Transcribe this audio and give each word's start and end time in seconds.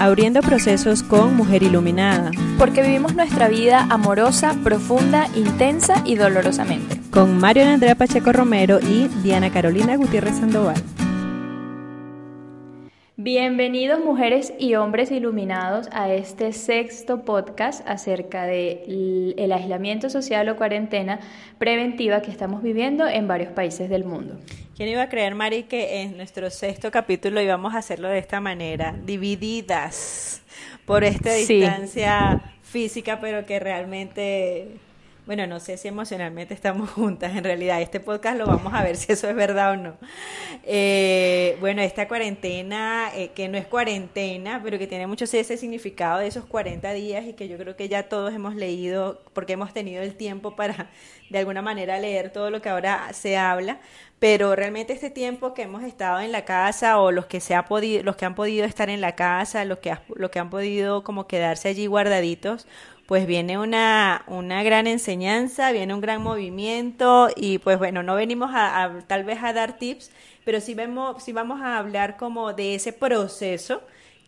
abriendo 0.00 0.40
procesos 0.40 1.02
con 1.02 1.36
Mujer 1.36 1.62
Iluminada. 1.62 2.30
Porque 2.58 2.82
vivimos 2.82 3.14
nuestra 3.14 3.48
vida 3.48 3.86
amorosa, 3.90 4.54
profunda, 4.62 5.28
intensa 5.34 6.02
y 6.04 6.16
dolorosamente. 6.16 7.00
Con 7.10 7.38
Mario 7.38 7.64
Andrea 7.66 7.94
Pacheco 7.94 8.32
Romero 8.32 8.80
y 8.80 9.08
Diana 9.22 9.50
Carolina 9.50 9.96
Gutiérrez 9.96 10.36
Sandoval. 10.36 10.82
Bienvenidos 13.30 14.02
mujeres 14.02 14.54
y 14.58 14.74
hombres 14.76 15.10
iluminados 15.10 15.86
a 15.92 16.10
este 16.10 16.54
sexto 16.54 17.26
podcast 17.26 17.86
acerca 17.86 18.46
del 18.46 19.34
el 19.36 19.52
aislamiento 19.52 20.08
social 20.08 20.48
o 20.48 20.56
cuarentena 20.56 21.20
preventiva 21.58 22.22
que 22.22 22.30
estamos 22.30 22.62
viviendo 22.62 23.06
en 23.06 23.28
varios 23.28 23.52
países 23.52 23.90
del 23.90 24.06
mundo. 24.06 24.38
¿Quién 24.74 24.88
iba 24.88 25.02
a 25.02 25.10
creer, 25.10 25.34
Mari, 25.34 25.64
que 25.64 26.00
en 26.00 26.16
nuestro 26.16 26.48
sexto 26.48 26.90
capítulo 26.90 27.42
íbamos 27.42 27.74
a 27.74 27.80
hacerlo 27.80 28.08
de 28.08 28.16
esta 28.16 28.40
manera, 28.40 28.96
divididas 29.04 30.40
por 30.86 31.04
esta 31.04 31.34
distancia 31.34 32.40
física, 32.62 33.20
pero 33.20 33.44
que 33.44 33.60
realmente 33.60 34.68
bueno, 35.28 35.46
no 35.46 35.60
sé 35.60 35.76
si 35.76 35.88
emocionalmente 35.88 36.54
estamos 36.54 36.88
juntas, 36.92 37.36
en 37.36 37.44
realidad 37.44 37.82
este 37.82 38.00
podcast 38.00 38.38
lo 38.38 38.46
vamos 38.46 38.72
a 38.72 38.82
ver 38.82 38.96
si 38.96 39.12
eso 39.12 39.28
es 39.28 39.36
verdad 39.36 39.72
o 39.72 39.76
no. 39.76 39.98
Eh, 40.64 41.58
bueno, 41.60 41.82
esta 41.82 42.08
cuarentena, 42.08 43.10
eh, 43.14 43.32
que 43.34 43.46
no 43.46 43.58
es 43.58 43.66
cuarentena, 43.66 44.62
pero 44.64 44.78
que 44.78 44.86
tiene 44.86 45.06
mucho 45.06 45.26
ese 45.26 45.58
significado 45.58 46.20
de 46.20 46.28
esos 46.28 46.46
40 46.46 46.94
días 46.94 47.26
y 47.26 47.34
que 47.34 47.46
yo 47.46 47.58
creo 47.58 47.76
que 47.76 47.90
ya 47.90 48.04
todos 48.04 48.32
hemos 48.32 48.54
leído, 48.54 49.20
porque 49.34 49.52
hemos 49.52 49.74
tenido 49.74 50.02
el 50.02 50.14
tiempo 50.14 50.56
para 50.56 50.88
de 51.28 51.38
alguna 51.38 51.60
manera 51.60 51.98
leer 51.98 52.30
todo 52.30 52.50
lo 52.50 52.62
que 52.62 52.70
ahora 52.70 53.12
se 53.12 53.36
habla, 53.36 53.80
pero 54.18 54.56
realmente 54.56 54.94
este 54.94 55.10
tiempo 55.10 55.52
que 55.52 55.60
hemos 55.62 55.82
estado 55.82 56.20
en 56.20 56.32
la 56.32 56.46
casa 56.46 56.98
o 57.00 57.12
los 57.12 57.26
que 57.26 57.40
se 57.40 57.54
ha 57.54 57.66
podido 57.66 58.02
los 58.02 58.16
que 58.16 58.24
han 58.24 58.34
podido 58.34 58.64
estar 58.64 58.88
en 58.88 59.02
la 59.02 59.14
casa, 59.14 59.66
los 59.66 59.78
que 59.80 59.94
los 60.14 60.30
que 60.30 60.38
han 60.38 60.48
podido 60.48 61.04
como 61.04 61.26
quedarse 61.26 61.68
allí 61.68 61.86
guardaditos, 61.86 62.66
pues 63.08 63.26
viene 63.26 63.56
una, 63.58 64.22
una 64.26 64.62
gran 64.62 64.86
enseñanza, 64.86 65.72
viene 65.72 65.94
un 65.94 66.02
gran 66.02 66.22
movimiento 66.22 67.30
y 67.34 67.56
pues 67.56 67.78
bueno, 67.78 68.02
no 68.02 68.14
venimos 68.14 68.50
a, 68.52 68.98
tal 69.06 69.24
vez 69.24 69.42
a 69.42 69.54
dar 69.54 69.78
tips, 69.78 70.10
pero 70.44 70.60
sí, 70.60 70.74
vemos, 70.74 71.22
sí 71.22 71.32
vamos 71.32 71.62
a 71.62 71.78
hablar 71.78 72.18
como 72.18 72.52
de 72.52 72.74
ese 72.74 72.92
proceso 72.92 73.82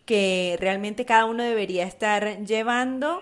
que 0.05 0.57
realmente 0.59 1.05
cada 1.05 1.25
uno 1.25 1.43
debería 1.43 1.85
estar 1.85 2.43
llevando 2.43 3.21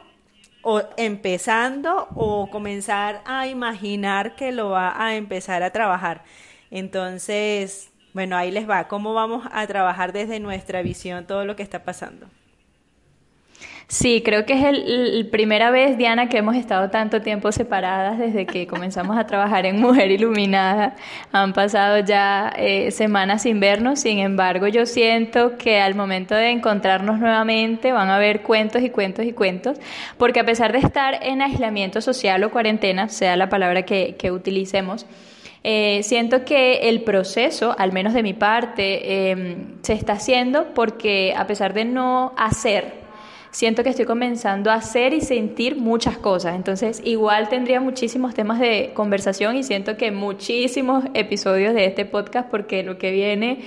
o 0.62 0.82
empezando 0.96 2.08
o 2.16 2.50
comenzar 2.50 3.22
a 3.26 3.48
imaginar 3.48 4.38
que 4.38 4.54
lo 4.54 4.70
va 4.70 4.94
a 5.06 5.18
empezar 5.18 5.62
a 5.64 5.72
trabajar. 5.72 6.24
Entonces, 6.72 7.92
bueno, 8.14 8.38
ahí 8.38 8.52
les 8.52 8.70
va, 8.70 8.88
cómo 8.88 9.14
vamos 9.14 9.46
a 9.52 9.68
trabajar 9.68 10.14
desde 10.14 10.40
nuestra 10.40 10.82
visión 10.84 11.28
todo 11.28 11.44
lo 11.44 11.58
que 11.58 11.64
está 11.64 11.84
pasando. 11.84 12.30
Sí, 13.92 14.22
creo 14.23 14.45
que 14.45 14.54
es 14.54 14.62
la 14.62 15.32
primera 15.32 15.72
vez, 15.72 15.98
Diana, 15.98 16.30
que 16.30 16.38
hemos 16.38 16.56
estado 16.56 16.92
tanto 16.92 17.23
tiempo 17.23 17.52
separadas 17.52 18.20
desde 18.20 18.46
que 18.46 18.68
comenzamos 18.68 19.18
a 19.18 19.26
trabajar 19.26 19.66
en 19.66 19.81
Mujer 19.81 20.12
Iluminada. 20.12 20.96
Han 21.31 21.54
pasado 21.54 21.98
ya 21.98 22.54
eh, 22.56 22.92
semanas 22.92 23.42
sin 23.42 23.59
vernos, 23.59 24.02
sin 24.02 24.20
embargo, 24.20 24.68
yo 24.68 24.86
siento 24.86 25.58
que 25.58 25.81
al 25.81 25.96
momento 25.96 26.36
de 26.36 26.52
encontrarnos 26.52 27.18
nuevamente 27.18 27.92
van 27.92 28.09
a 28.09 28.18
haber 28.18 28.44
cuentos 28.44 28.84
y 28.84 28.92
cuentos 28.92 29.26
y 29.26 29.34
cuentos, 29.34 29.80
porque 30.20 30.42
a 30.42 30.46
pesar 30.46 30.72
de 30.72 30.78
estar 30.78 31.18
en 31.24 31.42
aislamiento 31.42 32.00
social 32.00 32.44
o 32.44 32.52
cuarentena, 32.52 33.09
sea 33.09 33.38
la 33.38 33.50
palabra 33.50 33.86
que, 33.86 34.31
utilicemos, 34.31 35.08
eh, 35.64 36.02
siento 36.03 36.46
que 36.46 36.90
el 36.90 37.02
proceso, 37.02 37.76
al 37.76 37.92
menos 37.92 38.14
de 38.14 38.22
mi 38.22 38.36
parte, 38.36 39.31
em, 39.31 39.81
se 39.81 39.94
está 39.94 40.14
haciendo 40.14 40.76
porque 40.76 41.34
a 41.36 41.48
pesar 41.48 41.74
de 41.74 41.86
no 41.86 42.34
hacer, 42.38 43.09
siento 43.52 43.83
que 43.83 43.89
estoy 43.89 44.05
comenzando 44.05 44.72
a 44.72 44.75
hacer 44.75 45.14
y 45.14 45.22
sentir 45.22 45.75
muchas 45.75 46.17
cosas. 46.17 46.55
Entonces, 46.55 47.02
igual 47.03 47.50
tendría 47.50 47.80
muchísimos 47.81 48.34
temas 48.34 48.59
de 48.59 48.91
conversación 48.94 49.56
y 49.56 49.63
siento 49.63 49.97
que 49.97 50.12
muchísimos 50.12 51.06
episodios 51.13 51.74
de 51.74 51.85
este 51.85 52.06
podcast 52.06 52.50
porque 52.50 52.84
lo 52.84 52.97
que 52.97 53.12
viene 53.12 53.62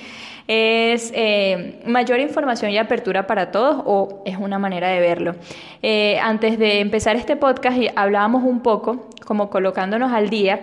es 0.48 1.12
eh, 1.14 1.80
mayor 1.86 2.20
información 2.20 2.70
y 2.72 2.78
apertura 2.78 3.26
para 3.26 3.50
todos 3.50 3.82
o 3.86 4.22
es 4.24 4.36
una 4.36 4.58
manera 4.58 4.88
de 4.88 5.00
verlo. 5.00 5.34
Eh, 5.82 6.18
antes 6.20 6.58
de 6.58 6.80
empezar 6.80 7.16
este 7.16 7.36
podcast 7.36 7.78
hablábamos 7.96 8.42
un 8.44 8.60
poco, 8.60 9.08
como 9.24 9.50
colocándonos 9.50 10.12
al 10.12 10.30
día, 10.30 10.60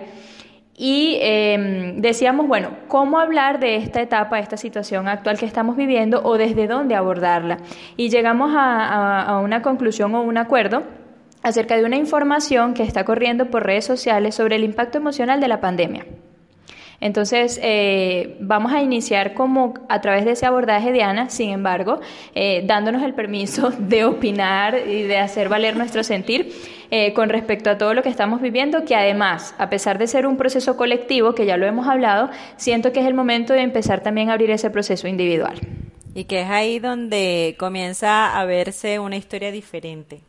y 0.82 1.18
em, 1.20 2.00
decíamos, 2.00 2.48
bueno, 2.48 2.70
¿cómo 2.88 3.18
hablar 3.18 3.60
de 3.60 3.76
esta 3.76 4.00
etapa, 4.00 4.36
de 4.36 4.42
esta 4.42 4.56
situación 4.56 5.08
actual 5.08 5.38
que 5.38 5.44
estamos 5.44 5.76
viviendo 5.76 6.22
o 6.24 6.38
desde 6.38 6.66
dónde 6.66 6.94
abordarla? 6.94 7.58
Y 7.98 8.08
llegamos 8.08 8.50
a, 8.56 9.38
una 9.44 9.60
conclusión 9.60 10.14
o 10.14 10.22
un 10.22 10.38
acuerdo 10.38 10.84
acerca 11.42 11.76
de 11.76 11.84
una 11.84 11.96
información 11.96 12.72
que 12.72 12.82
está 12.82 13.04
corriendo 13.04 13.50
por 13.50 13.66
redes 13.66 13.84
sociales 13.84 14.34
sobre 14.34 14.56
el 14.56 14.64
impacto 14.64 14.96
emocional 14.96 15.38
de 15.38 15.48
la 15.48 15.60
pandemia. 15.60 16.06
Entonces, 17.00 17.58
eh, 17.62 18.36
vamos 18.40 18.72
a 18.72 18.82
iniciar 18.82 19.32
como 19.32 19.74
a 19.88 20.00
través 20.00 20.26
de 20.26 20.32
ese 20.32 20.44
abordaje 20.44 20.92
de 20.92 21.02
Ana, 21.02 21.30
sin 21.30 21.50
embargo, 21.50 22.00
eh, 22.34 22.62
dándonos 22.66 23.02
el 23.02 23.14
permiso 23.14 23.70
de 23.78 24.04
opinar 24.04 24.76
y 24.86 25.02
de 25.04 25.18
hacer 25.18 25.48
valer 25.48 25.76
nuestro 25.76 26.04
sentir 26.04 26.52
eh, 26.90 27.14
con 27.14 27.30
respecto 27.30 27.70
a 27.70 27.78
todo 27.78 27.94
lo 27.94 28.02
que 28.02 28.10
estamos 28.10 28.42
viviendo, 28.42 28.84
que 28.84 28.94
además, 28.94 29.54
a 29.58 29.70
pesar 29.70 29.96
de 29.98 30.06
ser 30.06 30.26
un 30.26 30.36
proceso 30.36 30.76
colectivo, 30.76 31.34
que 31.34 31.46
ya 31.46 31.56
lo 31.56 31.66
hemos 31.66 31.88
hablado, 31.88 32.28
siento 32.56 32.92
que 32.92 33.00
es 33.00 33.06
el 33.06 33.14
momento 33.14 33.54
de 33.54 33.62
empezar 33.62 34.02
también 34.02 34.28
a 34.28 34.34
abrir 34.34 34.50
ese 34.50 34.70
proceso 34.70 35.08
individual. 35.08 35.58
Y 36.12 36.24
que 36.24 36.42
es 36.42 36.50
ahí 36.50 36.80
donde 36.80 37.54
comienza 37.58 38.38
a 38.38 38.44
verse 38.44 38.98
una 38.98 39.16
historia 39.16 39.52
diferente 39.52 40.22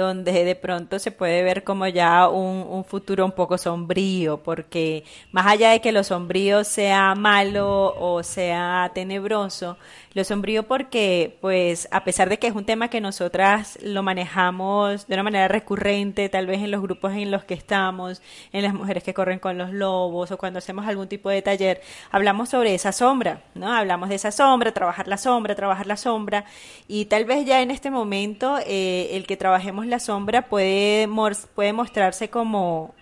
donde 0.00 0.44
de 0.44 0.54
pronto 0.56 0.98
se 0.98 1.12
puede 1.12 1.42
ver 1.42 1.64
como 1.64 1.86
ya 1.86 2.28
un, 2.28 2.66
un, 2.68 2.84
futuro 2.84 3.24
un 3.24 3.32
poco 3.32 3.58
sombrío, 3.58 4.42
porque 4.42 5.04
más 5.32 5.46
allá 5.46 5.70
de 5.70 5.80
que 5.80 5.92
lo 5.92 6.02
sombrío 6.04 6.64
sea 6.64 7.14
malo 7.14 7.94
o 7.98 8.22
sea 8.22 8.90
tenebroso, 8.94 9.76
lo 10.12 10.24
sombrío 10.24 10.64
porque, 10.64 11.38
pues, 11.40 11.88
a 11.92 12.02
pesar 12.04 12.28
de 12.28 12.38
que 12.38 12.48
es 12.48 12.54
un 12.54 12.64
tema 12.64 12.88
que 12.88 13.00
nosotras 13.00 13.78
lo 13.82 14.02
manejamos 14.02 15.06
de 15.06 15.14
una 15.14 15.22
manera 15.22 15.48
recurrente, 15.48 16.28
tal 16.28 16.46
vez 16.46 16.60
en 16.62 16.70
los 16.70 16.82
grupos 16.82 17.12
en 17.12 17.30
los 17.30 17.44
que 17.44 17.54
estamos, 17.54 18.20
en 18.52 18.62
las 18.62 18.74
mujeres 18.74 19.04
que 19.04 19.14
corren 19.14 19.38
con 19.38 19.56
los 19.56 19.72
lobos 19.72 20.32
o 20.32 20.38
cuando 20.38 20.58
hacemos 20.58 20.86
algún 20.86 21.08
tipo 21.08 21.30
de 21.30 21.42
taller, 21.42 21.80
hablamos 22.10 22.48
sobre 22.48 22.74
esa 22.74 22.92
sombra, 22.92 23.42
¿no? 23.54 23.72
Hablamos 23.72 24.08
de 24.08 24.16
esa 24.16 24.32
sombra, 24.32 24.72
trabajar 24.72 25.06
la 25.06 25.16
sombra, 25.16 25.54
trabajar 25.54 25.86
la 25.86 25.96
sombra, 25.96 26.44
y 26.88 27.04
tal 27.04 27.24
vez 27.24 27.46
ya 27.46 27.62
en 27.62 27.70
este 27.70 27.90
momento 27.90 28.58
eh, 28.66 29.10
el 29.12 29.26
que 29.26 29.36
trabajemos 29.36 29.86
la 29.86 30.00
sombra 30.00 30.48
puede, 30.48 31.08
puede 31.54 31.72
mostrarse 31.72 32.30
como 32.30 32.94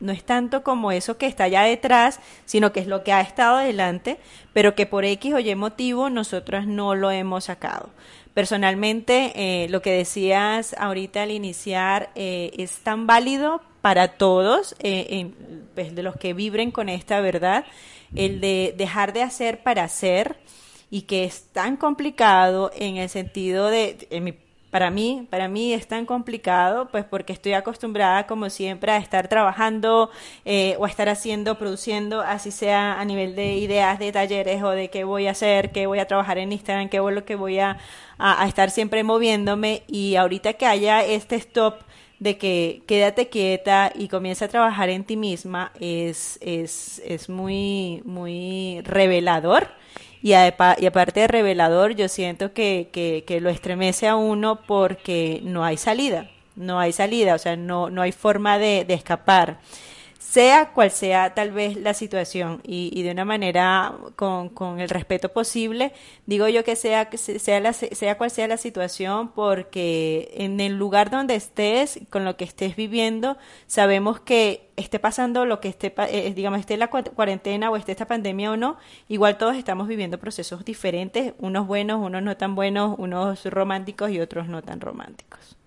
no 0.00 0.12
es 0.12 0.24
tanto 0.24 0.62
como 0.62 0.92
eso 0.92 1.18
que 1.18 1.26
está 1.26 1.44
allá 1.44 1.62
detrás, 1.62 2.20
sino 2.44 2.72
que 2.72 2.80
es 2.80 2.86
lo 2.86 3.04
que 3.04 3.12
ha 3.12 3.20
estado 3.20 3.58
adelante, 3.58 4.18
pero 4.52 4.74
que 4.74 4.86
por 4.86 5.04
X 5.04 5.34
o 5.34 5.38
Y 5.38 5.54
motivo 5.54 6.10
nosotras 6.10 6.66
no 6.66 6.94
lo 6.94 7.10
hemos 7.10 7.44
sacado. 7.44 7.90
Personalmente, 8.34 9.32
eh, 9.34 9.68
lo 9.68 9.82
que 9.82 9.92
decías 9.92 10.74
ahorita 10.78 11.22
al 11.22 11.30
iniciar 11.30 12.10
eh, 12.14 12.52
es 12.56 12.78
tan 12.78 13.06
válido 13.06 13.60
para 13.82 14.16
todos, 14.16 14.76
eh, 14.78 15.30
pues, 15.74 15.94
de 15.94 16.02
los 16.02 16.16
que 16.16 16.32
vibren 16.32 16.70
con 16.70 16.88
esta 16.88 17.20
verdad, 17.20 17.64
el 18.14 18.40
de 18.40 18.74
dejar 18.76 19.12
de 19.12 19.22
hacer 19.22 19.62
para 19.62 19.84
hacer 19.84 20.36
y 20.90 21.02
que 21.02 21.24
es 21.24 21.44
tan 21.52 21.76
complicado 21.76 22.70
en 22.74 22.96
el 22.96 23.08
sentido 23.08 23.68
de, 23.68 24.06
en 24.10 24.24
mi 24.24 24.34
para 24.70 24.90
mí, 24.90 25.26
para 25.30 25.48
mí 25.48 25.72
es 25.72 25.88
tan 25.88 26.06
complicado, 26.06 26.88
pues 26.90 27.04
porque 27.04 27.32
estoy 27.32 27.54
acostumbrada, 27.54 28.26
como 28.26 28.48
siempre, 28.50 28.92
a 28.92 28.98
estar 28.98 29.26
trabajando 29.28 30.10
eh, 30.44 30.76
o 30.78 30.84
a 30.84 30.88
estar 30.88 31.08
haciendo, 31.08 31.58
produciendo, 31.58 32.20
así 32.20 32.52
sea 32.52 33.00
a 33.00 33.04
nivel 33.04 33.34
de 33.34 33.54
ideas, 33.54 33.98
de 33.98 34.12
talleres 34.12 34.62
o 34.62 34.70
de 34.70 34.88
qué 34.88 35.02
voy 35.04 35.26
a 35.26 35.32
hacer, 35.32 35.72
qué 35.72 35.86
voy 35.86 35.98
a 35.98 36.06
trabajar 36.06 36.38
en 36.38 36.52
Instagram, 36.52 36.88
qué 36.88 36.98
es 36.98 37.02
lo 37.02 37.24
que 37.24 37.34
voy 37.34 37.58
a, 37.58 37.78
a, 38.18 38.46
estar 38.46 38.70
siempre 38.70 39.02
moviéndome. 39.02 39.82
Y 39.88 40.14
ahorita 40.14 40.52
que 40.52 40.66
haya 40.66 41.04
este 41.04 41.36
stop 41.36 41.80
de 42.20 42.38
que 42.38 42.82
quédate 42.86 43.28
quieta 43.28 43.92
y 43.94 44.08
comienza 44.08 44.44
a 44.44 44.48
trabajar 44.48 44.88
en 44.88 45.04
ti 45.04 45.16
misma, 45.16 45.72
es, 45.80 46.38
es, 46.42 47.02
es 47.04 47.28
muy, 47.28 48.02
muy 48.04 48.82
revelador 48.84 49.68
y, 50.22 50.34
aparte 50.34 51.20
de 51.20 51.28
revelador, 51.28 51.94
yo 51.94 52.08
siento 52.08 52.52
que, 52.52 52.88
que, 52.92 53.40
lo 53.40 53.48
estremece 53.48 54.06
a 54.06 54.16
uno 54.16 54.60
porque 54.66 55.40
no 55.42 55.64
hay 55.64 55.76
salida, 55.76 56.30
no 56.56 56.78
hay 56.78 56.92
salida, 56.92 57.34
o 57.34 57.38
sea, 57.38 57.56
no, 57.56 57.90
no 57.90 58.02
hay 58.02 58.12
forma 58.12 58.58
de, 58.58 58.84
de 58.84 58.94
escapar. 58.94 59.60
Sea 60.30 60.72
cual 60.72 60.92
sea 60.92 61.34
tal 61.34 61.50
vez 61.50 61.76
la 61.76 61.92
situación 61.92 62.60
y, 62.62 62.92
y 62.94 63.02
de 63.02 63.10
una 63.10 63.24
manera 63.24 63.96
con, 64.14 64.48
con, 64.48 64.78
el 64.78 64.88
respeto 64.88 65.32
posible, 65.32 65.92
digo 66.24 66.46
yo 66.46 66.62
que 66.62 66.76
sea, 66.76 67.10
sea, 67.10 67.58
la, 67.58 67.72
sea 67.72 68.16
cual 68.16 68.30
sea 68.30 68.46
la 68.46 68.56
situación, 68.56 69.32
porque 69.32 70.30
en 70.34 70.60
el 70.60 70.76
lugar 70.78 71.10
donde 71.10 71.34
estés, 71.34 71.98
con 72.10 72.24
lo 72.24 72.36
que 72.36 72.44
estés 72.44 72.76
viviendo, 72.76 73.38
sabemos 73.66 74.20
que 74.20 74.68
esté 74.76 75.00
pasando 75.00 75.46
lo 75.46 75.60
que 75.60 75.68
esté, 75.68 75.92
eh, 76.08 76.32
digamos, 76.32 76.60
esté 76.60 76.76
la 76.76 76.90
cuarentena 76.90 77.68
o 77.68 77.76
esté 77.76 77.90
esta 77.90 78.06
pandemia 78.06 78.52
o 78.52 78.56
no, 78.56 78.78
igual 79.08 79.36
todos 79.36 79.56
estamos 79.56 79.88
viviendo 79.88 80.18
procesos 80.18 80.64
diferentes, 80.64 81.34
unos 81.38 81.66
buenos, 81.66 82.00
unos 82.00 82.22
no 82.22 82.36
tan 82.36 82.54
buenos, 82.54 82.96
unos 83.00 83.44
románticos 83.46 84.12
y 84.12 84.20
otros 84.20 84.46
no 84.46 84.62
tan 84.62 84.80
románticos. 84.80 85.59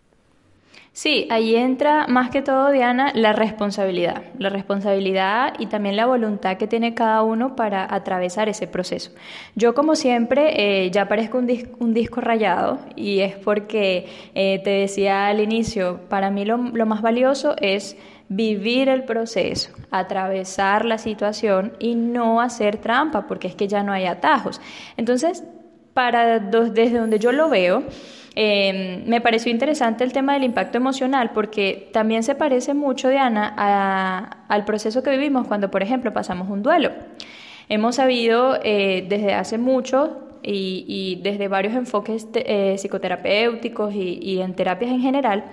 Sí, 0.96 1.26
ahí 1.32 1.56
entra 1.56 2.06
más 2.06 2.30
que 2.30 2.44
todo, 2.44 2.70
Diana, 2.70 3.12
la 3.16 3.34
responsabilidad. 3.34 4.26
La 4.38 4.50
responsabilidad 4.50 5.56
y 5.58 5.66
también 5.66 5.96
la 5.96 6.06
voluntad 6.06 6.58
que 6.58 6.68
tiene 6.68 6.94
cada 6.94 7.24
uno 7.24 7.56
para 7.56 7.92
atravesar 7.92 8.48
ese 8.48 8.68
proceso. 8.68 9.10
Yo, 9.56 9.74
como 9.74 9.96
siempre, 9.96 10.86
eh, 10.86 10.92
ya 10.92 11.08
parezco 11.08 11.40
un, 11.40 11.50
un, 11.80 11.96
disco 11.96 12.22
rayado 12.22 12.78
y 12.96 13.22
es 13.22 13.36
porque 13.36 14.06
eh, 14.36 14.62
te 14.64 14.70
decía 14.70 15.26
al 15.26 15.40
inicio, 15.40 16.00
para 16.10 16.30
mí 16.30 16.46
lo, 16.46 16.58
lo 16.58 16.86
más 16.86 17.02
valioso 17.02 17.56
es 17.58 17.98
vivir 18.30 18.88
el 18.88 19.04
proceso, 19.04 19.72
atravesar 19.90 20.86
la 20.86 21.00
situación 21.00 21.74
y 21.80 21.96
no 21.96 22.40
hacer 22.40 22.78
trampa, 22.78 23.26
porque 23.26 23.48
es 23.48 23.56
que 23.56 23.68
ya 23.68 23.82
no 23.82 23.94
hay 23.94 24.06
atajos. 24.06 24.62
Entonces, 24.96 25.44
para 25.96 26.38
desde 26.40 27.00
donde 27.00 27.18
yo 27.18 27.32
lo 27.32 27.50
veo, 27.50 27.84
eh, 28.36 29.04
me 29.06 29.22
pareció 29.22 29.52
interesante 29.52 30.04
el 30.04 30.12
tema 30.12 30.34
del 30.34 30.44
impacto 30.44 30.78
emocional 30.78 31.32
porque 31.34 31.90
también 31.94 32.24
se 32.24 32.36
parece 32.36 32.74
mucho, 32.74 33.10
Diana, 33.10 34.46
al 34.48 34.66
proceso 34.66 35.04
que 35.04 35.12
vivimos 35.12 35.48
cuando, 35.48 35.70
por 35.70 35.84
ejemplo, 35.84 36.14
pasamos 36.14 36.50
un 36.50 36.64
duelo. 36.64 36.92
Hemos 37.70 37.96
sabido 37.96 38.60
eh, 38.64 39.06
desde 39.08 39.34
hace 39.34 39.58
mucho 39.58 40.20
y, 40.42 41.20
desde 41.24 41.48
varios 41.48 41.74
enfoques 41.74 42.28
eh, 42.34 42.76
psicoterapéuticos 42.78 43.94
y 43.94 44.42
en 44.42 44.54
terapias 44.56 44.92
en 44.92 45.00
general, 45.02 45.46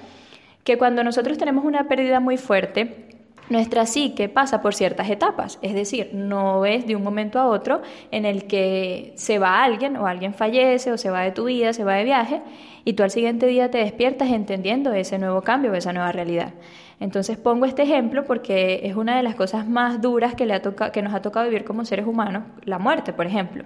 que 0.64 0.78
cuando 0.78 1.04
nosotros 1.04 1.38
tenemos 1.38 1.64
una 1.64 1.86
pérdida 1.86 2.18
muy 2.18 2.36
fuerte, 2.36 3.19
nuestra 3.50 3.84
psique 3.84 4.28
pasa 4.28 4.62
por 4.62 4.74
ciertas 4.74 5.10
etapas, 5.10 5.58
es 5.60 5.74
decir, 5.74 6.10
no 6.14 6.64
es 6.64 6.86
de 6.86 6.96
un 6.96 7.02
momento 7.02 7.38
a 7.38 7.46
otro 7.46 7.82
en 8.10 8.24
el 8.24 8.46
que 8.46 9.12
se 9.16 9.38
va 9.38 9.62
alguien 9.62 9.96
o 9.96 10.06
alguien 10.06 10.32
fallece 10.32 10.92
o 10.92 10.96
se 10.96 11.10
va 11.10 11.22
de 11.22 11.32
tu 11.32 11.44
vida, 11.44 11.72
se 11.72 11.84
va 11.84 11.94
de 11.94 12.04
viaje 12.04 12.42
y 12.84 12.94
tú 12.94 13.02
al 13.02 13.10
siguiente 13.10 13.46
día 13.46 13.70
te 13.70 13.78
despiertas 13.78 14.30
entendiendo 14.30 14.92
ese 14.92 15.18
nuevo 15.18 15.42
cambio, 15.42 15.74
esa 15.74 15.92
nueva 15.92 16.12
realidad. 16.12 16.54
Entonces 17.00 17.38
pongo 17.38 17.66
este 17.66 17.82
ejemplo 17.82 18.24
porque 18.24 18.82
es 18.84 18.94
una 18.94 19.16
de 19.16 19.22
las 19.22 19.34
cosas 19.34 19.66
más 19.66 20.00
duras 20.00 20.34
que, 20.34 20.46
le 20.46 20.54
ha 20.54 20.62
que 20.62 21.02
nos 21.02 21.14
ha 21.14 21.22
tocado 21.22 21.46
vivir 21.46 21.64
como 21.64 21.84
seres 21.84 22.06
humanos, 22.06 22.44
la 22.64 22.78
muerte, 22.78 23.12
por 23.12 23.26
ejemplo. 23.26 23.64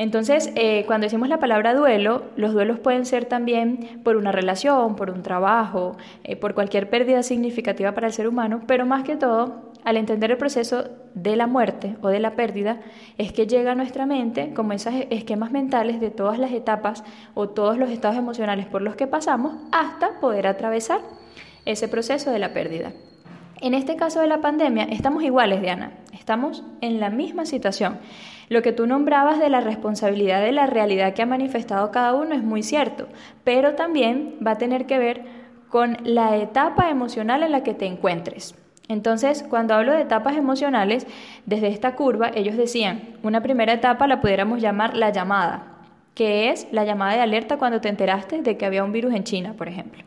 Entonces, 0.00 0.50
eh, 0.54 0.84
cuando 0.86 1.04
decimos 1.04 1.28
la 1.28 1.40
palabra 1.40 1.74
duelo, 1.74 2.22
los 2.34 2.54
duelos 2.54 2.78
pueden 2.78 3.04
ser 3.04 3.26
también 3.26 4.00
por 4.02 4.16
una 4.16 4.32
relación, 4.32 4.96
por 4.96 5.10
un 5.10 5.22
trabajo, 5.22 5.98
eh, 6.24 6.36
por 6.36 6.54
cualquier 6.54 6.88
pérdida 6.88 7.22
significativa 7.22 7.92
para 7.92 8.06
el 8.06 8.14
ser 8.14 8.26
humano, 8.26 8.62
pero 8.66 8.86
más 8.86 9.02
que 9.04 9.16
todo, 9.16 9.72
al 9.84 9.98
entender 9.98 10.30
el 10.30 10.38
proceso 10.38 10.84
de 11.12 11.36
la 11.36 11.46
muerte 11.46 11.98
o 12.00 12.08
de 12.08 12.18
la 12.18 12.34
pérdida, 12.34 12.80
es 13.18 13.34
que 13.34 13.46
llega 13.46 13.72
a 13.72 13.74
nuestra 13.74 14.06
mente 14.06 14.54
como 14.54 14.72
esos 14.72 14.94
esquemas 15.10 15.52
mentales 15.52 16.00
de 16.00 16.10
todas 16.10 16.38
las 16.38 16.52
etapas 16.52 17.04
o 17.34 17.50
todos 17.50 17.76
los 17.76 17.90
estados 17.90 18.16
emocionales 18.16 18.64
por 18.64 18.80
los 18.80 18.96
que 18.96 19.06
pasamos 19.06 19.52
hasta 19.70 20.18
poder 20.18 20.46
atravesar 20.46 21.02
ese 21.66 21.88
proceso 21.88 22.30
de 22.30 22.38
la 22.38 22.54
pérdida. 22.54 22.94
En 23.62 23.74
este 23.74 23.96
caso 23.96 24.20
de 24.20 24.26
la 24.26 24.40
pandemia, 24.40 24.84
estamos 24.84 25.22
iguales, 25.22 25.60
Diana, 25.60 25.92
estamos 26.14 26.64
en 26.80 26.98
la 26.98 27.10
misma 27.10 27.44
situación. 27.44 27.98
Lo 28.48 28.62
que 28.62 28.72
tú 28.72 28.86
nombrabas 28.86 29.38
de 29.38 29.50
la 29.50 29.60
responsabilidad 29.60 30.40
de 30.40 30.52
la 30.52 30.66
realidad 30.66 31.12
que 31.12 31.20
ha 31.20 31.26
manifestado 31.26 31.90
cada 31.90 32.14
uno 32.14 32.34
es 32.34 32.42
muy 32.42 32.62
cierto, 32.62 33.06
pero 33.44 33.74
también 33.74 34.36
va 34.44 34.52
a 34.52 34.58
tener 34.58 34.86
que 34.86 34.98
ver 34.98 35.24
con 35.68 35.98
la 36.04 36.38
etapa 36.38 36.88
emocional 36.88 37.42
en 37.42 37.52
la 37.52 37.62
que 37.62 37.74
te 37.74 37.84
encuentres. 37.84 38.54
Entonces, 38.88 39.44
cuando 39.48 39.74
hablo 39.74 39.92
de 39.92 40.00
etapas 40.00 40.38
emocionales, 40.38 41.06
desde 41.44 41.68
esta 41.68 41.94
curva, 41.96 42.30
ellos 42.34 42.56
decían, 42.56 43.18
una 43.22 43.42
primera 43.42 43.74
etapa 43.74 44.06
la 44.06 44.22
pudiéramos 44.22 44.62
llamar 44.62 44.96
la 44.96 45.10
llamada, 45.10 45.64
que 46.14 46.48
es 46.48 46.66
la 46.72 46.84
llamada 46.84 47.12
de 47.12 47.20
alerta 47.20 47.58
cuando 47.58 47.82
te 47.82 47.90
enteraste 47.90 48.40
de 48.40 48.56
que 48.56 48.64
había 48.64 48.84
un 48.84 48.92
virus 48.92 49.12
en 49.12 49.24
China, 49.24 49.52
por 49.52 49.68
ejemplo. 49.68 50.02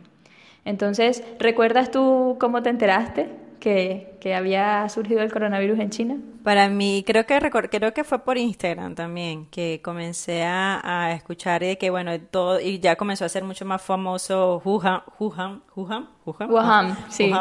Entonces, 0.66 1.24
¿recuerdas 1.38 1.92
tú 1.92 2.38
cómo 2.40 2.64
te 2.64 2.72
enteraste? 2.72 3.43
Que, 3.64 4.36
había 4.36 4.90
surgido 4.90 5.22
el 5.22 5.32
coronavirus 5.32 5.80
en 5.80 5.90
China? 5.90 6.18
Para 6.44 6.68
mí, 6.68 7.04
creo 7.08 7.26
que 7.26 7.40
creo 7.72 7.94
que 7.94 8.04
fue 8.04 8.20
por 8.20 8.38
Instagram 8.38 8.94
también, 8.94 9.46
que 9.46 9.80
comencé 9.82 10.44
a, 10.44 11.14
escuchar 11.16 11.62
de 11.62 11.78
que, 11.78 11.90
bueno, 11.90 12.20
todo, 12.20 12.60
y 12.60 12.80
ya 12.80 12.98
comenzó 12.98 13.24
a 13.24 13.30
ser 13.30 13.46
mucho 13.46 13.64
más 13.64 13.82
famoso 13.82 14.62
Wuhan, 14.66 15.02
Wuhan, 15.18 15.64
Wuhan, 15.76 16.10
Wuhan, 16.26 16.52
Wuhan 16.52 16.98
sí. 17.10 17.32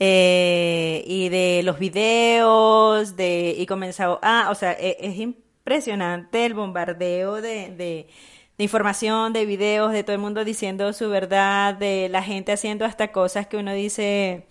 Eh, 0.00 1.04
y 1.06 1.28
de 1.28 1.60
los 1.62 1.78
videos, 1.78 3.14
de, 3.14 3.54
y 3.56 3.66
comenzó, 3.66 4.18
ah, 4.22 4.48
o 4.50 4.54
sea, 4.54 4.72
e, 4.72 4.96
es, 4.98 5.18
impresionante 5.18 6.46
el 6.46 6.54
bombardeo 6.54 7.40
de, 7.42 7.70
de 7.70 8.08
de 8.56 8.62
información, 8.62 9.32
de 9.32 9.46
videos, 9.46 9.92
de 9.92 10.04
todo 10.04 10.14
el 10.14 10.22
mundo 10.22 10.44
diciendo 10.44 10.92
su 10.92 11.10
verdad, 11.10 11.74
de 11.74 12.08
la 12.08 12.22
gente 12.22 12.52
haciendo 12.52 12.84
hasta 12.84 13.10
cosas 13.10 13.48
que 13.48 13.56
uno 13.56 13.72
dice, 13.72 14.46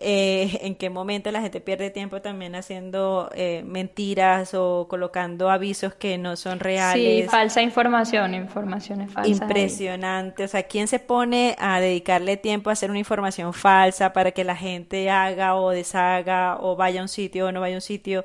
eh, 0.00 0.60
en 0.62 0.76
qué 0.76 0.90
momento 0.90 1.32
la 1.32 1.40
gente 1.40 1.60
pierde 1.60 1.90
tiempo 1.90 2.22
también 2.22 2.54
haciendo 2.54 3.30
eh, 3.34 3.64
mentiras 3.66 4.54
o 4.54 4.86
colocando 4.88 5.50
avisos 5.50 5.92
que 5.92 6.16
no 6.18 6.36
son 6.36 6.60
reales. 6.60 7.24
Sí, 7.24 7.28
falsa 7.28 7.62
información, 7.62 8.32
informaciones 8.34 9.12
falsas. 9.12 9.40
Impresionante, 9.40 10.44
o 10.44 10.48
sea, 10.48 10.62
¿quién 10.62 10.86
se 10.86 11.00
pone 11.00 11.56
a 11.58 11.80
dedicarle 11.80 12.36
tiempo 12.36 12.70
a 12.70 12.74
hacer 12.74 12.90
una 12.90 13.00
información 13.00 13.52
falsa 13.52 14.12
para 14.12 14.30
que 14.30 14.44
la 14.44 14.54
gente 14.54 15.10
haga 15.10 15.56
o 15.56 15.70
deshaga 15.70 16.58
o 16.60 16.76
vaya 16.76 17.00
a 17.00 17.02
un 17.02 17.08
sitio 17.08 17.48
o 17.48 17.52
no 17.52 17.60
vaya 17.60 17.74
a 17.74 17.78
un 17.78 17.82
sitio? 17.82 18.24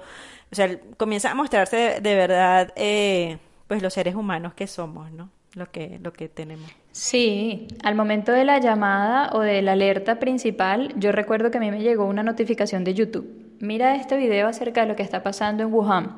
O 0.52 0.56
sea, 0.56 0.80
comienza 0.98 1.32
a 1.32 1.34
mostrarse 1.34 2.00
de, 2.00 2.16
verdad, 2.16 2.72
eh, 2.76 3.40
pues 3.68 3.82
los 3.82 3.96
seres 3.96 4.14
humanos 4.14 4.54
que 4.54 4.68
somos, 4.68 5.12
¿no? 5.12 5.32
Lo 5.56 5.72
que, 5.72 6.00
lo 6.02 6.14
que 6.14 6.30
tenemos. 6.30 6.72
Sí, 6.92 7.68
al 7.84 7.96
momento 7.96 8.32
de 8.32 8.44
la 8.44 8.60
llamada 8.60 9.30
o 9.34 9.42
de 9.42 9.62
la 9.62 9.74
alerta 9.74 10.20
principal, 10.20 10.94
yo 10.98 11.12
recuerdo 11.12 11.52
que 11.52 11.58
a 11.58 11.62
mí 11.62 11.70
me 11.70 11.82
llegó 11.82 12.06
una 12.06 12.24
notificación 12.24 12.84
de 12.84 12.94
YouTube. 12.96 13.56
Mira 13.60 13.96
este 13.96 14.18
video 14.18 14.48
acerca 14.48 14.82
de 14.82 14.88
lo 14.88 14.96
que 14.96 15.04
está 15.04 15.22
pasando 15.22 15.64
en 15.64 15.74
Wuhan. 15.74 16.18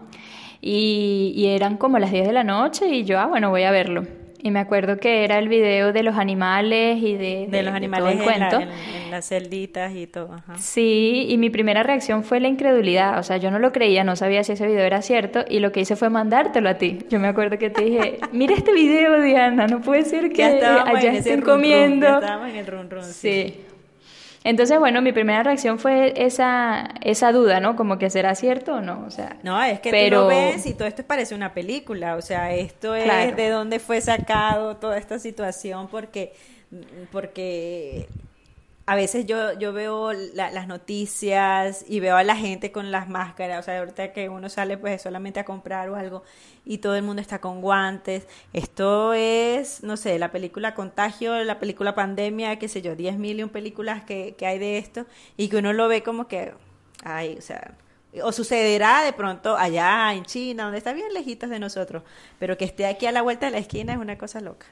Y, 0.62 1.34
y 1.36 1.48
eran 1.48 1.78
como 1.78 2.00
las 2.00 2.12
10 2.12 2.28
de 2.28 2.34
la 2.34 2.44
noche 2.44 2.88
y 2.88 3.04
yo, 3.04 3.20
ah, 3.20 3.28
bueno, 3.28 3.50
voy 3.50 3.64
a 3.64 3.72
verlo. 3.72 4.04
Y 4.46 4.52
me 4.52 4.60
acuerdo 4.60 4.98
que 4.98 5.24
era 5.24 5.40
el 5.40 5.50
video 5.50 5.92
de 5.92 6.04
los 6.04 6.18
animales 6.18 7.02
y 7.02 7.16
de, 7.16 7.48
de, 7.50 7.64
los 7.64 7.74
animales 7.74 8.22
cuento. 8.22 8.60
En, 8.60 9.10
las 9.10 9.28
celditas 9.28 9.96
y 9.96 10.06
todo. 10.06 10.36
Sí, 10.60 11.26
y 11.30 11.40
mi 11.40 11.50
primera 11.50 11.82
reacción 11.82 12.24
fue 12.24 12.40
la 12.40 12.48
incredulidad. 12.48 13.18
O 13.18 13.24
sea, 13.24 13.38
yo 13.38 13.50
no 13.50 13.58
lo 13.58 13.72
creía, 13.72 14.04
no 14.04 14.16
sabía 14.16 14.44
si 14.44 14.52
ese 14.52 14.68
video 14.68 14.84
era 14.84 15.02
cierto. 15.02 15.44
Y 15.50 15.62
lo 15.62 15.72
que 15.72 15.80
hice 15.80 15.96
fue 15.96 16.12
mandártelo 16.12 16.70
a 16.70 16.76
ti. 16.76 17.00
Yo 17.10 17.20
me 17.20 17.28
acuerdo 17.28 17.58
que 17.58 17.72
te 17.72 17.86
dije, 17.86 18.20
mira 18.34 18.54
este 18.54 18.72
video, 18.72 19.20
Diana, 19.20 19.66
no 19.66 19.82
puede 19.82 20.04
ser 20.04 20.32
que 20.32 20.44
allá 20.44 21.12
estén 21.12 21.42
comiendo. 21.42 22.06
estábamos 22.06 22.50
en 22.52 22.58
el 22.58 22.68
run, 22.68 22.88
run 22.92 23.04
sí. 23.04 23.56
Entonces, 24.46 24.78
bueno, 24.78 25.02
mi 25.02 25.12
primera 25.12 25.42
reacción 25.42 25.80
fue 25.80 26.14
esa, 26.24 26.92
esa 27.02 27.32
duda, 27.32 27.60
¿no? 27.60 27.76
Como 27.76 27.98
que 27.98 28.12
será 28.12 28.36
cierto 28.36 28.76
o 28.76 28.82
no, 28.82 29.04
o 29.08 29.10
sea. 29.10 29.38
No, 29.42 29.62
es 29.64 29.80
que 29.80 29.90
pero... 29.90 30.18
tú 30.18 30.22
lo 30.22 30.28
ves 30.28 30.68
y 30.68 30.76
todo 30.76 30.88
esto 30.88 31.02
parece 31.02 31.34
una 31.34 31.56
película, 31.56 32.16
o 32.16 32.22
sea, 32.22 32.54
esto 32.54 32.94
es 32.94 33.36
de 33.36 33.50
dónde 33.50 33.80
fue 33.80 34.00
sacado 34.02 34.78
toda 34.78 35.00
esta 35.00 35.18
situación, 35.18 35.88
porque, 35.88 36.34
porque 37.12 38.08
a 38.88 38.96
veces 38.96 39.26
yo, 39.26 39.54
yo 39.54 39.74
veo 39.74 40.14
las 40.14 40.68
noticias 40.68 41.84
y 41.88 42.00
veo 42.00 42.18
a 42.18 42.24
la 42.24 42.36
gente 42.36 42.72
con 42.72 42.92
las 42.92 43.10
máscaras, 43.10 43.60
o 43.60 43.64
sea, 43.64 43.80
ahorita 43.80 44.14
que 44.14 44.30
uno 44.30 44.48
sale 44.48 44.78
pues 44.78 45.02
solamente 45.02 45.40
a 45.40 45.46
comprar 45.46 45.90
o 45.90 45.96
algo 45.96 46.24
y 46.66 46.78
todo 46.78 46.96
el 46.96 47.02
mundo 47.04 47.22
está 47.22 47.40
con 47.42 47.62
guantes. 47.62 48.28
Esto 48.54 49.14
es, 49.14 49.84
no 49.84 49.98
sé, 49.98 50.20
la 50.20 50.32
película 50.32 50.76
Contagio, 50.76 51.44
la 51.44 51.60
película 51.60 51.96
Pandemia, 51.96 52.60
qué 52.60 52.68
sé 52.68 52.82
yo, 52.84 52.96
10 52.96 53.18
mil 53.18 53.50
películas 53.50 54.04
que, 54.04 54.36
que 54.38 54.46
hay 54.46 54.60
de 54.60 54.78
esto 54.78 55.06
y 55.36 55.50
que 55.50 55.58
uno 55.58 55.74
lo 55.74 55.88
ve 55.88 56.04
como 56.04 56.28
que, 56.28 56.54
ay, 57.04 57.36
o 57.40 57.42
sea, 57.42 57.76
o 58.24 58.32
sucederá 58.32 59.02
de 59.04 59.14
pronto 59.14 59.58
allá 59.58 60.14
en 60.14 60.26
China, 60.26 60.64
donde 60.66 60.78
está 60.78 60.94
bien 60.94 61.14
lejitos 61.14 61.50
de 61.50 61.60
nosotros, 61.60 62.04
pero 62.40 62.58
que 62.58 62.66
esté 62.66 62.86
aquí 62.86 63.08
a 63.08 63.12
la 63.12 63.22
vuelta 63.24 63.48
de 63.48 63.54
la 63.54 63.58
esquina 63.58 63.94
es 63.94 64.00
una 64.00 64.18
cosa 64.18 64.42
loca. 64.42 64.68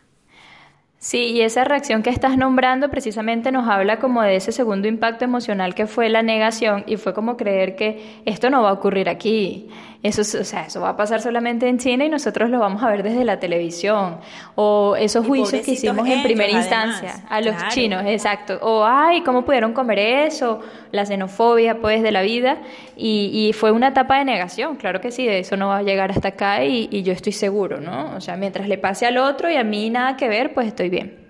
Sí, 1.03 1.31
y 1.33 1.41
esa 1.41 1.65
reacción 1.65 2.01
que 2.01 2.09
estás 2.09 2.37
nombrando 2.37 2.89
precisamente 2.89 3.51
nos 3.51 3.67
habla 3.67 3.99
como 3.99 4.21
de 4.21 4.37
ese 4.37 4.53
segundo 4.53 4.87
impacto 4.87 5.25
emocional 5.25 5.75
que 5.75 5.85
fue 5.85 6.07
la 6.07 6.23
negación 6.23 6.85
y 6.87 6.95
fue 6.95 7.13
como 7.13 7.35
creer 7.35 7.75
que 7.75 8.21
esto 8.23 8.49
no 8.49 8.63
va 8.63 8.69
a 8.69 8.73
ocurrir 8.73 9.09
aquí 9.09 9.67
Eso, 10.03 10.21
o 10.21 10.43
sea, 10.43 10.65
eso 10.65 10.81
va 10.81 10.89
a 10.89 10.97
pasar 10.97 11.21
solamente 11.21 11.65
en 11.69 11.79
China 11.79 12.03
y 12.03 12.09
nosotros 12.09 12.49
lo 12.49 12.59
vamos 12.59 12.83
a 12.83 12.89
ver 12.89 13.03
desde 13.03 13.23
la 13.23 13.39
televisión. 13.39 14.17
O 14.55 14.97
esos 14.97 15.25
juicios 15.25 15.61
que 15.63 15.71
hicimos 15.71 16.05
en 16.09 16.21
primera 16.23 16.51
instancia 16.51 17.23
a 17.29 17.39
los 17.39 17.55
chinos, 17.69 18.03
exacto. 18.05 18.59
O, 18.61 18.83
ay, 18.85 19.21
¿cómo 19.21 19.45
pudieron 19.45 19.71
comer 19.71 19.99
eso? 19.99 20.59
La 20.91 21.05
xenofobia, 21.05 21.79
pues, 21.79 22.03
de 22.03 22.11
la 22.11 22.21
vida. 22.21 22.57
Y, 22.97 23.47
y 23.47 23.53
fue 23.53 23.71
una 23.71 23.87
etapa 23.87 24.19
de 24.19 24.25
negación, 24.25 24.75
claro 24.75 24.99
que 24.99 25.09
sí, 25.09 25.25
eso 25.25 25.55
no 25.55 25.69
va 25.69 25.77
a 25.77 25.83
llegar 25.83 26.11
hasta 26.11 26.27
acá 26.27 26.65
y, 26.65 26.89
y 26.91 27.03
yo 27.03 27.13
estoy 27.13 27.31
seguro, 27.31 27.79
¿no? 27.79 28.13
O 28.17 28.19
sea, 28.19 28.35
mientras 28.35 28.67
le 28.67 28.77
pase 28.77 29.05
al 29.05 29.17
otro 29.17 29.49
y 29.49 29.55
a 29.55 29.63
mí 29.63 29.89
nada 29.89 30.17
que 30.17 30.27
ver, 30.27 30.53
pues 30.53 30.67
estoy 30.67 30.89
bien. 30.89 31.22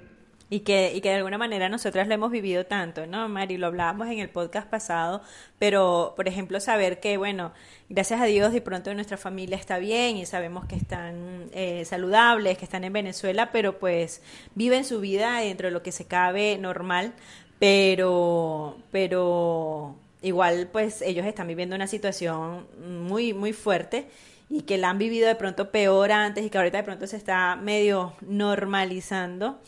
Y 0.54 0.60
que, 0.60 0.94
y 0.94 1.02
que 1.02 1.10
de 1.10 1.16
alguna 1.16 1.40
manera 1.40 1.68
nosotras 1.68 2.08
lo 2.08 2.14
hemos 2.14 2.30
vivido 2.30 2.68
tanto, 2.68 3.08
¿no, 3.08 3.28
Mari? 3.28 3.58
Lo 3.58 3.66
hablábamos 3.66 4.08
en 4.10 4.20
el 4.20 4.30
podcast 4.30 4.70
pasado, 4.70 5.24
pero, 5.58 6.14
por 6.16 6.28
ejemplo, 6.28 6.60
saber 6.60 7.00
que, 7.00 7.18
bueno, 7.18 7.54
gracias 7.90 8.22
a 8.22 8.26
Dios 8.26 8.54
de 8.54 8.62
pronto 8.62 8.94
nuestra 8.94 9.18
familia 9.18 9.58
está 9.58 9.80
bien 9.80 10.16
y 10.16 10.28
sabemos 10.28 10.68
que 10.68 10.76
están 10.76 11.50
eh, 11.54 11.86
saludables, 11.86 12.60
que 12.60 12.66
están 12.66 12.84
en 12.84 12.94
Venezuela, 12.94 13.52
pero 13.52 13.80
pues 13.80 14.22
viven 14.54 14.86
su 14.86 15.00
vida 15.00 15.40
dentro 15.40 15.70
de 15.70 15.72
lo 15.72 15.82
que 15.82 15.92
se 15.92 16.06
cabe 16.06 16.60
normal, 16.60 17.14
pero, 17.58 18.78
pero 18.92 19.96
igual 20.22 20.70
pues 20.72 21.02
ellos 21.02 21.26
están 21.26 21.48
viviendo 21.48 21.76
una 21.76 21.88
situación 21.88 22.68
muy, 22.88 23.34
muy 23.34 23.54
fuerte 23.54 24.06
y 24.52 24.62
que 24.62 24.78
la 24.78 24.92
han 24.92 25.00
vivido 25.00 25.28
de 25.28 25.34
pronto 25.34 25.72
peor 25.72 26.12
antes 26.12 26.46
y 26.46 26.52
que 26.52 26.60
ahorita 26.60 26.78
de 26.78 26.84
pronto 26.84 27.08
se 27.08 27.18
está 27.18 27.56
medio 27.56 28.14
normalizando 28.22 29.60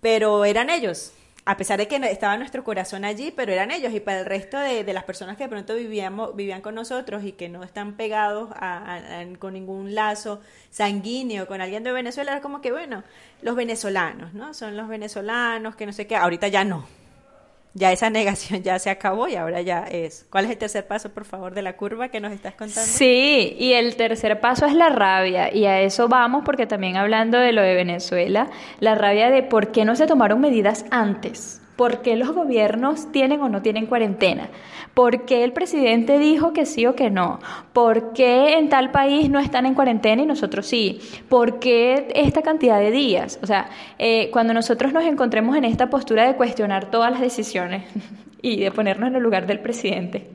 pero 0.00 0.44
eran 0.44 0.70
ellos, 0.70 1.12
a 1.44 1.56
pesar 1.56 1.78
de 1.78 1.88
que 1.88 1.96
estaba 1.96 2.36
nuestro 2.36 2.62
corazón 2.62 3.04
allí, 3.04 3.32
pero 3.34 3.52
eran 3.52 3.70
ellos. 3.70 3.92
Y 3.94 4.00
para 4.00 4.20
el 4.20 4.26
resto 4.26 4.58
de, 4.58 4.84
las 4.92 5.04
personas 5.04 5.36
que 5.36 5.44
de 5.44 5.48
pronto 5.48 5.74
vivíamos, 5.74 6.36
vivían 6.36 6.60
con 6.60 6.74
nosotros 6.74 7.24
y 7.24 7.32
que 7.32 7.48
no 7.48 7.64
están 7.64 7.96
pegados 7.96 8.50
con 9.38 9.54
ningún 9.54 9.94
lazo 9.94 10.40
sanguíneo 10.70 11.46
con 11.46 11.60
alguien 11.60 11.84
de 11.84 11.92
Venezuela, 11.92 12.32
era 12.32 12.40
como 12.42 12.60
que, 12.60 12.70
bueno, 12.70 13.02
los 13.40 13.56
venezolanos, 13.56 14.34
¿no? 14.34 14.52
Son 14.52 14.76
los 14.76 14.88
venezolanos, 14.88 15.74
que 15.74 15.86
no 15.86 15.92
sé 15.92 16.06
qué, 16.06 16.16
ahorita 16.16 16.48
ya 16.48 16.64
no 16.64 16.97
ya 17.78 17.92
esa 17.92 18.10
negación 18.10 18.62
ya 18.62 18.78
se 18.78 18.90
acabó 18.90 19.28
y 19.28 19.36
ahora 19.36 19.60
ya 19.62 19.84
es. 19.84 20.26
¿Cuál 20.30 20.46
es 20.46 20.50
el 20.50 20.58
tercer 20.58 20.86
paso, 20.86 21.10
por 21.10 21.24
favor, 21.24 21.54
de 21.54 21.62
la 21.62 21.76
curva 21.76 22.08
que 22.08 22.20
nos 22.20 22.32
estás 22.32 22.54
contando? 22.54 22.82
Sí, 22.82 23.56
y 23.58 23.72
el 23.72 23.96
tercer 23.96 24.40
paso 24.40 24.66
es 24.66 24.74
la 24.74 24.88
rabia, 24.88 25.54
y 25.54 25.66
a 25.66 25.80
eso 25.80 26.08
vamos 26.08 26.42
porque 26.44 26.66
también 26.66 26.96
hablando 26.96 27.38
de 27.38 27.52
lo 27.52 27.62
de 27.62 27.74
Venezuela, 27.74 28.50
la 28.80 28.94
rabia 28.94 29.30
de 29.30 29.42
por 29.42 29.72
qué 29.72 29.84
no 29.84 29.96
se 29.96 30.06
tomaron 30.06 30.40
medidas 30.40 30.84
antes. 30.90 31.62
¿Por 31.78 32.02
qué 32.02 32.16
los 32.16 32.32
gobiernos 32.32 33.12
tienen 33.12 33.40
o 33.40 33.48
no 33.48 33.62
tienen 33.62 33.86
cuarentena? 33.86 34.48
¿Por 34.94 35.26
qué 35.26 35.44
el 35.44 35.52
presidente 35.52 36.18
dijo 36.18 36.52
que 36.52 36.66
sí 36.66 36.86
o 36.86 36.96
que 36.96 37.08
no? 37.08 37.38
¿Por 37.72 38.12
qué 38.14 38.58
en 38.58 38.68
tal 38.68 38.90
país 38.90 39.30
no 39.30 39.38
están 39.38 39.64
en 39.64 39.74
cuarentena 39.74 40.22
y 40.22 40.26
nosotros 40.26 40.66
sí? 40.66 40.98
¿Por 41.28 41.60
qué 41.60 42.08
esta 42.16 42.42
cantidad 42.42 42.80
de 42.80 42.90
días? 42.90 43.38
O 43.44 43.46
sea, 43.46 43.70
eh, 43.96 44.28
cuando 44.32 44.54
nosotros 44.54 44.92
nos 44.92 45.04
encontremos 45.04 45.56
en 45.56 45.64
esta 45.64 45.88
postura 45.88 46.26
de 46.26 46.34
cuestionar 46.34 46.90
todas 46.90 47.12
las 47.12 47.20
decisiones 47.20 47.84
y 48.42 48.58
de 48.58 48.72
ponernos 48.72 49.10
en 49.10 49.14
el 49.14 49.22
lugar 49.22 49.46
del 49.46 49.60
presidente, 49.60 50.30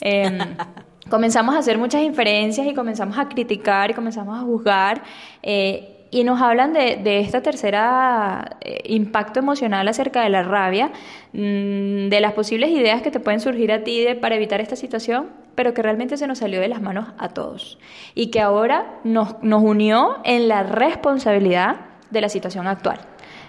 em, 0.00 0.38
comenzamos 1.08 1.54
a 1.54 1.58
hacer 1.58 1.78
muchas 1.78 2.02
inferencias 2.02 2.66
y 2.66 2.74
comenzamos 2.74 3.16
a 3.16 3.28
criticar 3.28 3.92
y 3.92 3.94
comenzamos 3.94 4.36
a 4.36 4.42
juzgar. 4.42 5.04
Eh, 5.40 5.99
y 6.10 6.24
nos 6.24 6.40
hablan 6.42 6.72
de, 6.72 6.96
de 6.96 7.20
esta 7.20 7.40
tercera 7.40 8.56
eh, 8.60 8.82
impacto 8.86 9.38
emocional 9.40 9.86
acerca 9.88 10.22
de 10.22 10.30
la 10.30 10.42
rabia, 10.42 10.90
mm, 11.32 12.08
de 12.08 12.18
las 12.20 12.32
posibles 12.32 12.70
ideas 12.70 13.02
que 13.02 13.10
te 13.10 13.20
pueden 13.20 13.40
surgir 13.40 13.72
a 13.72 13.84
ti 13.84 14.06
para 14.20 14.34
evitar 14.34 14.60
esta 14.60 14.76
situación, 14.76 15.28
pero 15.54 15.74
que 15.74 15.82
realmente 15.82 16.16
se 16.16 16.26
nos 16.26 16.38
salió 16.38 16.60
de 16.60 16.68
las 16.68 16.82
manos 16.82 17.08
a 17.18 17.28
todos 17.28 17.78
y 18.14 18.30
que 18.30 18.40
ahora 18.40 18.98
nos, 19.04 19.42
nos 19.42 19.62
unió 19.62 20.18
en 20.24 20.48
la 20.48 20.62
responsabilidad 20.62 21.76
de 22.10 22.20
la 22.20 22.28
situación 22.28 22.66
actual. 22.66 23.00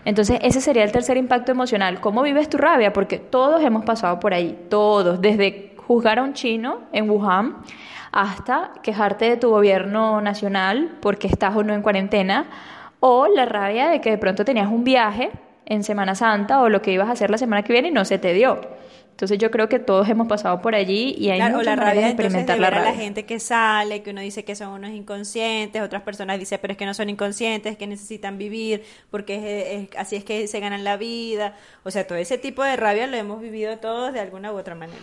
Entonces, 0.04 0.40
ese 0.42 0.62
sería 0.62 0.84
el 0.84 0.92
tercer 0.92 1.18
impacto 1.18 1.52
emocional. 1.52 2.00
¿Cómo 2.00 2.24
vives 2.24 2.50
tu 2.50 2.58
rabia? 2.58 2.92
Porque 2.92 3.20
todos 3.20 3.64
hemos 3.64 3.86
pasado 3.86 4.20
por 4.20 4.34
ahí, 4.34 4.58
todos, 4.70 5.22
desde 5.22 5.76
juzgar 5.78 6.20
a 6.20 6.24
un 6.24 6.34
chino 6.34 6.82
en 6.92 7.10
Wuhan, 7.10 7.58
hasta 8.12 8.72
quejarte 8.84 9.26
de 9.26 9.38
tu 9.38 9.50
gobierno 9.50 10.22
nacional 10.22 10.98
porque 11.02 11.28
estás 11.28 11.56
o 11.56 11.64
no 11.64 11.74
en 11.74 11.82
cuarentena, 11.82 12.48
o 13.00 13.28
la 13.28 13.46
rabia 13.46 13.90
de 13.90 14.02
que 14.02 14.12
de 14.12 14.18
pronto 14.18 14.46
tenías 14.46 14.68
un 14.68 14.84
viaje 14.84 15.32
en 15.66 15.84
Semana 15.84 16.16
Santa 16.16 16.62
o 16.62 16.70
lo 16.70 16.82
que 16.82 16.92
ibas 16.92 17.08
a 17.08 17.12
hacer 17.14 17.32
la 17.32 17.38
semana 17.38 17.64
que 17.64 17.74
viene 17.74 17.88
y 17.88 17.92
no 17.92 18.06
se 18.06 18.18
te 18.18 18.34
dio. 18.34 18.60
Entonces 19.12 19.38
yo 19.38 19.52
creo 19.52 19.70
que 19.70 19.78
todos 19.78 20.10
hemos 20.10 20.28
pasado 20.28 20.62
por 20.62 20.74
allí 20.74 21.14
y 21.18 21.30
hay 21.30 21.38
claro, 21.38 21.62
la 21.62 21.76
rabia 21.76 22.02
de 22.02 22.08
experimentar 22.08 22.60
la 22.60 22.72
rabia. 22.72 22.90
a 22.90 22.92
la 22.94 22.98
gente 22.98 23.26
que 23.26 23.40
sale, 23.40 24.02
que 24.02 24.10
uno 24.10 24.22
dice 24.22 24.44
que 24.44 24.56
son 24.56 24.70
unos 24.70 24.92
inconscientes, 24.92 25.82
otras 25.82 26.02
personas 26.02 26.40
dicen, 26.40 26.58
pero 26.60 26.72
es 26.72 26.78
que 26.78 26.88
no 26.88 26.94
son 26.96 27.10
inconscientes, 27.10 27.78
que 27.78 27.86
necesitan 27.86 28.40
vivir, 28.40 28.84
porque 29.12 29.90
es, 29.92 29.98
así 29.98 30.16
es 30.16 30.24
que 30.24 30.48
se 30.48 30.60
ganan 30.60 30.84
la 30.84 30.98
vida. 30.98 31.56
O 31.84 31.92
sea, 31.92 32.08
todo 32.08 32.18
ese 32.18 32.40
tipo 32.40 32.64
de 32.64 32.76
rabia 32.78 33.06
lo 33.06 33.16
hemos 33.16 33.40
vivido 33.42 33.78
todos 33.78 34.12
de 34.12 34.20
alguna 34.20 34.52
u 34.52 34.58
otra 34.58 34.74
manera. 34.74 34.98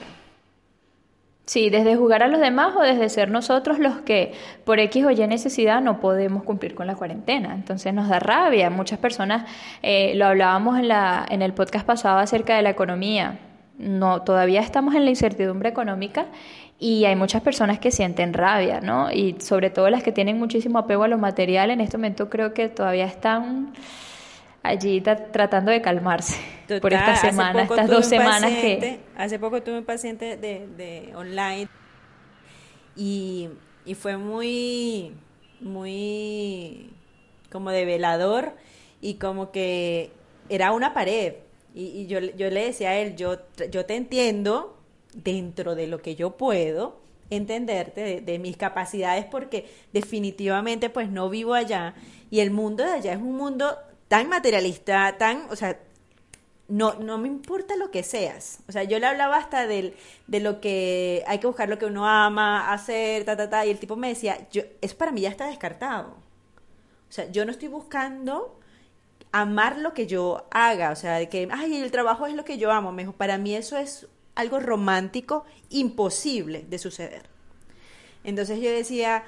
Sí, 1.48 1.70
desde 1.70 1.96
jugar 1.96 2.22
a 2.22 2.28
los 2.28 2.40
demás 2.40 2.76
o 2.76 2.82
desde 2.82 3.08
ser 3.08 3.30
nosotros 3.30 3.78
los 3.78 4.00
que 4.02 4.34
por 4.64 4.78
X 4.80 5.06
o 5.06 5.10
Y 5.10 5.26
necesidad 5.26 5.80
no 5.80 5.98
podemos 5.98 6.42
cumplir 6.42 6.74
con 6.74 6.86
la 6.86 6.94
cuarentena. 6.94 7.54
Entonces 7.54 7.94
nos 7.94 8.10
da 8.10 8.18
rabia. 8.18 8.68
Muchas 8.68 8.98
personas, 8.98 9.50
eh, 9.82 10.12
lo 10.14 10.26
hablábamos 10.26 10.78
en, 10.78 10.88
la, 10.88 11.24
en 11.30 11.40
el 11.40 11.54
podcast 11.54 11.86
pasado 11.86 12.18
acerca 12.18 12.54
de 12.54 12.60
la 12.60 12.68
economía. 12.68 13.38
No, 13.78 14.20
todavía 14.20 14.60
estamos 14.60 14.94
en 14.94 15.06
la 15.06 15.10
incertidumbre 15.10 15.70
económica 15.70 16.26
y 16.78 17.06
hay 17.06 17.16
muchas 17.16 17.40
personas 17.40 17.78
que 17.78 17.92
sienten 17.92 18.34
rabia, 18.34 18.82
¿no? 18.82 19.10
Y 19.10 19.36
sobre 19.40 19.70
todo 19.70 19.88
las 19.88 20.02
que 20.02 20.12
tienen 20.12 20.38
muchísimo 20.38 20.78
apego 20.78 21.04
a 21.04 21.08
lo 21.08 21.16
material, 21.16 21.70
en 21.70 21.80
este 21.80 21.96
momento 21.96 22.28
creo 22.28 22.52
que 22.52 22.68
todavía 22.68 23.06
están 23.06 23.72
allí 24.62 25.00
tratando 25.00 25.70
de 25.70 25.80
calmarse 25.80 26.36
por 26.80 26.92
esta 26.92 27.16
semana, 27.16 27.62
estas 27.62 27.88
dos 27.88 28.06
semanas 28.06 28.50
que... 28.50 29.00
Hace 29.16 29.38
poco 29.38 29.62
tuve 29.62 29.78
un 29.78 29.84
paciente 29.84 30.36
de, 30.36 30.66
de 30.76 31.12
online 31.14 31.68
y, 32.96 33.48
y 33.84 33.94
fue 33.94 34.16
muy, 34.16 35.14
muy 35.60 36.90
como 37.50 37.70
de 37.70 37.84
velador 37.84 38.52
y 39.00 39.14
como 39.14 39.50
que 39.50 40.10
era 40.48 40.72
una 40.72 40.94
pared. 40.94 41.34
Y, 41.74 41.84
y, 41.84 42.06
yo, 42.06 42.20
yo 42.20 42.50
le 42.50 42.66
decía 42.66 42.90
a 42.90 42.98
él, 42.98 43.16
yo, 43.16 43.38
yo 43.70 43.86
te 43.86 43.94
entiendo 43.94 44.78
dentro 45.14 45.74
de 45.74 45.86
lo 45.86 46.00
que 46.00 46.16
yo 46.16 46.36
puedo 46.36 47.00
entenderte, 47.30 48.00
de, 48.00 48.20
de, 48.20 48.38
mis 48.38 48.56
capacidades, 48.56 49.26
porque 49.26 49.66
definitivamente 49.92 50.88
pues 50.90 51.10
no 51.10 51.28
vivo 51.28 51.54
allá 51.54 51.94
y 52.30 52.40
el 52.40 52.50
mundo 52.50 52.84
de 52.84 52.92
allá 52.92 53.12
es 53.12 53.18
un 53.18 53.36
mundo 53.36 53.76
tan 54.08 54.28
materialista, 54.28 55.16
tan, 55.18 55.46
o 55.50 55.56
sea, 55.56 55.78
no, 56.68 56.94
no 56.94 57.16
me 57.18 57.28
importa 57.28 57.76
lo 57.76 57.90
que 57.90 58.02
seas. 58.02 58.60
O 58.68 58.72
sea, 58.72 58.84
yo 58.84 58.98
le 58.98 59.06
hablaba 59.06 59.36
hasta 59.38 59.66
del, 59.66 59.94
de 60.26 60.40
lo 60.40 60.60
que 60.60 61.24
hay 61.26 61.38
que 61.38 61.46
buscar 61.46 61.68
lo 61.68 61.78
que 61.78 61.86
uno 61.86 62.06
ama, 62.06 62.72
hacer, 62.72 63.24
ta, 63.24 63.36
ta, 63.36 63.48
ta, 63.48 63.64
y 63.66 63.70
el 63.70 63.78
tipo 63.78 63.96
me 63.96 64.08
decía, 64.08 64.48
yo, 64.50 64.62
eso 64.80 64.96
para 64.96 65.12
mí 65.12 65.22
ya 65.22 65.30
está 65.30 65.46
descartado. 65.46 66.16
O 67.08 67.12
sea, 67.12 67.30
yo 67.30 67.44
no 67.44 67.52
estoy 67.52 67.68
buscando 67.68 68.58
amar 69.32 69.78
lo 69.78 69.94
que 69.94 70.06
yo 70.06 70.46
haga, 70.50 70.90
o 70.90 70.96
sea, 70.96 71.16
de 71.16 71.28
que, 71.28 71.48
ay, 71.50 71.76
el 71.76 71.90
trabajo 71.90 72.26
es 72.26 72.34
lo 72.34 72.44
que 72.44 72.58
yo 72.58 72.70
amo. 72.70 72.92
Me 72.92 73.02
dijo, 73.02 73.12
para 73.12 73.38
mí 73.38 73.54
eso 73.54 73.78
es 73.78 74.06
algo 74.34 74.60
romántico 74.60 75.44
imposible 75.70 76.64
de 76.68 76.78
suceder. 76.78 77.28
Entonces 78.24 78.60
yo 78.60 78.70
decía, 78.70 79.24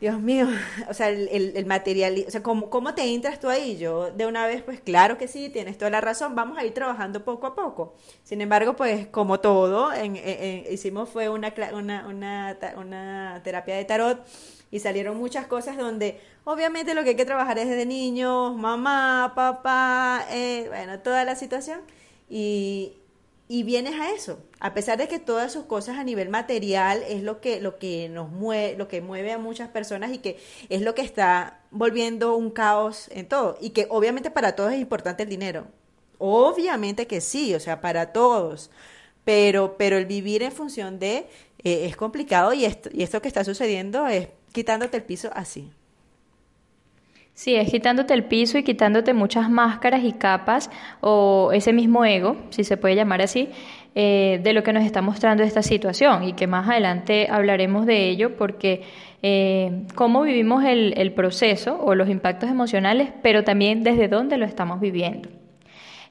Dios 0.00 0.20
mío, 0.20 0.46
o 0.88 0.94
sea, 0.94 1.08
el, 1.08 1.52
el, 1.56 1.66
material, 1.66 2.24
o 2.26 2.30
sea, 2.30 2.42
¿cómo, 2.42 2.68
¿cómo, 2.68 2.94
te 2.94 3.02
entras 3.14 3.40
tú 3.40 3.48
ahí? 3.48 3.76
Yo 3.78 4.10
de 4.10 4.26
una 4.26 4.46
vez, 4.46 4.62
pues 4.62 4.80
claro 4.80 5.16
que 5.18 5.28
sí, 5.28 5.48
tienes 5.48 5.78
toda 5.78 5.90
la 5.90 6.00
razón, 6.00 6.34
vamos 6.34 6.58
a 6.58 6.64
ir 6.64 6.74
trabajando 6.74 7.24
poco 7.24 7.46
a 7.46 7.54
poco. 7.54 7.94
Sin 8.22 8.40
embargo, 8.40 8.76
pues 8.76 9.06
como 9.06 9.40
todo, 9.40 9.92
en, 9.92 10.16
hicimos 10.70 11.08
fue 11.08 11.28
una, 11.28 11.54
una, 11.72 12.06
una, 12.06 12.56
una 12.76 13.40
terapia 13.44 13.76
de 13.76 13.84
tarot 13.84 14.26
y 14.70 14.80
salieron 14.80 15.16
muchas 15.16 15.46
cosas 15.46 15.76
donde 15.76 16.20
obviamente 16.42 16.94
lo 16.94 17.04
que 17.04 17.10
hay 17.10 17.16
que 17.16 17.24
trabajar 17.24 17.58
es 17.58 17.68
desde 17.68 17.86
niños, 17.86 18.56
mamá, 18.56 19.32
papá, 19.36 20.26
eh, 20.30 20.66
bueno, 20.68 20.98
toda 20.98 21.24
la 21.24 21.36
situación. 21.36 21.80
Y, 22.28 22.94
y 23.46 23.62
vienes 23.62 24.00
a 24.00 24.10
eso, 24.10 24.38
a 24.58 24.72
pesar 24.72 24.96
de 24.96 25.06
que 25.06 25.18
todas 25.18 25.52
sus 25.52 25.66
cosas 25.66 25.98
a 25.98 26.04
nivel 26.04 26.30
material 26.30 27.02
es 27.06 27.22
lo 27.22 27.42
que, 27.42 27.60
lo 27.60 27.78
que 27.78 28.08
nos 28.08 28.30
mueve, 28.30 28.76
lo 28.76 28.88
que 28.88 29.02
mueve 29.02 29.32
a 29.32 29.38
muchas 29.38 29.68
personas 29.68 30.12
y 30.12 30.18
que 30.18 30.38
es 30.70 30.80
lo 30.80 30.94
que 30.94 31.02
está 31.02 31.60
volviendo 31.70 32.36
un 32.36 32.50
caos 32.50 33.08
en 33.12 33.28
todo. 33.28 33.58
Y 33.60 33.70
que 33.70 33.86
obviamente 33.90 34.30
para 34.30 34.56
todos 34.56 34.72
es 34.72 34.80
importante 34.80 35.24
el 35.24 35.28
dinero. 35.28 35.66
Obviamente 36.18 37.06
que 37.06 37.20
sí, 37.20 37.54
o 37.54 37.60
sea, 37.60 37.82
para 37.82 38.12
todos. 38.12 38.70
Pero, 39.24 39.76
pero 39.76 39.98
el 39.98 40.06
vivir 40.06 40.42
en 40.42 40.52
función 40.52 40.98
de 40.98 41.26
eh, 41.58 41.86
es 41.86 41.96
complicado 41.96 42.54
y 42.54 42.64
esto, 42.64 42.88
y 42.92 43.02
esto 43.02 43.20
que 43.20 43.28
está 43.28 43.44
sucediendo 43.44 44.06
es 44.06 44.28
quitándote 44.52 44.96
el 44.96 45.02
piso 45.02 45.30
así. 45.34 45.70
Sí, 47.34 47.56
es 47.56 47.68
quitándote 47.68 48.14
el 48.14 48.24
piso 48.24 48.58
y 48.58 48.62
quitándote 48.62 49.12
muchas 49.12 49.50
máscaras 49.50 50.04
y 50.04 50.12
capas 50.12 50.70
o 51.00 51.50
ese 51.52 51.72
mismo 51.72 52.04
ego, 52.04 52.36
si 52.50 52.62
se 52.62 52.76
puede 52.76 52.94
llamar 52.94 53.22
así, 53.22 53.48
eh, 53.96 54.40
de 54.42 54.52
lo 54.52 54.62
que 54.62 54.72
nos 54.72 54.84
está 54.84 55.02
mostrando 55.02 55.42
esta 55.42 55.62
situación 55.62 56.22
y 56.22 56.34
que 56.34 56.46
más 56.46 56.68
adelante 56.68 57.26
hablaremos 57.28 57.86
de 57.86 58.08
ello 58.08 58.36
porque 58.36 58.82
eh, 59.22 59.82
cómo 59.96 60.22
vivimos 60.22 60.64
el, 60.64 60.94
el 60.96 61.12
proceso 61.12 61.76
o 61.80 61.96
los 61.96 62.08
impactos 62.08 62.50
emocionales, 62.50 63.10
pero 63.20 63.42
también 63.42 63.82
desde 63.82 64.06
dónde 64.06 64.38
lo 64.38 64.46
estamos 64.46 64.80
viviendo. 64.80 65.28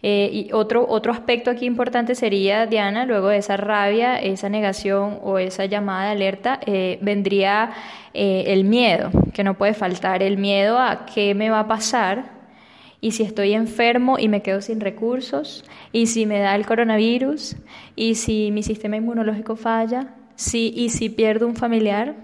Eh, 0.05 0.29
y 0.33 0.51
otro, 0.51 0.85
otro 0.87 1.13
aspecto 1.13 1.49
aquí 1.49 1.65
importante 1.65 2.13
sería, 2.13 2.65
Diana, 2.65 3.05
luego 3.05 3.29
de 3.29 3.37
esa 3.37 3.55
rabia, 3.55 4.17
esa 4.17 4.49
negación 4.49 5.19
o 5.23 5.39
esa 5.39 5.65
llamada 5.65 6.07
de 6.07 6.11
alerta, 6.11 6.59
eh, 6.65 6.99
vendría 7.01 7.71
eh, 8.13 8.43
el 8.47 8.65
miedo, 8.65 9.11
que 9.33 9.45
no 9.45 9.57
puede 9.57 9.73
faltar, 9.73 10.21
el 10.21 10.37
miedo 10.37 10.77
a 10.77 11.05
qué 11.05 11.33
me 11.33 11.49
va 11.49 11.61
a 11.61 11.67
pasar 11.67 12.43
y 13.03 13.11
si 13.11 13.23
estoy 13.23 13.53
enfermo 13.53 14.17
y 14.17 14.29
me 14.29 14.41
quedo 14.41 14.61
sin 14.61 14.79
recursos, 14.79 15.65
y 15.91 16.07
si 16.07 16.25
me 16.25 16.39
da 16.39 16.55
el 16.55 16.65
coronavirus, 16.65 17.57
y 17.97 18.15
si 18.15 18.49
mi 18.51 18.63
sistema 18.63 18.95
inmunológico 18.95 19.57
falla, 19.57 20.15
si, 20.35 20.73
y 20.73 20.87
si 20.87 21.09
pierdo 21.09 21.45
un 21.45 21.57
familiar. 21.57 22.15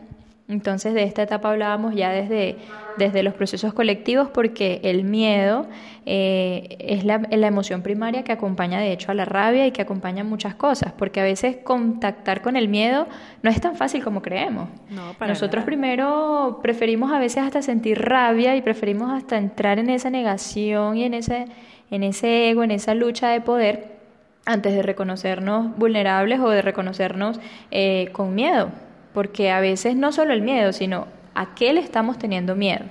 Entonces 0.49 0.95
de 0.95 1.03
esta 1.03 1.21
etapa 1.21 1.51
hablábamos 1.51 1.93
ya 1.93 2.09
desde, 2.09 2.57
desde 2.97 3.21
los 3.21 3.35
procesos 3.35 3.71
colectivos 3.71 4.29
porque 4.31 4.81
el 4.83 5.03
miedo 5.03 5.67
eh, 6.07 6.75
es 6.79 7.05
la, 7.05 7.19
la, 7.29 7.45
emoción 7.45 7.83
primaria 7.83 8.23
que 8.23 8.31
acompaña 8.31 8.79
de 8.79 8.91
hecho 8.91 9.11
a 9.11 9.13
la 9.13 9.25
rabia 9.25 9.67
y 9.67 9.71
que 9.71 9.83
acompaña 9.83 10.23
muchas 10.23 10.55
cosas, 10.55 10.91
porque 10.91 11.21
a 11.21 11.23
veces 11.23 11.57
contactar 11.63 12.41
con 12.41 12.55
el 12.55 12.67
miedo 12.67 13.07
no 13.43 13.51
es 13.51 13.61
tan 13.61 13.75
fácil 13.75 14.03
como 14.03 14.23
creemos. 14.23 14.69
No, 14.89 15.13
para 15.19 15.33
Nosotros 15.33 15.61
nada. 15.61 15.65
primero 15.67 16.59
preferimos 16.63 17.11
a 17.11 17.19
veces 17.19 17.43
hasta 17.43 17.61
sentir 17.61 18.01
rabia 18.01 18.55
y 18.55 18.63
preferimos 18.63 19.11
hasta 19.11 19.37
entrar 19.37 19.77
en 19.77 19.91
esa 19.91 20.09
negación 20.09 20.97
y 20.97 21.03
en 21.03 21.13
ese, 21.13 21.45
en 21.91 22.01
ese 22.01 22.49
ego, 22.49 22.63
en 22.63 22.71
esa 22.71 22.95
lucha 22.95 23.29
de 23.29 23.41
poder 23.41 23.99
antes 24.47 24.73
de 24.73 24.81
reconocernos 24.81 25.77
vulnerables 25.77 26.39
o 26.39 26.49
de 26.49 26.63
reconocernos 26.63 27.39
eh, 27.69 28.09
con 28.13 28.33
miedo 28.33 28.71
porque 29.13 29.51
a 29.51 29.59
veces 29.59 29.95
no 29.95 30.11
solo 30.11 30.33
el 30.33 30.41
miedo, 30.41 30.73
sino 30.73 31.07
a 31.33 31.55
qué 31.55 31.73
le 31.73 31.81
estamos 31.81 32.17
teniendo 32.17 32.55
miedo. 32.55 32.85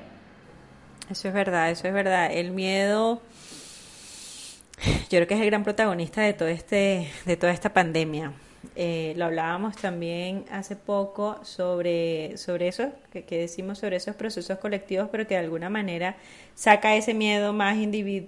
Eso 1.10 1.28
es 1.28 1.34
verdad, 1.34 1.70
eso 1.70 1.88
es 1.88 1.94
verdad. 1.94 2.30
El 2.32 2.50
miedo, 2.50 3.22
yo 4.84 5.08
creo 5.08 5.26
que 5.26 5.34
es 5.34 5.40
el 5.40 5.46
gran 5.46 5.64
protagonista 5.64 6.20
de 6.22 6.34
todo 6.34 6.48
este, 6.48 7.10
de 7.24 7.36
toda 7.36 7.52
esta 7.52 7.72
pandemia. 7.72 8.32
Eh, 8.74 9.14
lo 9.16 9.24
hablábamos 9.24 9.76
también 9.76 10.44
hace 10.50 10.76
poco 10.76 11.42
sobre, 11.44 12.36
sobre 12.36 12.68
eso, 12.68 12.90
que, 13.10 13.24
decimos 13.28 13.78
sobre 13.78 13.96
esos 13.96 14.16
procesos 14.16 14.58
colectivos, 14.58 15.08
pero 15.10 15.26
que 15.26 15.34
de 15.34 15.40
alguna 15.40 15.70
manera 15.70 16.16
saca 16.54 16.94
ese 16.96 17.14
miedo 17.14 17.52
más, 17.52 17.76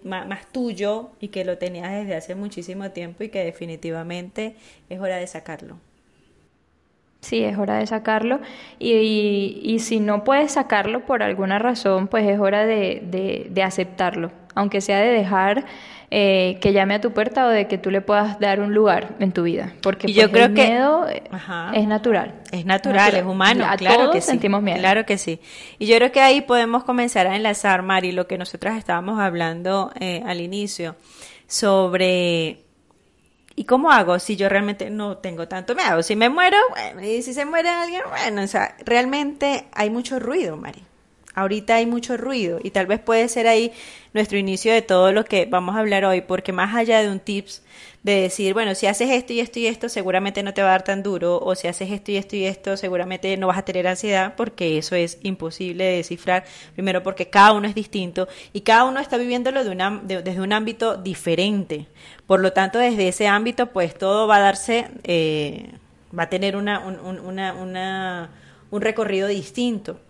más, 0.05 0.27
más 0.27 0.47
tuyo 0.53 1.11
y 1.21 1.29
que 1.29 1.45
lo 1.45 1.59
tenías 1.59 1.93
desde 1.93 2.15
hace 2.15 2.35
muchísimo 2.35 2.91
tiempo 2.93 3.25
y 3.25 3.29
que 3.29 3.45
definitivamente 3.45 4.57
es 4.89 5.01
hora 5.01 5.17
de 5.17 5.27
sacarlo. 5.27 5.79
Sí, 7.21 7.45
es 7.45 7.59
hora 7.59 7.77
de 7.77 7.87
sacarlo. 7.87 8.41
Y, 8.79 8.93
y, 8.93 9.61
y, 9.63 9.79
si 9.81 10.01
no 10.01 10.25
puedes 10.25 10.53
sacarlo 10.53 11.05
por 11.05 11.23
alguna 11.23 11.59
razón, 11.59 12.09
pues 12.09 12.27
es 12.27 12.41
hora 12.41 12.65
de, 12.65 13.03
de, 13.05 13.47
de 13.51 13.63
aceptarlo. 13.63 14.33
Aunque 14.55 14.81
sea 14.81 14.99
de 14.99 15.09
dejar 15.09 15.65
eh, 16.13 16.59
que 16.61 16.73
llame 16.73 16.95
a 16.95 17.01
tu 17.01 17.13
puerta 17.13 17.47
o 17.47 17.49
de 17.51 17.69
que 17.69 17.79
tú 17.79 17.91
le 17.91 18.01
puedas 18.01 18.41
dar 18.41 18.59
un 18.61 18.75
lugar 18.75 19.15
en 19.21 19.31
tu 19.31 19.45
vida. 19.45 19.75
Porque 19.81 20.11
y 20.11 20.13
yo 20.13 20.23
pues, 20.23 20.33
creo 20.33 20.47
el 20.47 20.55
que 20.55 20.67
miedo 20.67 21.07
es 21.73 21.87
natural. 21.87 22.35
Es 22.51 22.67
natural, 22.67 23.15
es 23.15 23.23
humano. 23.23 23.65
A 23.65 23.77
claro 23.77 23.99
todos 24.01 24.15
que 24.17 24.21
sí. 24.21 24.31
sentimos 24.31 24.61
miedo. 24.61 24.79
Claro 24.79 25.07
que 25.07 25.19
sí. 25.19 25.41
Y 25.79 25.87
yo 25.87 25.97
creo 25.97 26.11
que 26.11 26.21
ahí 26.21 26.41
podemos 26.41 26.83
comenzar 26.83 27.29
a 27.29 27.37
enlazar, 27.37 27.83
Mari, 27.83 28.11
lo 28.11 28.27
que 28.27 28.39
nosotras 28.39 28.77
estábamos 28.77 29.21
hablando 29.21 29.93
eh, 30.01 30.23
al 30.27 30.41
inicio 30.41 30.97
sobre 31.47 32.65
¿Y 33.61 33.65
cómo 33.65 33.93
hago 33.93 34.19
si 34.19 34.37
yo 34.37 34.49
realmente 34.49 34.89
no 34.89 35.19
tengo 35.19 35.47
tanto 35.47 35.75
miedo? 35.75 36.03
Si 36.03 36.17
me 36.17 36.31
muero, 36.31 36.57
bueno, 36.71 37.03
y 37.07 37.21
si 37.21 37.35
se 37.35 37.45
muere 37.45 37.69
alguien, 37.69 38.01
bueno, 38.09 38.43
o 38.43 38.47
sea, 38.47 38.75
realmente 38.87 39.67
hay 39.75 39.91
mucho 39.91 40.19
ruido, 40.19 40.57
Mari. 40.57 40.83
Ahorita 41.35 41.75
hay 41.75 41.85
mucho 41.85 42.17
ruido 42.17 42.59
y 42.63 42.71
tal 42.71 42.87
vez 42.87 43.01
puede 43.01 43.29
ser 43.29 43.47
ahí 43.47 43.71
nuestro 44.15 44.39
inicio 44.39 44.73
de 44.73 44.81
todo 44.81 45.13
lo 45.13 45.27
que 45.27 45.45
vamos 45.45 45.77
a 45.77 45.81
hablar 45.81 46.07
hoy, 46.07 46.23
porque 46.23 46.55
más 46.55 46.75
allá 46.75 47.03
de 47.03 47.11
un 47.11 47.21
tips 47.21 47.63
de 48.03 48.23
decir, 48.23 48.55
bueno, 48.55 48.75
si 48.75 48.87
haces 48.87 49.11
esto 49.11 49.33
y 49.35 49.41
esto 49.41 49.59
y 49.59 49.67
esto, 49.67 49.89
seguramente 49.91 50.43
no 50.43 50.55
te 50.55 50.63
va 50.63 50.69
a 50.69 50.71
dar 50.73 50.85
tan 50.85 51.03
duro, 51.03 51.39
o 51.39 51.55
si 51.55 51.69
haces 51.69 51.91
esto 51.91 52.11
y 52.11 52.17
esto 52.17 52.35
y 52.35 52.45
esto, 52.47 52.77
seguramente 52.77 53.37
no 53.37 53.49
vas 53.49 53.59
a 53.59 53.65
tener 53.65 53.87
ansiedad, 53.87 54.35
porque 54.37 54.79
eso 54.79 54.95
es 54.95 55.19
imposible 55.23 55.85
de 55.85 55.97
descifrar, 55.97 56.45
primero 56.75 57.03
porque 57.03 57.29
cada 57.29 57.53
uno 57.53 57.69
es 57.69 57.75
distinto 57.75 58.27
y 58.55 58.63
cada 58.63 58.85
uno 58.85 59.01
está 59.01 59.19
viviéndolo 59.19 59.65
de 59.65 59.71
una, 59.71 60.01
de, 60.03 60.23
desde 60.23 60.41
un 60.41 60.53
ámbito 60.53 60.97
diferente. 60.97 61.89
Por 62.27 62.41
lo 62.41 62.53
tanto, 62.53 62.79
desde 62.79 63.09
ese 63.09 63.27
ámbito, 63.27 63.67
pues 63.67 63.95
todo 63.97 64.27
va 64.27 64.37
a 64.37 64.41
darse, 64.41 64.89
eh, 65.05 65.71
va 66.19 66.25
a 66.25 66.29
tener 66.31 66.57
una, 66.57 66.81
un, 66.81 67.21
una, 67.21 67.53
una, 67.53 68.31
un 68.71 68.81
recorrido 68.81 69.29
distinto. 69.29 70.01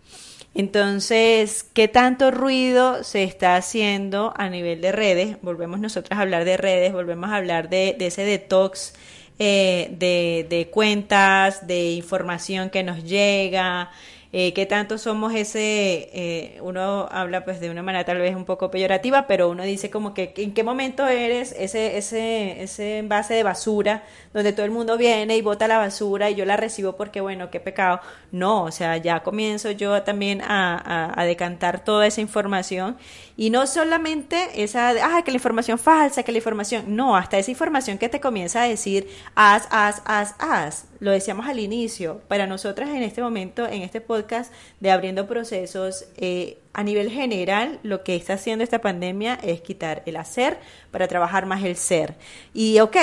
Entonces, 0.54 1.64
¿qué 1.75 1.87
tanto 1.87 2.30
ruido 2.30 3.04
se 3.04 3.23
está 3.23 3.57
haciendo 3.57 4.35
a 4.37 4.49
nivel 4.49 4.80
de 4.80 4.92
redes? 4.92 5.37
Volvemos 5.42 5.78
nosotros 5.78 6.19
a 6.19 6.23
hablar 6.23 6.45
de 6.45 6.56
redes, 6.56 6.93
volvemos 6.93 7.30
a 7.30 7.36
hablar 7.36 7.69
de, 7.69 7.95
de 7.99 8.06
ese 8.08 8.25
detox 8.25 8.95
eh, 9.39 9.89
de, 9.99 10.47
de, 10.50 10.69
cuentas, 10.69 11.67
de 11.67 11.93
información 11.93 12.69
que 12.69 12.82
nos 12.82 13.04
llega, 13.04 13.91
eh, 14.32 14.52
qué 14.52 14.64
tanto 14.64 14.97
somos 14.97 15.34
ese, 15.34 16.08
eh, 16.12 16.58
uno 16.62 17.08
habla 17.10 17.45
pues 17.45 17.58
de 17.58 17.69
una 17.69 17.82
manera 17.82 18.04
tal 18.04 18.19
vez 18.19 18.36
un 18.36 18.45
poco 18.45 18.71
peyorativa, 18.71 19.26
pero 19.26 19.49
uno 19.49 19.64
dice 19.64 19.90
como 19.90 20.14
que 20.14 20.32
en 20.36 20.54
qué 20.54 20.62
momento 20.62 21.08
eres 21.08 21.52
ese, 21.58 21.99
ese, 21.99 22.62
ese 22.62 22.99
envase 22.99 23.34
de 23.34 23.43
basura 23.43 24.04
donde 24.32 24.52
todo 24.52 24.64
el 24.64 24.71
mundo 24.71 24.97
viene 24.97 25.36
y 25.36 25.43
bota 25.43 25.66
la 25.66 25.78
basura 25.78 26.30
y 26.30 26.36
yo 26.36 26.45
la 26.45 26.56
recibo 26.56 26.95
porque 26.97 27.21
bueno, 27.21 27.50
qué 27.50 27.58
pecado. 27.58 28.00
No, 28.30 28.64
o 28.64 28.71
sea, 28.71 28.97
ya 28.99 29.25
comienzo 29.25 29.73
yo 29.73 30.02
también 30.02 30.43
a, 30.43 31.25
decantar 31.26 31.84
toda 31.84 32.06
esa 32.06 32.21
información 32.21 32.97
y 33.36 33.50
no 33.50 33.66
solamente 33.66 34.62
esa, 34.62 34.90
ah, 34.90 35.23
que 35.25 35.32
la 35.32 35.36
información 35.38 35.78
falsa, 35.78 36.23
que 36.23 36.32
la 36.32 36.38
información, 36.38 36.84
no, 36.95 37.16
hasta 37.16 37.38
esa 37.38 37.50
información 37.50 37.99
que 37.99 38.08
te 38.08 38.21
comienza 38.21 38.62
a 38.62 38.69
decir, 38.69 39.08
haz, 39.34 39.66
haz, 39.71 40.02
haz, 40.04 40.34
haz. 40.38 40.90
Lo 41.00 41.10
decíamos 41.10 41.47
al 41.47 41.58
inicio, 41.58 42.21
para 42.28 42.47
nosotras 42.47 42.91
en 42.91 43.02
este 43.02 43.23
momento, 43.23 43.67
en 43.67 43.80
este 43.80 44.02
podcast 44.02 44.52
de 44.80 44.91
Abriendo 44.91 45.26
Procesos, 45.26 46.04
eh, 46.19 46.58
a 46.75 46.82
nivel 46.82 47.10
general, 47.10 47.80
lo 47.82 48.04
que 48.04 48.15
está 48.15 48.34
haciendo 48.34 48.63
esta 48.63 48.82
pandemia 48.82 49.39
es 49.43 49.63
quitar 49.63 50.02
el 50.04 50.17
hacer 50.17 50.58
para 50.91 51.08
trabajar 51.08 51.47
más 51.47 51.65
el 51.65 51.76
ser. 51.76 52.17
Y 52.52 52.80
ok, 52.80 52.97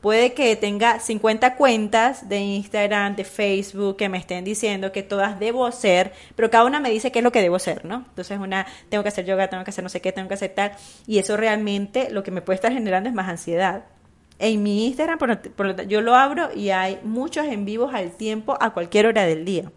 puede 0.00 0.34
que 0.34 0.56
tenga 0.56 0.98
50 0.98 1.54
cuentas 1.54 2.28
de 2.28 2.40
Instagram, 2.40 3.14
de 3.14 3.22
Facebook, 3.22 3.98
que 3.98 4.08
me 4.08 4.18
estén 4.18 4.44
diciendo 4.44 4.90
que 4.90 5.04
todas 5.04 5.38
debo 5.38 5.70
ser, 5.70 6.12
pero 6.34 6.50
cada 6.50 6.64
una 6.64 6.80
me 6.80 6.90
dice 6.90 7.12
qué 7.12 7.20
es 7.20 7.24
lo 7.24 7.30
que 7.30 7.40
debo 7.40 7.60
ser, 7.60 7.84
¿no? 7.84 8.04
Entonces 8.08 8.36
una, 8.40 8.66
tengo 8.88 9.04
que 9.04 9.10
hacer 9.10 9.26
yoga, 9.26 9.48
tengo 9.48 9.62
que 9.62 9.70
hacer 9.70 9.84
no 9.84 9.90
sé 9.90 10.00
qué, 10.00 10.10
tengo 10.10 10.26
que 10.26 10.34
hacer 10.34 10.50
tal, 10.54 10.72
y 11.06 11.18
eso 11.18 11.36
realmente 11.36 12.10
lo 12.10 12.24
que 12.24 12.32
me 12.32 12.42
puede 12.42 12.56
estar 12.56 12.72
generando 12.72 13.08
es 13.08 13.14
más 13.14 13.28
ansiedad. 13.28 13.84
En 14.38 14.62
mi 14.62 14.86
Instagram, 14.86 15.18
por, 15.18 15.86
yo 15.86 16.00
lo 16.00 16.14
abro 16.14 16.50
y 16.54 16.70
hay 16.70 16.98
muchos 17.02 17.46
en 17.46 17.64
vivos 17.64 17.94
al 17.94 18.16
tiempo 18.16 18.56
a 18.60 18.72
cualquier 18.72 19.06
hora 19.06 19.24
del 19.24 19.44
día 19.44 19.70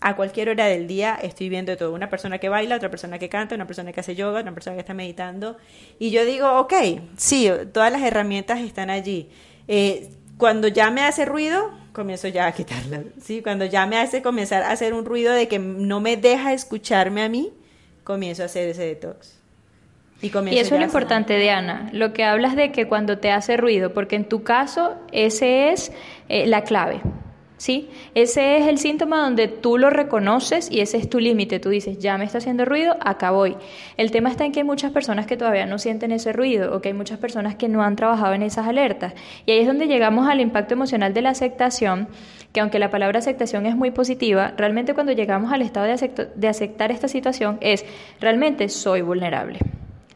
a 0.00 0.14
cualquier 0.14 0.50
hora 0.50 0.66
del 0.66 0.86
día 0.86 1.18
estoy 1.20 1.48
viendo 1.48 1.76
todo. 1.76 1.92
Una 1.92 2.08
persona 2.08 2.38
que 2.38 2.48
baila, 2.48 2.76
otra 2.76 2.90
persona 2.90 3.18
que 3.18 3.28
canta, 3.28 3.54
una 3.54 3.66
persona 3.66 3.92
que 3.92 4.00
hace 4.00 4.14
yoga, 4.14 4.40
una 4.40 4.54
persona 4.54 4.76
que 4.76 4.80
está 4.80 4.94
meditando. 4.94 5.56
Y 5.98 6.10
yo 6.10 6.24
digo, 6.24 6.60
ok, 6.60 6.74
sí, 7.16 7.50
todas 7.72 7.90
las 7.90 8.02
herramientas 8.02 8.60
están 8.60 8.90
allí. 8.90 9.30
Eh, 9.68 10.10
cuando 10.38 10.68
ya 10.68 10.90
me 10.90 11.02
hace 11.02 11.24
ruido, 11.24 11.72
comienzo 11.92 12.28
ya 12.28 12.46
a 12.46 12.52
quitarlas. 12.52 13.04
¿sí? 13.22 13.42
Cuando 13.42 13.64
ya 13.64 13.86
me 13.86 13.96
hace 13.98 14.22
comenzar 14.22 14.62
a 14.62 14.70
hacer 14.70 14.92
un 14.92 15.04
ruido 15.04 15.32
de 15.32 15.48
que 15.48 15.58
no 15.58 16.00
me 16.00 16.16
deja 16.16 16.52
escucharme 16.52 17.22
a 17.22 17.28
mí, 17.28 17.52
comienzo 18.04 18.42
a 18.42 18.46
hacer 18.46 18.68
ese 18.68 18.82
detox. 18.82 19.35
Y, 20.22 20.28
y, 20.28 20.58
eso 20.58 20.74
es 20.74 20.80
lo 20.80 20.86
importante, 20.86 21.38
Diana, 21.38 21.90
lo 21.92 22.14
que 22.14 22.24
hablas 22.24 22.56
de 22.56 22.72
que 22.72 22.88
cuando 22.88 23.18
te 23.18 23.30
hace 23.30 23.58
ruido, 23.58 23.92
porque 23.92 24.16
en 24.16 24.24
tu 24.24 24.42
caso 24.42 24.94
ese 25.12 25.70
es 25.70 25.92
eh, 26.28 26.46
la 26.46 26.62
clave. 26.62 27.00
¿Sí? 27.58 27.88
Ese 28.14 28.58
es 28.58 28.66
el 28.66 28.76
síntoma 28.76 29.22
donde 29.22 29.48
tú 29.48 29.78
lo 29.78 29.88
reconoces 29.88 30.70
y 30.70 30.80
ese 30.80 30.98
es 30.98 31.08
tu 31.08 31.20
límite. 31.20 31.58
Tú 31.58 31.70
dices, 31.70 31.98
ya 31.98 32.18
me 32.18 32.26
está 32.26 32.36
haciendo 32.36 32.66
ruido, 32.66 32.98
acá 33.00 33.30
voy. 33.30 33.56
El 33.96 34.10
tema 34.10 34.28
está 34.28 34.44
en 34.44 34.52
que 34.52 34.60
hay 34.60 34.64
muchas 34.64 34.92
personas 34.92 35.24
que 35.24 35.38
todavía 35.38 35.64
no 35.64 35.78
sienten 35.78 36.12
ese 36.12 36.34
ruido 36.34 36.76
o 36.76 36.82
que 36.82 36.88
hay 36.88 36.94
muchas 36.94 37.18
personas 37.18 37.54
que 37.54 37.68
no 37.68 37.82
han 37.82 37.96
trabajado 37.96 38.34
en 38.34 38.42
esas 38.42 38.68
alertas. 38.68 39.14
Y 39.46 39.52
ahí 39.52 39.60
es 39.60 39.66
donde 39.66 39.86
llegamos 39.86 40.28
al 40.28 40.42
impacto 40.42 40.74
emocional 40.74 41.14
de 41.14 41.22
la 41.22 41.30
aceptación, 41.30 42.08
que 42.52 42.60
aunque 42.60 42.78
la 42.78 42.90
palabra 42.90 43.20
aceptación 43.20 43.64
es 43.64 43.74
muy 43.74 43.90
positiva, 43.90 44.52
realmente 44.58 44.92
cuando 44.92 45.12
llegamos 45.12 45.50
al 45.50 45.62
estado 45.62 45.86
de, 45.86 46.28
de 46.34 46.48
aceptar 46.48 46.92
esta 46.92 47.08
situación 47.08 47.56
es, 47.62 47.86
realmente 48.20 48.68
soy 48.68 49.00
vulnerable. 49.00 49.60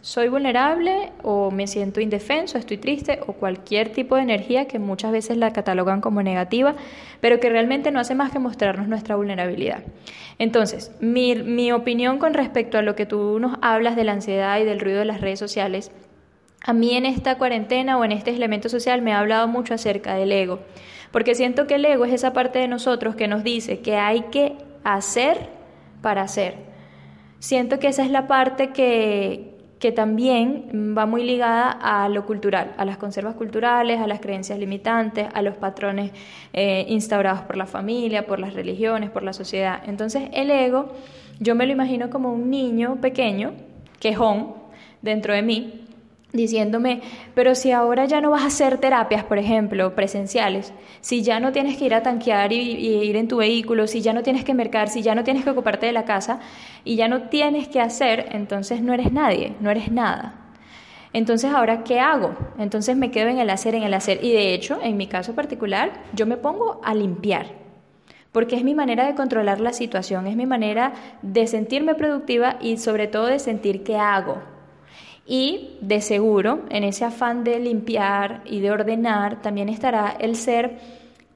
Soy 0.03 0.29
vulnerable 0.29 1.13
o 1.23 1.51
me 1.51 1.67
siento 1.67 2.01
indefenso, 2.01 2.57
estoy 2.57 2.79
triste 2.79 3.21
o 3.27 3.35
cualquier 3.35 3.91
tipo 3.91 4.17
de 4.17 4.23
energía 4.23 4.67
que 4.67 4.79
muchas 4.79 5.13
veces 5.13 5.37
la 5.37 5.53
catalogan 5.53 6.01
como 6.01 6.23
negativa, 6.23 6.75
pero 7.21 7.39
que 7.39 7.51
realmente 7.51 7.91
no 7.91 8.01
hace 8.01 8.15
más 8.15 8.33
que 8.33 8.39
mostrarnos 8.39 8.89
nuestra 8.89 9.17
vulnerabilidad. 9.17 9.83
Entonces, 10.39 10.93
mi, 11.01 11.71
opinión 11.73 12.19
con 12.19 12.33
respecto 12.33 12.79
a 12.79 12.83
lo 12.83 12.97
que 12.97 13.05
tú 13.05 13.39
nos 13.41 13.59
hablas 13.61 13.95
de 13.95 14.05
la 14.05 14.13
ansiedad 14.13 14.59
y 14.59 14.65
del 14.65 14.81
ruido 14.81 15.01
de 15.01 15.05
las 15.05 15.21
redes 15.21 15.39
sociales, 15.39 15.91
a 16.63 16.73
mí 16.73 16.95
en 16.95 17.05
esta 17.05 17.37
cuarentena 17.37 17.99
o 17.99 18.05
en 18.05 18.13
este 18.13 18.31
elemento 18.31 18.69
social 18.69 19.03
me 19.03 19.13
ha 19.13 19.19
hablado 19.19 19.49
mucho 19.49 19.75
acerca 19.75 20.15
del 20.15 20.33
ego, 20.33 20.61
porque 21.11 21.35
siento 21.35 21.67
que 21.67 21.75
el 21.75 21.85
ego 21.85 22.07
es 22.07 22.13
esa 22.13 22.33
parte 22.33 22.59
de 22.59 22.69
nosotros 22.69 23.17
que 23.17 23.29
nos 23.29 23.45
dice 23.45 23.81
que 23.81 23.97
hay 23.97 24.23
que 24.31 24.57
hacer 24.83 25.49
para 26.01 26.23
hacer. 26.23 26.55
Siento 27.39 27.79
que 27.79 27.89
esa 27.89 28.05
es 28.05 28.11
la 28.11 28.27
parte 28.27 28.71
que, 28.71 29.60
que 29.81 29.93
también 29.93 30.95
va 30.97 31.07
muy 31.07 31.25
ligada 31.25 31.71
a 31.71 32.09
lo 32.11 32.27
cultural, 32.27 32.75
a 32.77 32.85
las 32.85 32.99
conservas 32.99 33.35
culturales, 33.35 33.99
a 33.99 34.07
las 34.07 34.21
creencias 34.21 34.59
limitantes, 34.59 35.27
a 35.33 35.41
los 35.41 35.57
patrones 35.57 36.13
eh, 36.53 36.85
instaurados 36.89 37.41
por 37.41 37.57
la 37.57 37.65
familia, 37.65 38.27
por 38.27 38.39
las 38.39 38.53
religiones, 38.53 39.09
por 39.09 39.23
la 39.23 39.33
sociedad. 39.33 39.83
Entonces 39.87 40.29
el 40.35 40.51
ego, 40.51 40.93
yo 41.39 41.55
me 41.55 41.65
lo 41.67 41.73
imagino 41.73 42.11
como 42.11 42.31
un 42.31 42.51
niño 42.51 42.99
pequeño, 43.01 43.55
quejón, 43.99 44.55
dentro 45.01 45.33
de 45.33 45.41
mí, 45.41 45.80
diciéndome, 46.33 47.01
pero 47.35 47.55
si 47.55 47.73
ahora 47.73 48.05
ya 48.05 48.21
no 48.21 48.31
vas 48.31 48.43
a 48.43 48.47
hacer 48.47 48.79
terapias, 48.79 49.25
por 49.25 49.39
ejemplo, 49.39 49.95
presenciales, 49.95 50.73
si 51.01 51.23
ya 51.23 51.41
no 51.41 51.53
tienes 51.53 51.77
que 51.77 51.87
ir 51.87 51.95
a 51.95 52.03
tanquear 52.03 52.53
y, 52.53 52.59
ir 52.59 53.17
en 53.17 53.29
tu 53.29 53.39
vehículo, 53.39 53.87
si 53.87 54.01
ya 54.01 54.13
no 54.13 54.23
tienes 54.23 54.45
que 54.45 54.55
mercar, 54.55 54.89
si 54.89 55.03
ya 55.03 55.15
no 55.15 55.25
tienes 55.25 55.45
que 55.45 55.51
ocuparte 55.51 55.87
de 55.87 55.93
la 55.93 56.05
casa 56.05 56.41
y 56.85 56.97
ya 56.97 57.09
no 57.09 57.29
tienes 57.29 57.69
que 57.69 57.81
hacer, 57.81 58.29
entonces 58.33 58.83
no 58.83 58.95
eres 58.95 59.13
nadie, 59.13 59.55
no 59.61 59.71
eres 59.71 59.91
nada. 59.91 60.37
Entonces, 61.13 61.53
ahora, 61.53 61.83
¿qué 61.83 61.99
hago? 61.99 62.37
Entonces 62.59 62.97
me 62.97 63.11
quedo 63.11 63.29
en 63.29 63.39
el 63.39 63.51
hacer, 63.51 63.75
en 63.75 63.83
el 63.83 63.95
hacer. 63.95 64.23
Y 64.23 64.33
de 64.33 64.55
hecho, 64.55 64.79
en 64.81 64.97
mi 64.97 65.09
caso 65.09 65.35
particular, 65.35 66.05
yo 66.15 66.25
me 66.25 66.37
pongo 66.37 66.81
a 66.85 66.95
limpiar, 66.95 67.47
porque 68.31 68.55
es 68.55 68.63
mi 68.63 68.77
manera 68.77 69.05
de 69.05 69.17
controlar 69.17 69.61
la 69.61 69.73
situación, 69.73 70.29
es 70.29 70.37
mi 70.37 70.47
manera 70.47 70.93
de 71.23 71.49
sentirme 71.49 71.97
productiva 71.97 72.59
y 72.61 72.77
sobre 72.77 73.09
todo 73.09 73.27
de 73.27 73.41
sentir 73.41 73.83
qué 73.83 73.97
hago. 73.97 74.41
Y 75.31 75.77
de 75.81 76.01
seguro, 76.01 76.65
en 76.71 76.83
ese 76.83 77.05
afán 77.05 77.45
de 77.45 77.61
limpiar 77.61 78.43
y 78.47 78.59
de 78.59 78.73
ordenar, 78.73 79.41
también 79.43 79.69
estará 79.69 80.17
el 80.19 80.35
ser 80.35 80.79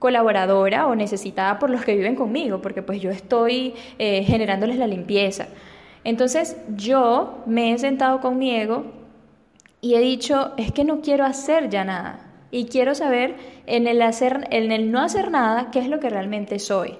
colaboradora 0.01 0.89
o 0.89 0.97
necesitada 0.97 1.61
por 1.61 1.71
los 1.71 1.85
que 1.85 1.95
viven 1.95 2.17
conmigo, 2.17 2.61
porque 2.61 2.83
pues 2.83 3.01
yo 3.01 3.11
estoy 3.11 3.73
eh, 4.01 4.25
generándoles 4.25 4.79
la 4.79 4.89
limpieza. 4.89 5.47
Entonces 6.03 6.57
yo 6.75 7.45
me 7.47 7.73
he 7.73 7.79
sentado 7.79 8.21
con 8.21 8.37
mi 8.37 8.51
ego 8.51 8.87
y 9.81 9.95
he 9.95 10.01
dicho, 10.01 10.55
es 10.57 10.73
que 10.73 10.83
no 10.83 11.01
quiero 11.01 11.25
hacer 11.25 11.71
ya 11.71 11.85
nada. 11.85 12.19
Y 12.51 12.65
quiero 12.65 12.97
saber 12.97 13.37
en 13.67 13.87
el, 13.87 14.03
hacer, 14.03 14.49
en 14.51 14.73
el 14.73 14.91
no 14.91 15.03
hacer 15.03 15.31
nada 15.31 15.71
qué 15.71 15.79
es 15.79 15.87
lo 15.87 16.01
que 16.01 16.11
realmente 16.11 16.59
soy. 16.59 16.99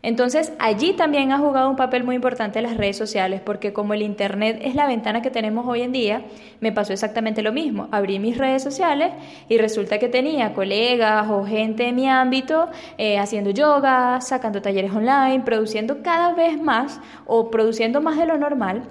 Entonces, 0.00 0.52
allí 0.60 0.92
también 0.92 1.32
ha 1.32 1.38
jugado 1.38 1.68
un 1.68 1.76
papel 1.76 2.04
muy 2.04 2.14
importante 2.14 2.62
las 2.62 2.76
redes 2.76 2.96
sociales, 2.96 3.40
porque 3.40 3.72
como 3.72 3.94
el 3.94 4.02
Internet 4.02 4.60
es 4.62 4.76
la 4.76 4.86
ventana 4.86 5.22
que 5.22 5.30
tenemos 5.30 5.66
hoy 5.66 5.82
en 5.82 5.92
día, 5.92 6.22
me 6.60 6.70
pasó 6.70 6.92
exactamente 6.92 7.42
lo 7.42 7.52
mismo. 7.52 7.88
Abrí 7.90 8.20
mis 8.20 8.38
redes 8.38 8.62
sociales 8.62 9.12
y 9.48 9.58
resulta 9.58 9.98
que 9.98 10.08
tenía 10.08 10.54
colegas 10.54 11.28
o 11.28 11.44
gente 11.44 11.84
de 11.84 11.92
mi 11.92 12.08
ámbito 12.08 12.68
eh, 12.96 13.18
haciendo 13.18 13.50
yoga, 13.50 14.20
sacando 14.20 14.62
talleres 14.62 14.92
online, 14.92 15.40
produciendo 15.40 16.02
cada 16.02 16.32
vez 16.32 16.60
más 16.60 17.00
o 17.26 17.50
produciendo 17.50 18.00
más 18.00 18.16
de 18.18 18.26
lo 18.26 18.38
normal. 18.38 18.84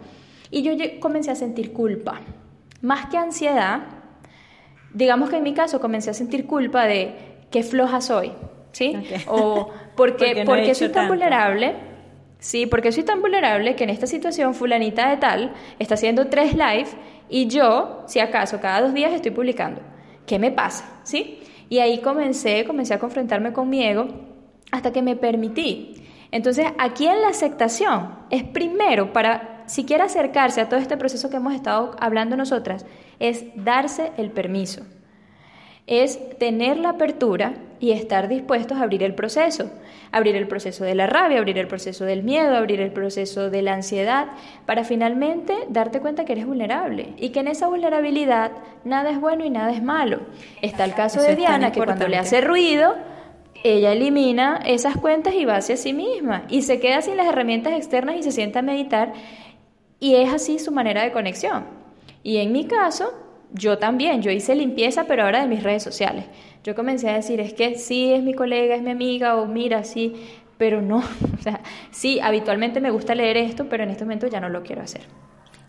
Y 0.52 0.62
yo 0.62 0.72
comencé 1.00 1.32
a 1.32 1.36
sentir 1.36 1.72
culpa, 1.72 2.20
más 2.82 3.06
que 3.08 3.18
ansiedad. 3.18 3.82
Digamos 4.94 5.30
que 5.30 5.38
en 5.38 5.44
mi 5.44 5.54
caso 5.54 5.80
comencé 5.80 6.10
a 6.10 6.14
sentir 6.14 6.48
culpa 6.48 6.86
de 6.86 7.16
qué 7.50 7.64
floja 7.64 8.02
soy, 8.02 8.32
¿sí? 8.78 8.94
O 9.28 9.70
porque, 9.96 10.44
porque, 10.46 10.76
soy 10.76 10.90
tan 10.90 11.08
vulnerable, 11.08 11.74
sí, 12.38 12.68
porque 12.68 12.92
soy 12.92 13.04
tan 13.04 13.22
vulnerable 13.22 13.76
que 13.76 13.86
en 13.86 13.90
esta 13.90 14.06
situación 14.06 14.54
fulanita 14.54 15.10
de 15.10 15.18
tal 15.18 15.54
está 15.80 15.96
haciendo 15.96 16.28
tres 16.28 16.54
live 16.54 16.90
y 17.28 17.48
yo, 17.48 18.04
si 18.06 18.20
acaso, 18.20 18.62
cada 18.62 18.82
dos 18.82 18.94
días 18.94 19.12
estoy 19.14 19.32
publicando. 19.32 19.82
¿Qué 20.28 20.38
me 20.38 20.52
pasa? 20.52 21.00
¿Sí? 21.04 21.40
Y 21.70 21.80
ahí 21.80 22.00
comencé, 22.00 22.66
comencé 22.66 22.94
a 22.94 23.00
confrontarme 23.00 23.52
con 23.52 23.68
mi 23.68 23.84
ego 23.84 24.08
hasta 24.72 24.92
que 24.92 25.02
me 25.02 25.16
permití. 25.16 25.96
Entonces, 26.30 26.68
aquí 26.78 27.08
en 27.08 27.22
la 27.22 27.30
aceptación 27.30 28.10
es 28.30 28.44
primero 28.44 29.12
para 29.12 29.64
siquiera 29.66 30.06
acercarse 30.06 30.62
a 30.62 30.70
todo 30.70 30.80
este 30.80 30.98
proceso 30.98 31.30
que 31.30 31.38
hemos 31.38 31.56
estado 31.56 31.96
hablando 32.00 32.38
nosotras, 32.38 32.86
es 33.20 33.44
darse 33.56 34.12
el 34.18 34.32
permiso 34.32 34.84
es 35.88 36.38
tener 36.38 36.78
la 36.78 36.90
apertura 36.90 37.54
y 37.80 37.92
estar 37.92 38.28
dispuestos 38.28 38.78
a 38.78 38.84
abrir 38.84 39.04
el 39.04 39.16
proceso. 39.16 39.72
Abrir 40.12 40.36
el 40.36 40.48
proceso 40.48 40.84
de 40.84 40.96
la 40.96 41.08
rabia, 41.08 41.38
abrir 41.38 41.58
el 41.58 41.68
proceso 41.68 42.06
del 42.06 42.24
miedo, 42.24 42.56
abrir 42.56 42.82
el 42.82 42.92
proceso 42.92 43.50
de 43.50 43.62
la 43.62 43.74
ansiedad, 43.74 44.28
para 44.66 44.84
finalmente 44.84 45.54
darte 45.70 46.00
cuenta 46.00 46.26
que 46.26 46.34
eres 46.34 46.46
vulnerable 46.46 47.14
y 47.18 47.30
que 47.30 47.40
en 47.40 47.48
esa 47.48 47.68
vulnerabilidad 47.68 48.52
nada 48.84 49.12
es 49.12 49.20
bueno 49.20 49.46
y 49.46 49.50
nada 49.50 49.72
es 49.72 49.84
malo. 49.84 50.22
Está 50.62 50.86
el 50.86 50.94
caso 50.94 51.22
de 51.22 51.36
Diana, 51.36 51.72
que 51.72 51.84
cuando 51.84 52.08
le 52.08 52.18
hace 52.18 52.42
ruido, 52.42 52.96
ella 53.64 53.92
elimina 53.92 54.62
esas 54.66 54.98
cuentas 54.98 55.34
y 55.34 55.46
va 55.46 55.58
hacia 55.58 55.78
sí 55.78 55.94
misma 55.94 56.44
y 56.48 56.62
se 56.62 56.80
queda 56.80 57.02
sin 57.02 57.18
las 57.18 57.28
herramientas 57.28 57.74
externas 57.74 58.16
y 58.18 58.24
se 58.24 58.32
sienta 58.32 58.60
a 58.60 58.62
meditar 58.62 59.14
y 60.00 60.16
es 60.16 60.32
así 60.32 60.60
su 60.60 60.72
manera 60.72 61.04
de 61.04 61.12
conexión. 61.12 61.66
Y 62.24 62.38
en 62.38 62.52
mi 62.52 62.66
caso, 62.66 63.14
yo 63.54 63.78
también, 63.78 64.22
yo 64.22 64.32
hice 64.32 64.56
limpieza, 64.56 65.06
pero 65.08 65.24
ahora 65.24 65.42
de 65.42 65.48
mis 65.48 65.64
redes 65.64 65.84
sociales. 65.84 66.26
Yo 66.64 66.76
comencé 66.76 67.10
a 67.10 67.14
decir, 67.14 67.40
es 67.40 67.54
que 67.54 67.76
sí, 67.76 68.14
es 68.14 68.24
mi 68.24 68.34
colega, 68.34 68.76
es 68.76 68.82
mi 68.82 68.92
amiga, 68.92 69.36
o 69.36 69.46
mira, 69.46 69.84
sí, 69.84 70.16
pero 70.58 70.82
no, 70.82 70.98
o 71.40 71.42
sea, 71.42 71.62
sí, 71.92 72.20
habitualmente 72.20 72.82
me 72.82 72.92
gusta 72.92 73.16
leer 73.16 73.38
esto, 73.38 73.68
pero 73.70 73.84
en 73.84 73.90
este 73.90 74.04
momento 74.04 74.28
ya 74.28 74.40
no 74.40 74.50
lo 74.50 74.64
quiero 74.64 74.82
hacer. 74.82 75.02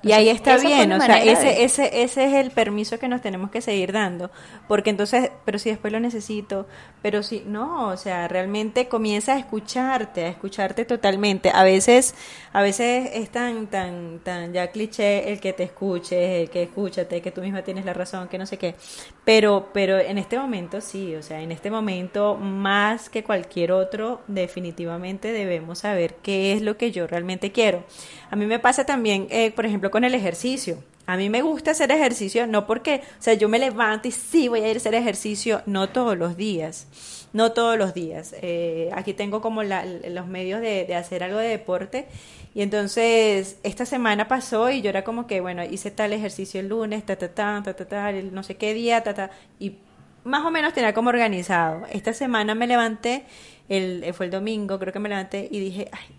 Y 0.00 0.12
ahí 0.12 0.28
está 0.28 0.58
bien, 0.58 0.92
o 0.92 1.00
sea, 1.00 1.20
ese, 1.24 1.64
ese, 1.64 2.02
ese 2.02 2.24
es 2.24 2.34
el 2.34 2.52
permiso 2.52 3.00
que 3.00 3.08
nos 3.08 3.20
tenemos 3.20 3.50
que 3.50 3.60
seguir 3.60 3.90
dando, 3.90 4.30
porque 4.68 4.90
entonces, 4.90 5.32
pero 5.44 5.58
si 5.58 5.70
después 5.70 5.92
lo 5.92 5.98
necesito, 5.98 6.68
pero 7.02 7.24
si 7.24 7.42
no, 7.44 7.88
o 7.88 7.96
sea, 7.96 8.28
realmente 8.28 8.86
comienza 8.86 9.34
a 9.34 9.38
escucharte, 9.38 10.24
a 10.24 10.28
escucharte 10.28 10.84
totalmente. 10.84 11.50
A 11.52 11.64
veces, 11.64 12.14
a 12.52 12.62
veces 12.62 13.10
es 13.12 13.30
tan, 13.30 13.66
tan, 13.66 14.20
tan 14.20 14.52
ya 14.52 14.68
cliché 14.68 15.32
el 15.32 15.40
que 15.40 15.52
te 15.52 15.64
escuche, 15.64 16.42
el 16.42 16.50
que 16.50 16.62
escúchate, 16.62 17.20
que 17.20 17.32
tú 17.32 17.40
misma 17.40 17.62
tienes 17.62 17.84
la 17.84 17.92
razón, 17.92 18.28
que 18.28 18.38
no 18.38 18.46
sé 18.46 18.56
qué, 18.56 18.76
pero, 19.24 19.70
pero 19.72 19.98
en 19.98 20.18
este 20.18 20.38
momento 20.38 20.80
sí, 20.80 21.16
o 21.16 21.22
sea, 21.24 21.40
en 21.40 21.50
este 21.50 21.72
momento 21.72 22.36
más 22.36 23.10
que 23.10 23.24
cualquier 23.24 23.72
otro, 23.72 24.20
definitivamente 24.28 25.32
debemos 25.32 25.80
saber 25.80 26.14
qué 26.22 26.52
es 26.52 26.62
lo 26.62 26.76
que 26.76 26.92
yo 26.92 27.08
realmente 27.08 27.50
quiero. 27.50 27.82
A 28.30 28.36
mí 28.36 28.46
me 28.46 28.60
pasa 28.60 28.86
también, 28.86 29.26
eh, 29.30 29.50
por 29.50 29.66
ejemplo, 29.66 29.87
con 29.90 30.04
el 30.04 30.14
ejercicio. 30.14 30.78
A 31.06 31.16
mí 31.16 31.30
me 31.30 31.40
gusta 31.40 31.70
hacer 31.70 31.90
ejercicio, 31.90 32.46
no 32.46 32.66
porque, 32.66 33.02
o 33.18 33.22
sea, 33.22 33.32
yo 33.32 33.48
me 33.48 33.58
levanto 33.58 34.08
y 34.08 34.10
sí 34.10 34.48
voy 34.48 34.60
a 34.60 34.68
ir 34.68 34.76
a 34.76 34.78
hacer 34.78 34.94
ejercicio, 34.94 35.62
no 35.64 35.88
todos 35.88 36.18
los 36.18 36.36
días, 36.36 36.86
no 37.32 37.52
todos 37.52 37.78
los 37.78 37.94
días. 37.94 38.34
Eh, 38.42 38.90
aquí 38.94 39.14
tengo 39.14 39.40
como 39.40 39.62
los 39.62 40.26
medios 40.26 40.60
de, 40.60 40.94
hacer 40.94 41.24
algo 41.24 41.38
de 41.38 41.48
deporte 41.48 42.06
y 42.54 42.60
entonces 42.60 43.56
esta 43.62 43.86
semana 43.86 44.28
pasó 44.28 44.68
y 44.70 44.82
yo 44.82 44.90
era 44.90 45.02
como 45.02 45.26
que, 45.26 45.40
bueno, 45.40 45.64
hice 45.64 45.90
tal 45.90 46.12
ejercicio 46.12 46.60
el 46.60 46.68
lunes, 46.68 47.06
ta, 47.06 47.16
ta, 47.16 47.28
ta, 47.28 47.62
ta, 47.64 47.74
ta, 47.74 47.86
ta, 47.86 48.12
no 48.12 48.42
sé 48.42 48.56
qué 48.56 48.74
día, 48.74 49.02
ta, 49.02 49.14
ta, 49.14 49.30
y 49.58 49.78
más 50.24 50.44
o 50.44 50.50
menos 50.50 50.74
tenía 50.74 50.92
como 50.92 51.08
organizado. 51.08 51.86
Esta 51.90 52.12
semana 52.12 52.54
me 52.54 52.66
levanté, 52.66 53.24
el, 53.70 54.04
fue 54.12 54.26
el 54.26 54.32
domingo, 54.32 54.78
creo 54.78 54.92
que 54.92 54.98
me 54.98 55.08
levanté 55.08 55.48
y 55.50 55.58
dije, 55.58 55.88
ay, 55.90 56.14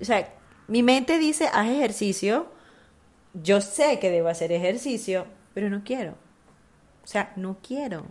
o 0.00 0.04
sea, 0.04 0.28
mi 0.68 0.82
mente 0.82 1.18
dice, 1.18 1.48
haz 1.52 1.68
ejercicio, 1.68 2.48
yo 3.42 3.60
sé 3.60 3.98
que 3.98 4.10
debo 4.10 4.28
hacer 4.28 4.52
ejercicio, 4.52 5.26
pero 5.54 5.70
no 5.70 5.82
quiero. 5.84 6.12
O 7.04 7.06
sea, 7.06 7.32
no 7.36 7.58
quiero. 7.62 8.06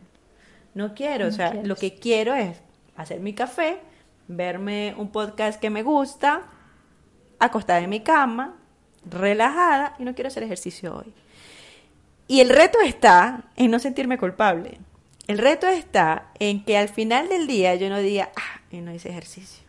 No 0.74 0.94
quiero. 0.94 1.28
o 1.28 1.32
sea, 1.32 1.54
lo 1.54 1.76
que 1.76 1.96
quiero 1.96 2.34
es 2.36 2.58
hacer 2.96 3.20
mi 3.20 3.34
café, 3.34 3.80
verme 4.28 4.94
un 4.98 5.10
podcast 5.10 5.60
que 5.60 5.70
me 5.70 5.84
gusta, 5.84 6.44
acostada 7.40 7.80
en 7.80 7.90
mi 7.90 8.02
cama, 8.02 8.56
relajada, 9.10 9.96
y 10.00 10.04
no 10.04 10.16
quiero 10.16 10.28
hacer 10.28 10.44
ejercicio 10.44 10.96
hoy. 10.98 11.14
Y 12.28 12.40
el 12.40 12.50
reto 12.50 12.80
está 12.82 13.44
en 13.56 13.72
no 13.72 13.80
sentirme 13.80 14.18
culpable. 14.18 14.80
El 15.28 15.38
reto 15.38 15.68
está 15.68 16.32
en 16.40 16.64
que 16.64 16.78
al 16.78 16.90
final 16.90 17.30
del 17.30 17.48
día 17.48 17.76
yo 17.76 17.90
no 17.90 18.00
diga, 18.00 18.32
ah, 18.36 18.62
y 18.72 18.78
no 18.82 18.94
hice 18.94 19.10
ejercicio. 19.10 19.64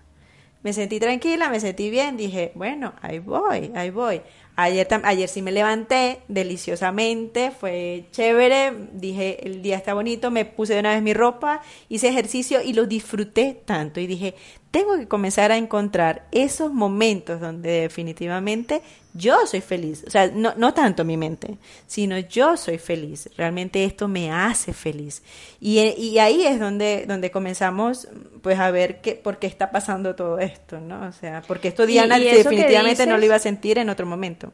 Me 0.62 0.72
sentí 0.72 0.98
tranquila, 0.98 1.48
me 1.48 1.60
sentí 1.60 1.90
bien, 1.90 2.16
dije, 2.16 2.52
bueno, 2.54 2.94
ahí 3.00 3.20
voy, 3.20 3.70
ahí 3.74 3.90
voy. 3.90 4.20
Ayer, 4.58 4.88
ayer 5.04 5.28
sí 5.28 5.42
me 5.42 5.52
levanté 5.52 6.20
deliciosamente, 6.28 7.50
fue 7.50 8.06
chévere, 8.10 8.72
dije 8.92 9.46
el 9.46 9.60
día 9.60 9.76
está 9.76 9.92
bonito, 9.92 10.30
me 10.30 10.46
puse 10.46 10.72
de 10.72 10.80
una 10.80 10.94
vez 10.94 11.02
mi 11.02 11.12
ropa, 11.12 11.60
hice 11.90 12.08
ejercicio 12.08 12.62
y 12.62 12.72
lo 12.72 12.86
disfruté 12.86 13.60
tanto 13.66 14.00
y 14.00 14.06
dije, 14.06 14.34
tengo 14.70 14.96
que 14.96 15.08
comenzar 15.08 15.52
a 15.52 15.56
encontrar 15.56 16.26
esos 16.32 16.72
momentos 16.72 17.40
donde 17.40 17.82
definitivamente 17.82 18.82
yo 19.14 19.46
soy 19.46 19.62
feliz, 19.62 20.04
o 20.06 20.10
sea, 20.10 20.28
no, 20.28 20.52
no 20.56 20.74
tanto 20.74 21.04
mi 21.04 21.16
mente, 21.16 21.56
sino 21.86 22.18
yo 22.18 22.56
soy 22.56 22.76
feliz, 22.76 23.30
realmente 23.36 23.84
esto 23.84 24.08
me 24.08 24.30
hace 24.30 24.74
feliz. 24.74 25.22
Y, 25.60 25.80
y 25.80 26.18
ahí 26.18 26.42
es 26.44 26.60
donde, 26.60 27.06
donde 27.06 27.30
comenzamos 27.30 28.08
pues 28.42 28.58
a 28.58 28.70
ver 28.70 29.00
qué, 29.00 29.14
por 29.14 29.38
qué 29.38 29.46
está 29.46 29.70
pasando 29.70 30.14
todo 30.14 30.38
esto, 30.38 30.78
¿no? 30.80 31.08
O 31.08 31.12
sea, 31.12 31.42
porque 31.46 31.68
esto 31.68 31.86
Diana 31.86 32.18
definitivamente 32.18 33.06
no 33.06 33.16
lo 33.16 33.24
iba 33.24 33.36
a 33.36 33.40
sentir 33.40 33.78
en 33.78 33.88
otro 33.88 34.04
momento. 34.06 34.45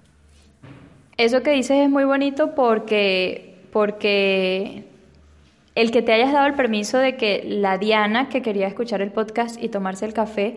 Eso 1.17 1.43
que 1.43 1.51
dices 1.51 1.79
es 1.79 1.91
muy 1.91 2.05
bonito 2.05 2.55
porque, 2.55 3.57
porque 3.73 4.85
el 5.75 5.91
que 5.91 6.03
te 6.03 6.13
hayas 6.13 6.33
dado 6.33 6.47
el 6.47 6.55
permiso 6.55 6.99
de 6.99 7.17
que 7.17 7.45
la 7.47 7.79
Diana 7.79 8.29
que 8.29 8.43
quería 8.43 8.67
escuchar 8.67 9.03
el 9.03 9.13
podcast 9.13 9.63
y 9.63 9.69
tomarse 9.69 10.05
el 10.07 10.15
café 10.15 10.57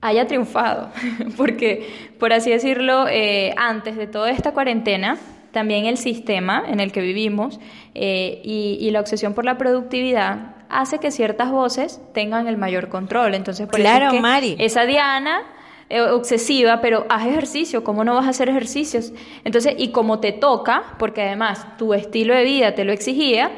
haya 0.00 0.26
triunfado, 0.26 0.90
porque 1.36 2.12
por 2.18 2.32
así 2.32 2.50
decirlo, 2.50 3.06
eh, 3.08 3.54
antes 3.56 3.96
de 3.96 4.06
toda 4.06 4.30
esta 4.30 4.52
cuarentena, 4.52 5.16
también 5.52 5.84
el 5.86 5.96
sistema 5.96 6.64
en 6.66 6.80
el 6.80 6.92
que 6.92 7.00
vivimos 7.00 7.60
eh, 7.94 8.40
y, 8.42 8.90
la 8.90 9.00
obsesión 9.00 9.34
por 9.34 9.44
la 9.44 9.58
productividad 9.58 10.56
hace 10.68 10.98
que 10.98 11.10
ciertas 11.10 11.50
voces 11.50 12.00
tengan 12.14 12.48
el 12.48 12.56
mayor 12.56 12.88
control. 12.88 13.34
Entonces, 13.34 13.68
por 13.68 13.78
claro, 13.78 14.14
Mari. 14.14 14.56
esa 14.58 14.86
Diana 14.86 15.42
obsesiva, 16.00 16.80
pero 16.80 17.06
haz 17.08 17.26
ejercicio, 17.26 17.84
¿cómo 17.84 18.04
no 18.04 18.14
vas 18.14 18.26
a 18.26 18.30
hacer 18.30 18.48
ejercicios? 18.48 19.12
Entonces, 19.44 19.74
y 19.76 19.90
como 19.90 20.20
te 20.20 20.32
toca, 20.32 20.94
porque 20.98 21.22
además 21.22 21.76
tu 21.76 21.92
estilo 21.94 22.34
de 22.34 22.44
vida 22.44 22.74
te 22.74 22.84
lo 22.84 22.92
exigía, 22.92 23.52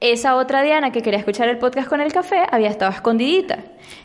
esa 0.00 0.36
otra 0.36 0.62
Diana 0.62 0.92
que 0.92 1.02
quería 1.02 1.18
escuchar 1.18 1.48
el 1.48 1.58
podcast 1.58 1.88
con 1.88 2.00
el 2.00 2.12
café 2.12 2.46
había 2.50 2.68
estado 2.68 2.90
escondidita. 2.90 3.58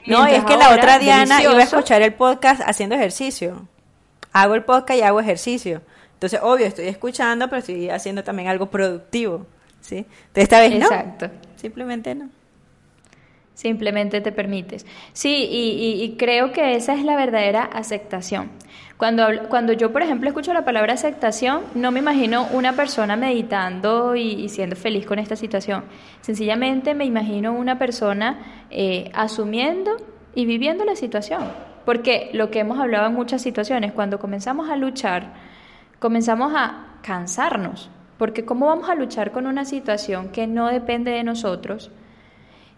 No, 0.05 0.25
es 0.25 0.43
que 0.43 0.57
la 0.57 0.73
otra 0.73 0.99
Diana 0.99 1.41
iba 1.41 1.57
a 1.57 1.63
escuchar 1.63 2.01
el 2.01 2.13
podcast 2.13 2.61
haciendo 2.65 2.95
ejercicio. 2.95 3.67
Hago 4.33 4.55
el 4.55 4.63
podcast 4.63 4.99
y 4.99 5.03
hago 5.03 5.19
ejercicio. 5.21 5.81
Entonces, 6.13 6.39
obvio, 6.43 6.65
estoy 6.65 6.87
escuchando, 6.87 7.47
pero 7.49 7.59
estoy 7.59 7.89
haciendo 7.89 8.23
también 8.23 8.49
algo 8.49 8.69
productivo. 8.69 9.45
¿sí? 9.79 9.97
Entonces, 9.97 10.43
esta 10.43 10.59
vez 10.59 10.71
no. 10.71 10.85
Exacto. 10.85 11.29
Simplemente 11.55 12.13
no. 12.13 12.29
Simplemente 13.55 14.21
te 14.21 14.31
permites. 14.31 14.85
Sí, 15.13 15.47
y 15.49 16.15
creo 16.17 16.51
que 16.51 16.75
esa 16.75 16.93
es 16.93 17.03
la 17.03 17.15
verdadera 17.15 17.63
aceptación. 17.63 18.51
Cuando, 18.97 19.27
cuando 19.49 19.73
yo, 19.73 19.91
por 19.91 20.01
ejemplo, 20.01 20.29
escucho 20.29 20.53
la 20.53 20.63
palabra 20.63 20.93
aceptación, 20.93 21.63
no 21.73 21.91
me 21.91 21.99
imagino 21.99 22.47
una 22.53 22.73
persona 22.73 23.17
meditando 23.17 24.15
y, 24.15 24.47
siendo 24.47 24.77
feliz 24.77 25.05
con 25.05 25.19
esta 25.19 25.35
situación. 25.35 25.83
Sencillamente 26.21 26.93
me 26.93 27.03
imagino 27.03 27.51
una 27.53 27.77
persona 27.77 28.65
eh, 28.69 29.11
asumiendo 29.13 29.97
y 30.33 30.45
viviendo 30.45 30.85
la 30.85 30.95
situación. 30.95 31.43
Porque 31.83 32.29
lo 32.33 32.49
que 32.51 32.59
hemos 32.59 32.79
hablado 32.79 33.07
en 33.07 33.13
muchas 33.13 33.41
situaciones, 33.41 33.91
cuando 33.91 34.17
comenzamos 34.17 34.69
a 34.69 34.77
luchar, 34.77 35.33
comenzamos 35.99 36.53
a 36.55 36.95
cansarnos. 37.01 37.89
Porque 38.17 38.45
¿cómo 38.45 38.67
vamos 38.67 38.89
a 38.89 38.95
luchar 38.95 39.33
con 39.33 39.45
una 39.45 39.65
situación 39.65 40.29
que 40.29 40.47
no 40.47 40.69
depende 40.69 41.11
de 41.11 41.25
nosotros 41.25 41.91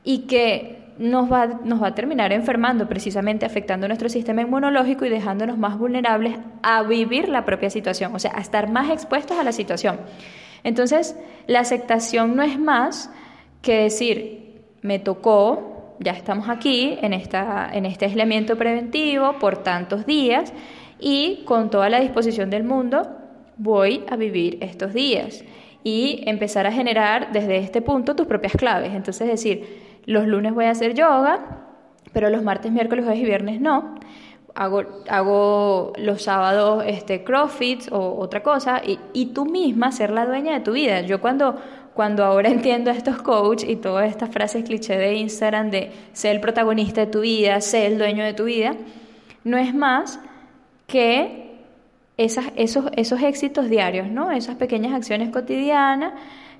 y 0.07 0.19
que 0.19 0.93
nos 0.99 1.29
va, 1.29 1.47
nos 1.65 1.83
va 1.83 1.87
a 1.87 1.93
terminar 1.93 2.31
enfermando, 2.31 2.87
precisamente 2.87 3.45
afectando 3.45 3.89
nuestro 3.89 4.07
sistema 4.07 4.41
inmunológico 4.41 5.03
y 5.03 5.09
dejándonos 5.09 5.57
más 5.57 5.77
vulnerables 5.77 6.37
a 6.63 6.81
vivir 6.83 7.27
la 7.27 7.43
propia 7.43 7.69
situación, 7.69 8.15
o 8.15 8.19
sea, 8.19 8.31
a 8.33 8.39
estar 8.39 8.71
más 8.71 8.89
expuestos 8.89 9.37
a 9.37 9.43
la 9.43 9.51
situación. 9.51 9.99
Entonces, 10.63 11.17
la 11.45 11.59
aceptación 11.59 12.37
no 12.37 12.43
es 12.43 12.57
más 12.57 13.11
que 13.61 13.81
decir, 13.81 14.61
me 14.81 14.97
tocó, 14.97 15.97
ya 15.99 16.13
estamos 16.13 16.47
aquí 16.47 16.97
en, 17.01 17.11
esta, 17.11 17.69
en 17.73 17.85
este 17.85 18.05
aislamiento 18.05 18.57
preventivo 18.57 19.33
por 19.39 19.57
tantos 19.57 20.05
días 20.05 20.53
y 21.01 21.43
con 21.43 21.69
toda 21.69 21.89
la 21.89 21.99
disposición 21.99 22.49
del 22.49 22.63
mundo 22.63 23.09
voy 23.57 24.05
a 24.09 24.15
vivir 24.15 24.57
estos 24.61 24.93
días 24.93 25.43
y 25.83 26.23
empezar 26.27 26.65
a 26.65 26.71
generar 26.71 27.33
desde 27.33 27.57
este 27.57 27.81
punto 27.81 28.15
tus 28.15 28.25
propias 28.25 28.53
claves. 28.53 28.93
Entonces, 28.93 29.27
decir, 29.27 29.86
los 30.07 30.25
lunes 30.25 30.53
voy 30.53 30.65
a 30.65 30.71
hacer 30.71 30.95
yoga, 30.95 31.41
pero 32.13 32.29
los 32.29 32.41
martes, 32.41 32.71
miércoles, 32.71 33.03
jueves 33.05 33.21
y 33.21 33.25
viernes 33.25 33.61
no. 33.61 33.95
Hago, 34.55 34.83
hago 35.07 35.93
los 35.97 36.23
sábados 36.23 36.83
este, 36.87 37.23
crossfit 37.23 37.91
o 37.91 38.17
otra 38.17 38.41
cosa 38.41 38.81
y, 38.83 38.97
y 39.13 39.27
tú 39.27 39.45
misma 39.45 39.91
ser 39.91 40.09
la 40.09 40.25
dueña 40.25 40.53
de 40.53 40.61
tu 40.61 40.71
vida. 40.71 41.01
Yo 41.01 41.21
cuando, 41.21 41.57
cuando 41.93 42.23
ahora 42.23 42.49
entiendo 42.57 42.89
a 42.89 42.93
estos 42.93 43.21
coach 43.21 43.63
y 43.67 43.75
todas 43.75 44.09
estas 44.09 44.29
frases 44.29 44.63
cliché 44.63 44.97
de 44.97 45.15
Instagram 45.15 45.69
de 45.69 45.91
ser 46.13 46.35
el 46.35 46.41
protagonista 46.41 47.01
de 47.01 47.11
tu 47.11 47.19
vida, 47.19 47.59
ser 47.59 47.91
el 47.91 47.97
dueño 47.99 48.23
de 48.23 48.33
tu 48.33 48.45
vida, 48.45 48.75
no 49.43 49.57
es 49.57 49.75
más 49.75 50.21
que 50.87 51.59
esas, 52.15 52.45
esos, 52.55 52.85
esos 52.95 53.21
éxitos 53.21 53.69
diarios, 53.69 54.07
¿no? 54.07 54.31
Esas 54.31 54.55
pequeñas 54.55 54.93
acciones 54.93 55.29
cotidianas 55.29 56.13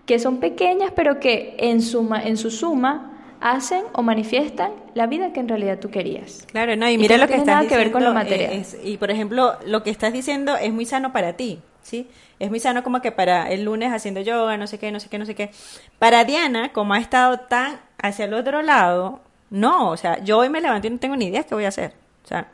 que 0.05 0.19
son 0.19 0.39
pequeñas 0.39 0.91
pero 0.93 1.19
que 1.19 1.55
en, 1.57 1.81
suma, 1.81 2.21
en 2.21 2.35
su 2.35 2.51
suma 2.51 3.16
hacen 3.41 3.83
o 3.93 4.01
manifiestan 4.01 4.71
la 4.93 5.07
vida 5.07 5.33
que 5.33 5.39
en 5.39 5.47
realidad 5.47 5.79
tú 5.79 5.89
querías. 5.89 6.45
Claro, 6.51 6.75
no, 6.75 6.89
y 6.89 6.97
mira 6.97 7.17
lo 7.17 7.27
que 7.27 7.35
estás 7.35 7.55
nada 7.55 7.67
que 7.67 7.77
ver 7.77 7.91
con 7.91 8.03
lo 8.03 8.13
material. 8.13 8.63
y 8.83 8.97
por 8.97 9.11
ejemplo, 9.11 9.57
lo 9.65 9.83
que 9.83 9.89
estás 9.89 10.13
diciendo 10.13 10.55
es 10.55 10.71
muy 10.73 10.85
sano 10.85 11.13
para 11.13 11.33
ti, 11.33 11.59
¿sí? 11.81 12.09
Es 12.39 12.49
muy 12.49 12.59
sano 12.59 12.83
como 12.83 13.01
que 13.01 13.11
para 13.11 13.49
el 13.49 13.63
lunes 13.63 13.91
haciendo 13.91 14.21
yoga, 14.21 14.57
no 14.57 14.67
sé 14.67 14.77
qué, 14.77 14.91
no 14.91 14.99
sé 14.99 15.09
qué, 15.09 15.17
no 15.17 15.25
sé 15.25 15.35
qué. 15.35 15.51
Para 15.99 16.23
Diana, 16.23 16.71
como 16.71 16.93
ha 16.93 16.99
estado 16.99 17.39
tan 17.39 17.79
hacia 17.97 18.25
el 18.25 18.33
otro 18.33 18.61
lado, 18.61 19.21
no, 19.49 19.89
o 19.89 19.97
sea, 19.97 20.23
yo 20.23 20.37
hoy 20.39 20.49
me 20.49 20.61
levanto 20.61 20.87
y 20.87 20.89
no 20.89 20.99
tengo 20.99 21.15
ni 21.15 21.25
idea 21.25 21.43
qué 21.43 21.55
voy 21.55 21.65
a 21.65 21.69
hacer. 21.69 21.93
O 22.23 22.27
sea, 22.27 22.51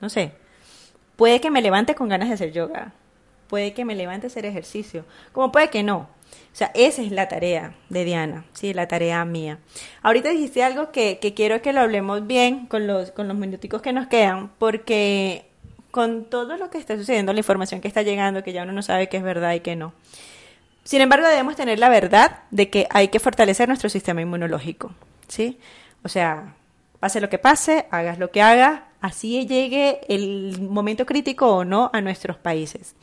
no 0.00 0.08
sé. 0.08 0.32
Puede 1.16 1.40
que 1.40 1.50
me 1.50 1.62
levante 1.62 1.94
con 1.94 2.08
ganas 2.08 2.28
de 2.28 2.34
hacer 2.34 2.52
yoga. 2.52 2.92
Puede 3.48 3.74
que 3.74 3.84
me 3.84 3.94
levante 3.94 4.26
a 4.26 4.28
hacer 4.28 4.44
ejercicio. 4.44 5.04
Como 5.32 5.52
puede 5.52 5.68
que 5.68 5.82
no. 5.82 6.08
O 6.52 6.54
sea, 6.56 6.70
esa 6.74 7.02
es 7.02 7.10
la 7.12 7.28
tarea 7.28 7.74
de 7.88 8.04
Diana, 8.04 8.44
sí, 8.52 8.74
la 8.74 8.86
tarea 8.86 9.24
mía. 9.24 9.58
Ahorita 10.02 10.28
dijiste 10.28 10.62
algo 10.62 10.92
que, 10.92 11.18
que 11.18 11.32
quiero 11.32 11.62
que 11.62 11.72
lo 11.72 11.80
hablemos 11.80 12.26
bien 12.26 12.66
con 12.66 12.86
los, 12.86 13.10
con 13.10 13.26
los 13.26 13.36
minuticos 13.36 13.80
que 13.80 13.92
nos 13.92 14.06
quedan, 14.06 14.50
porque 14.58 15.46
con 15.90 16.24
todo 16.24 16.56
lo 16.56 16.70
que 16.70 16.78
está 16.78 16.96
sucediendo, 16.96 17.32
la 17.32 17.40
información 17.40 17.80
que 17.80 17.88
está 17.88 18.02
llegando, 18.02 18.42
que 18.42 18.52
ya 18.52 18.64
uno 18.64 18.72
no 18.72 18.82
sabe 18.82 19.08
qué 19.08 19.18
es 19.18 19.22
verdad 19.22 19.54
y 19.54 19.60
qué 19.60 19.76
no. 19.76 19.92
Sin 20.84 21.00
embargo, 21.00 21.28
debemos 21.28 21.54
tener 21.54 21.78
la 21.78 21.88
verdad 21.88 22.40
de 22.50 22.68
que 22.68 22.86
hay 22.90 23.08
que 23.08 23.20
fortalecer 23.20 23.68
nuestro 23.68 23.88
sistema 23.88 24.20
inmunológico, 24.20 24.92
¿sí? 25.28 25.58
O 26.02 26.08
sea, 26.08 26.54
pase 26.98 27.20
lo 27.20 27.28
que 27.28 27.38
pase, 27.38 27.86
hagas 27.90 28.18
lo 28.18 28.30
que 28.30 28.42
hagas, 28.42 28.80
así 29.00 29.46
llegue 29.46 30.00
el 30.08 30.60
momento 30.60 31.06
crítico 31.06 31.46
o 31.48 31.64
no 31.64 31.90
a 31.92 32.00
nuestros 32.00 32.36
países. 32.36 32.94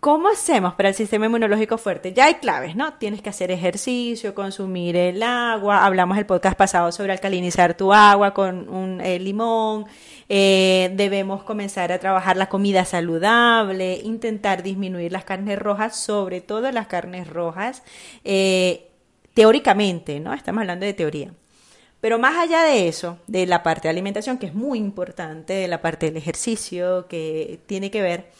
¿Cómo 0.00 0.28
hacemos 0.28 0.72
para 0.72 0.88
el 0.88 0.94
sistema 0.94 1.26
inmunológico 1.26 1.76
fuerte? 1.76 2.14
Ya 2.14 2.24
hay 2.24 2.36
claves, 2.36 2.74
¿no? 2.74 2.94
Tienes 2.94 3.20
que 3.20 3.28
hacer 3.28 3.50
ejercicio, 3.50 4.34
consumir 4.34 4.96
el 4.96 5.22
agua. 5.22 5.84
Hablamos 5.84 6.16
el 6.16 6.24
podcast 6.24 6.56
pasado 6.56 6.90
sobre 6.90 7.12
alcalinizar 7.12 7.76
tu 7.76 7.92
agua 7.92 8.32
con 8.32 8.70
un 8.70 9.02
eh, 9.02 9.18
limón. 9.18 9.84
Eh, 10.30 10.90
debemos 10.94 11.42
comenzar 11.42 11.92
a 11.92 11.98
trabajar 11.98 12.38
la 12.38 12.48
comida 12.48 12.86
saludable, 12.86 14.00
intentar 14.02 14.62
disminuir 14.62 15.12
las 15.12 15.24
carnes 15.24 15.58
rojas, 15.58 15.96
sobre 15.96 16.40
todo 16.40 16.72
las 16.72 16.86
carnes 16.86 17.28
rojas, 17.28 17.82
eh, 18.24 18.88
teóricamente, 19.34 20.18
¿no? 20.18 20.32
Estamos 20.32 20.62
hablando 20.62 20.86
de 20.86 20.94
teoría. 20.94 21.34
Pero 22.00 22.18
más 22.18 22.38
allá 22.38 22.62
de 22.62 22.88
eso, 22.88 23.18
de 23.26 23.44
la 23.44 23.62
parte 23.62 23.82
de 23.82 23.90
alimentación, 23.90 24.38
que 24.38 24.46
es 24.46 24.54
muy 24.54 24.78
importante, 24.78 25.52
de 25.52 25.68
la 25.68 25.82
parte 25.82 26.06
del 26.06 26.16
ejercicio, 26.16 27.06
que 27.06 27.60
tiene 27.66 27.90
que 27.90 28.00
ver, 28.00 28.30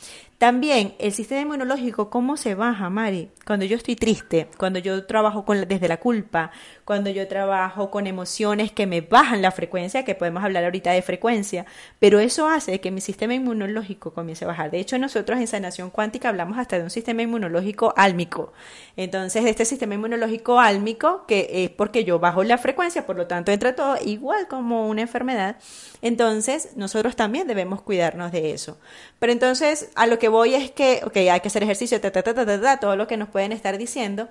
también 0.41 0.95
el 0.99 1.13
sistema 1.13 1.43
inmunológico, 1.43 2.09
¿cómo 2.09 2.39
se 2.39 2.55
baja, 2.55 2.89
Mari? 2.89 3.29
Cuando 3.45 3.67
yo 3.67 3.77
estoy 3.77 3.95
triste, 3.95 4.49
cuando 4.57 4.79
yo 4.79 5.05
trabajo 5.05 5.45
desde 5.67 5.87
la 5.87 5.99
culpa, 5.99 6.51
cuando 6.87 7.11
yo 7.11 7.29
trabajo 7.29 7.91
con 7.91 8.07
emociones 8.07 8.73
que 8.73 8.87
me 8.87 9.03
bajan 9.03 9.43
la 9.43 9.51
frecuencia, 9.51 10.03
que 10.03 10.15
podemos 10.15 10.43
hablar 10.43 10.65
ahorita 10.65 10.93
de 10.93 11.03
frecuencia, 11.03 11.67
pero 11.99 12.21
eso 12.21 12.49
hace 12.49 12.81
que 12.81 12.91
mi 12.91 13.03
sistema 13.03 13.35
inmunológico 13.35 14.15
comience 14.15 14.47
a 14.47 14.49
bajar. 14.49 14.71
De 14.71 14.81
hecho, 14.81 14.99
nosotros 14.99 15.39
en 15.39 15.47
sanación 15.47 15.91
cuántica 15.91 16.31
hablamos 16.31 16.57
hasta 16.57 16.79
de 16.79 16.85
un 16.85 16.91
sistema 16.91 17.21
inmunológico 17.21 17.93
álmico. 17.99 18.55
Entonces, 18.97 19.45
este 19.45 19.67
sistema 19.67 19.97
inmunológico 19.97 20.59
álmico, 20.59 21.27
que 21.27 21.51
es 21.53 21.71
porque 21.71 22.05
yo 22.05 22.19
bajo 22.19 22.45
la 22.45 22.57
frecuencia, 22.57 23.05
por 23.05 23.17
lo 23.17 23.27
tanto 23.27 23.53
entra 23.53 23.77
todo 23.77 23.99
igual 24.03 24.49
como 24.49 24.89
una 24.89 25.03
enfermedad, 25.03 25.57
entonces 26.01 26.71
nosotros 26.77 27.15
también 27.15 27.47
debemos 27.47 27.83
cuidarnos 27.83 28.33
de 28.33 28.53
eso. 28.53 28.79
Pero 29.19 29.33
entonces, 29.33 29.91
a 29.97 30.07
lo 30.07 30.19
que 30.19 30.30
voy 30.31 30.55
es 30.55 30.71
que, 30.71 31.03
ok, 31.05 31.17
hay 31.17 31.41
que 31.41 31.49
hacer 31.49 31.63
ejercicio, 31.63 32.01
ta, 32.01 32.11
ta, 32.11 32.23
ta, 32.23 32.35
ta, 32.35 32.61
ta, 32.61 32.77
todo 32.79 32.97
lo 32.97 33.07
que 33.07 33.17
nos 33.17 33.29
pueden 33.29 33.53
estar 33.53 33.77
diciendo. 33.77 34.29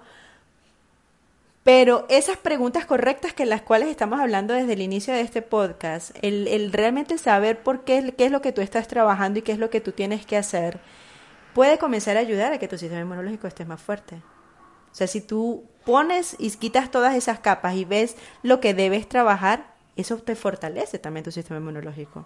Pero 1.64 2.06
esas 2.10 2.38
preguntas 2.38 2.86
correctas 2.86 3.34
que 3.34 3.46
las 3.46 3.62
cuales 3.62 3.90
estamos 3.90 4.20
hablando 4.20 4.54
desde 4.54 4.74
el 4.74 4.82
inicio 4.82 5.14
de 5.14 5.22
este 5.22 5.42
podcast, 5.42 6.12
el, 6.22 6.48
el 6.48 6.72
realmente 6.72 7.18
saber 7.18 7.62
por 7.62 7.84
qué, 7.84 8.14
qué 8.18 8.26
es 8.26 8.32
lo 8.32 8.42
que 8.42 8.52
tú 8.52 8.62
estás 8.62 8.88
trabajando 8.88 9.40
y 9.40 9.42
qué 9.44 9.52
es 9.52 9.60
lo 9.60 9.70
que 9.70 9.82
tú 9.82 9.92
tienes 9.92 10.26
que 10.26 10.38
hacer, 10.38 10.80
puede 11.54 11.78
comenzar 11.78 12.18
a 12.18 12.22
ayudar 12.22 12.54
a 12.54 12.58
que 12.58 12.68
tu 12.68 12.78
sistema 12.78 13.02
inmunológico 13.02 13.46
esté 13.46 13.66
más 13.66 13.82
fuerte. 13.82 14.16
O 14.92 14.96
sea, 14.96 15.08
si 15.08 15.22
tú 15.22 15.66
pones 15.86 16.36
y 16.40 16.50
quitas 16.52 16.92
todas 16.92 17.16
esas 17.16 17.40
capas 17.40 17.76
y 17.76 17.86
ves 17.86 18.16
lo 18.42 18.60
que 18.60 18.74
debes 18.74 19.08
trabajar, 19.08 19.74
eso 19.96 20.18
te 20.18 20.36
fortalece 20.36 20.98
también 20.98 21.24
tu 21.24 21.32
sistema 21.32 21.60
inmunológico. 21.60 22.26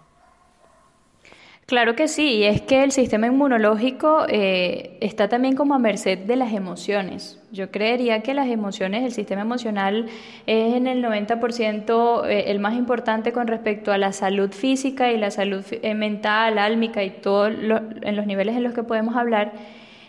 Claro 1.66 1.96
que 1.96 2.08
sí, 2.08 2.36
y 2.36 2.44
es 2.44 2.60
que 2.60 2.84
el 2.84 2.92
sistema 2.92 3.26
inmunológico 3.26 4.26
eh, 4.28 4.98
está 5.00 5.28
también 5.28 5.56
como 5.56 5.74
a 5.74 5.78
merced 5.78 6.18
de 6.18 6.36
las 6.36 6.52
emociones. 6.52 7.40
Yo 7.52 7.70
creería 7.70 8.20
que 8.22 8.34
las 8.34 8.48
emociones, 8.48 9.02
el 9.02 9.12
sistema 9.12 9.40
emocional 9.40 10.06
es 10.46 10.74
en 10.74 10.86
el 10.86 11.02
90% 11.02 12.26
eh, 12.26 12.44
el 12.48 12.58
más 12.58 12.74
importante 12.74 13.32
con 13.32 13.46
respecto 13.46 13.92
a 13.92 13.98
la 13.98 14.12
salud 14.12 14.52
física 14.52 15.10
y 15.10 15.16
la 15.16 15.30
salud 15.30 15.64
eh, 15.70 15.94
mental, 15.94 16.58
álmica 16.58 17.02
y 17.02 17.10
todo 17.10 17.46
en 17.46 18.16
los 18.16 18.26
niveles 18.26 18.56
en 18.56 18.62
los 18.62 18.74
que 18.74 18.82
podemos 18.82 19.16
hablar. 19.16 19.52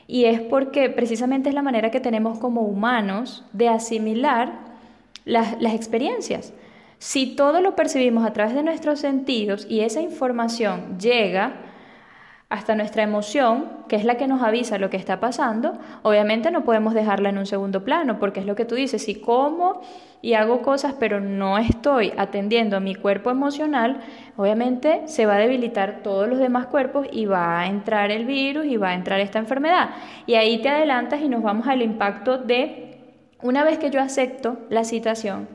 Y 0.07 0.25
es 0.25 0.41
porque 0.41 0.89
precisamente 0.89 1.47
es 1.47 1.55
la 1.55 1.61
manera 1.61 1.89
que 1.89 2.01
tenemos 2.01 2.37
como 2.37 2.61
humanos 2.63 3.45
de 3.53 3.69
asimilar 3.69 4.59
las 5.23 5.73
experiencias. 5.73 6.53
Si 6.97 7.35
todo 7.35 7.61
lo 7.61 7.75
percibimos 7.75 8.25
a 8.25 8.33
través 8.33 8.55
de 8.55 8.63
nuestros 8.63 8.99
sentidos 8.99 9.67
y 9.69 9.81
esa 9.81 10.01
información 10.01 10.97
llega 10.97 11.53
hasta 12.47 12.75
nuestra 12.75 13.01
emoción, 13.01 13.69
que 13.89 13.95
es 13.95 14.05
la 14.05 14.15
que 14.15 14.27
nos 14.27 14.43
avisa 14.43 14.77
lo 14.77 14.91
que 14.91 14.97
está 14.97 15.19
pasando, 15.19 15.77
obviamente 16.03 16.51
no 16.51 16.63
podemos 16.63 16.93
dejarla 16.93 17.29
en 17.29 17.39
un 17.39 17.47
segundo 17.47 17.83
plano, 17.83 18.19
porque 18.19 18.39
es 18.39 18.45
lo 18.45 18.55
que 18.55 18.65
tú 18.65 18.75
dices, 18.75 19.03
si 19.03 19.15
como 19.15 19.81
y 20.21 20.33
hago 20.33 20.61
cosas 20.61 20.95
pero 20.99 21.19
no 21.19 21.57
estoy 21.57 22.13
atendiendo 22.17 22.77
a 22.77 22.79
mi 22.79 22.93
cuerpo 22.93 23.31
emocional, 23.31 24.01
obviamente 24.37 25.01
se 25.07 25.25
va 25.25 25.35
a 25.35 25.39
debilitar 25.39 26.01
todos 26.03 26.29
los 26.29 26.37
demás 26.37 26.67
cuerpos 26.67 27.07
y 27.11 27.25
va 27.25 27.59
a 27.59 27.67
entrar 27.67 28.11
el 28.11 28.25
virus 28.25 28.65
y 28.67 28.77
va 28.77 28.89
a 28.89 28.93
entrar 28.93 29.19
esta 29.19 29.39
enfermedad. 29.39 29.89
Y 30.27 30.35
ahí 30.35 30.61
te 30.61 30.69
adelantas 30.69 31.21
y 31.21 31.29
nos 31.29 31.41
vamos 31.41 31.67
al 31.67 31.81
impacto 31.81 32.37
de, 32.37 32.99
una 33.41 33.63
vez 33.63 33.79
que 33.79 33.89
yo 33.89 33.99
acepto 33.99 34.59
la 34.69 34.83
situación, 34.83 35.47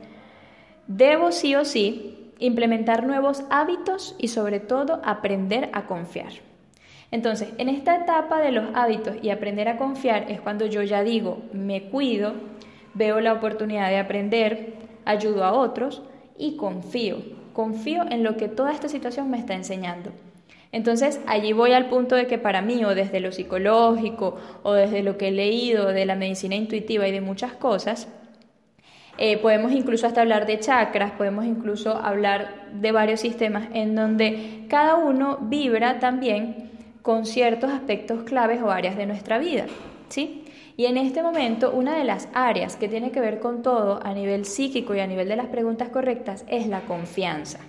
Debo 0.97 1.31
sí 1.31 1.55
o 1.55 1.63
sí 1.63 2.33
implementar 2.39 3.05
nuevos 3.05 3.43
hábitos 3.49 4.13
y 4.17 4.27
sobre 4.27 4.59
todo 4.59 4.99
aprender 5.05 5.69
a 5.71 5.85
confiar. 5.85 6.33
Entonces, 7.11 7.49
en 7.57 7.69
esta 7.69 7.95
etapa 7.95 8.41
de 8.41 8.51
los 8.51 8.65
hábitos 8.73 9.15
y 9.21 9.29
aprender 9.29 9.69
a 9.69 9.77
confiar 9.77 10.29
es 10.29 10.41
cuando 10.41 10.65
yo 10.65 10.83
ya 10.83 11.01
digo, 11.01 11.43
me 11.53 11.83
cuido, 11.83 12.33
veo 12.93 13.21
la 13.21 13.31
oportunidad 13.31 13.89
de 13.89 13.99
aprender, 13.99 14.73
ayudo 15.05 15.45
a 15.45 15.53
otros 15.53 16.01
y 16.37 16.57
confío. 16.57 17.19
Confío 17.53 18.03
en 18.09 18.23
lo 18.23 18.35
que 18.35 18.49
toda 18.49 18.73
esta 18.73 18.89
situación 18.89 19.29
me 19.29 19.37
está 19.37 19.53
enseñando. 19.53 20.11
Entonces, 20.73 21.21
allí 21.25 21.53
voy 21.53 21.71
al 21.71 21.87
punto 21.87 22.15
de 22.15 22.27
que 22.27 22.37
para 22.37 22.61
mí, 22.61 22.83
o 22.83 22.95
desde 22.95 23.21
lo 23.21 23.31
psicológico, 23.31 24.37
o 24.63 24.73
desde 24.73 25.03
lo 25.03 25.17
que 25.17 25.29
he 25.29 25.31
leído 25.31 25.87
de 25.87 26.05
la 26.05 26.15
medicina 26.15 26.55
intuitiva 26.55 27.07
y 27.07 27.11
de 27.13 27.21
muchas 27.21 27.53
cosas, 27.53 28.09
eh, 29.17 29.37
podemos 29.37 29.71
incluso 29.71 30.07
hasta 30.07 30.21
hablar 30.21 30.45
de 30.45 30.59
chakras, 30.59 31.11
podemos 31.11 31.45
incluso 31.45 31.95
hablar 31.95 32.69
de 32.73 32.91
varios 32.91 33.19
sistemas 33.19 33.67
en 33.73 33.95
donde 33.95 34.65
cada 34.69 34.95
uno 34.95 35.37
vibra 35.41 35.99
también 35.99 36.71
con 37.01 37.25
ciertos 37.25 37.71
aspectos 37.71 38.23
claves 38.23 38.61
o 38.61 38.71
áreas 38.71 38.95
de 38.95 39.05
nuestra 39.05 39.37
vida, 39.37 39.65
¿sí? 40.09 40.45
Y 40.77 40.85
en 40.85 40.97
este 40.97 41.21
momento 41.21 41.71
una 41.71 41.95
de 41.95 42.03
las 42.03 42.29
áreas 42.33 42.75
que 42.75 42.87
tiene 42.87 43.11
que 43.11 43.19
ver 43.19 43.39
con 43.39 43.61
todo 43.61 43.99
a 44.03 44.13
nivel 44.13 44.45
psíquico 44.45 44.95
y 44.95 44.99
a 44.99 45.07
nivel 45.07 45.27
de 45.27 45.35
las 45.35 45.47
preguntas 45.47 45.89
correctas 45.89 46.45
es 46.47 46.67
la 46.67 46.81
confianza. 46.81 47.59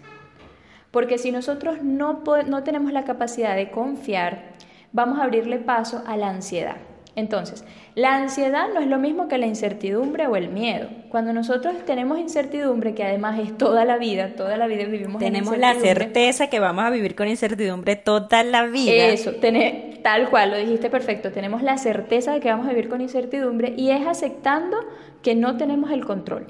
Porque 0.90 1.18
si 1.18 1.32
nosotros 1.32 1.82
no, 1.82 2.22
no 2.46 2.62
tenemos 2.62 2.92
la 2.92 3.04
capacidad 3.04 3.56
de 3.56 3.70
confiar, 3.70 4.52
vamos 4.92 5.18
a 5.18 5.24
abrirle 5.24 5.58
paso 5.58 6.02
a 6.06 6.16
la 6.16 6.28
ansiedad. 6.28 6.76
Entonces, 7.14 7.62
la 7.94 8.16
ansiedad 8.16 8.68
no 8.72 8.80
es 8.80 8.86
lo 8.86 8.98
mismo 8.98 9.28
que 9.28 9.36
la 9.36 9.46
incertidumbre 9.46 10.26
o 10.28 10.36
el 10.36 10.48
miedo. 10.48 10.88
Cuando 11.10 11.34
nosotros 11.34 11.74
tenemos 11.84 12.18
incertidumbre, 12.18 12.94
que 12.94 13.04
además 13.04 13.38
es 13.38 13.56
toda 13.58 13.84
la 13.84 13.98
vida, 13.98 14.30
toda 14.34 14.56
la 14.56 14.66
vida 14.66 14.84
vivimos 14.86 15.18
tenemos 15.22 15.58
la 15.58 15.74
certeza 15.74 16.48
que 16.48 16.58
vamos 16.58 16.84
a 16.84 16.90
vivir 16.90 17.14
con 17.14 17.28
incertidumbre 17.28 17.96
toda 17.96 18.42
la 18.42 18.64
vida. 18.64 19.08
Eso, 19.08 19.32
tal 20.02 20.30
cual, 20.30 20.52
lo 20.52 20.56
dijiste 20.56 20.88
perfecto. 20.88 21.32
Tenemos 21.32 21.62
la 21.62 21.76
certeza 21.76 22.32
de 22.32 22.40
que 22.40 22.48
vamos 22.48 22.66
a 22.66 22.70
vivir 22.70 22.88
con 22.88 23.02
incertidumbre 23.02 23.74
y 23.76 23.90
es 23.90 24.06
aceptando 24.06 24.78
que 25.22 25.34
no 25.34 25.58
tenemos 25.58 25.90
el 25.90 26.06
control. 26.06 26.46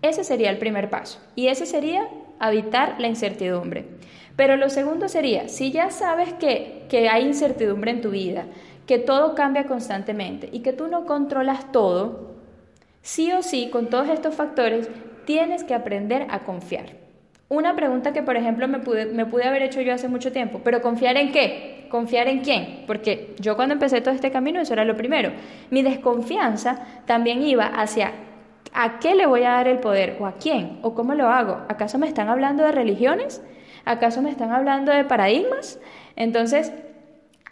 Ese 0.00 0.22
sería 0.22 0.50
el 0.50 0.58
primer 0.58 0.90
paso. 0.90 1.18
Y 1.34 1.48
ese 1.48 1.66
sería 1.66 2.08
habitar 2.38 2.96
la 3.00 3.08
incertidumbre. 3.08 3.86
Pero 4.36 4.56
lo 4.56 4.68
segundo 4.68 5.08
sería, 5.08 5.48
si 5.48 5.70
ya 5.70 5.90
sabes 5.90 6.32
que, 6.34 6.84
que 6.88 7.08
hay 7.08 7.24
incertidumbre 7.24 7.92
en 7.92 8.00
tu 8.00 8.10
vida, 8.10 8.46
que 8.86 8.98
todo 8.98 9.34
cambia 9.34 9.64
constantemente 9.64 10.48
y 10.52 10.60
que 10.60 10.72
tú 10.72 10.88
no 10.88 11.06
controlas 11.06 11.72
todo, 11.72 12.34
sí 13.02 13.32
o 13.32 13.42
sí, 13.42 13.70
con 13.70 13.88
todos 13.88 14.08
estos 14.08 14.34
factores, 14.34 14.90
tienes 15.24 15.64
que 15.64 15.74
aprender 15.74 16.26
a 16.30 16.40
confiar. 16.40 16.86
Una 17.48 17.76
pregunta 17.76 18.12
que, 18.12 18.22
por 18.22 18.36
ejemplo, 18.36 18.66
me 18.68 18.78
pude, 18.78 19.06
me 19.06 19.26
pude 19.26 19.44
haber 19.44 19.62
hecho 19.62 19.80
yo 19.80 19.94
hace 19.94 20.08
mucho 20.08 20.32
tiempo, 20.32 20.60
pero 20.64 20.82
¿confiar 20.82 21.16
en 21.16 21.30
qué? 21.30 21.86
¿Confiar 21.90 22.26
en 22.28 22.40
quién? 22.40 22.84
Porque 22.86 23.34
yo 23.38 23.56
cuando 23.56 23.74
empecé 23.74 24.00
todo 24.00 24.14
este 24.14 24.30
camino, 24.30 24.60
eso 24.60 24.72
era 24.72 24.84
lo 24.84 24.96
primero. 24.96 25.30
Mi 25.70 25.82
desconfianza 25.82 26.78
también 27.06 27.42
iba 27.42 27.66
hacia 27.66 28.12
¿a 28.72 28.98
qué 28.98 29.14
le 29.14 29.26
voy 29.26 29.44
a 29.44 29.50
dar 29.50 29.68
el 29.68 29.78
poder? 29.78 30.16
¿O 30.20 30.26
a 30.26 30.32
quién? 30.32 30.80
¿O 30.82 30.94
cómo 30.94 31.14
lo 31.14 31.28
hago? 31.28 31.62
¿Acaso 31.68 31.98
me 31.98 32.08
están 32.08 32.28
hablando 32.28 32.64
de 32.64 32.72
religiones? 32.72 33.42
¿Acaso 33.84 34.20
me 34.20 34.30
están 34.30 34.50
hablando 34.50 34.92
de 34.92 35.04
paradigmas? 35.04 35.78
Entonces, 36.16 36.72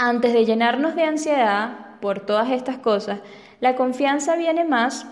antes 0.03 0.33
de 0.33 0.45
llenarnos 0.45 0.97
de 0.97 1.05
ansiedad 1.05 2.01
por 2.01 2.19
todas 2.27 2.51
estas 2.51 2.79
cosas, 2.79 3.21
la 3.61 3.77
confianza 3.77 4.35
viene 4.35 4.65
más 4.65 5.07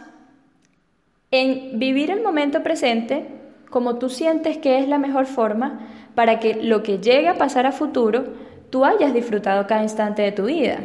en 1.31 1.79
vivir 1.79 2.11
el 2.11 2.23
momento 2.23 2.65
presente 2.65 3.29
como 3.71 3.99
tú 3.99 4.09
sientes 4.09 4.59
que 4.59 4.81
es 4.81 4.89
la 4.89 4.99
mejor 4.99 5.27
forma 5.27 5.87
para 6.17 6.41
que 6.41 6.57
lo 6.57 6.83
que 6.83 6.99
llegue 6.99 7.29
a 7.29 7.39
pasar 7.39 7.67
a 7.67 7.73
futuro, 7.73 8.25
tú 8.71 8.85
hayas 8.85 9.15
disfrutado 9.15 9.69
cada 9.69 9.85
instante 9.85 10.23
de 10.23 10.33
tu 10.33 10.47
vida. 10.47 10.81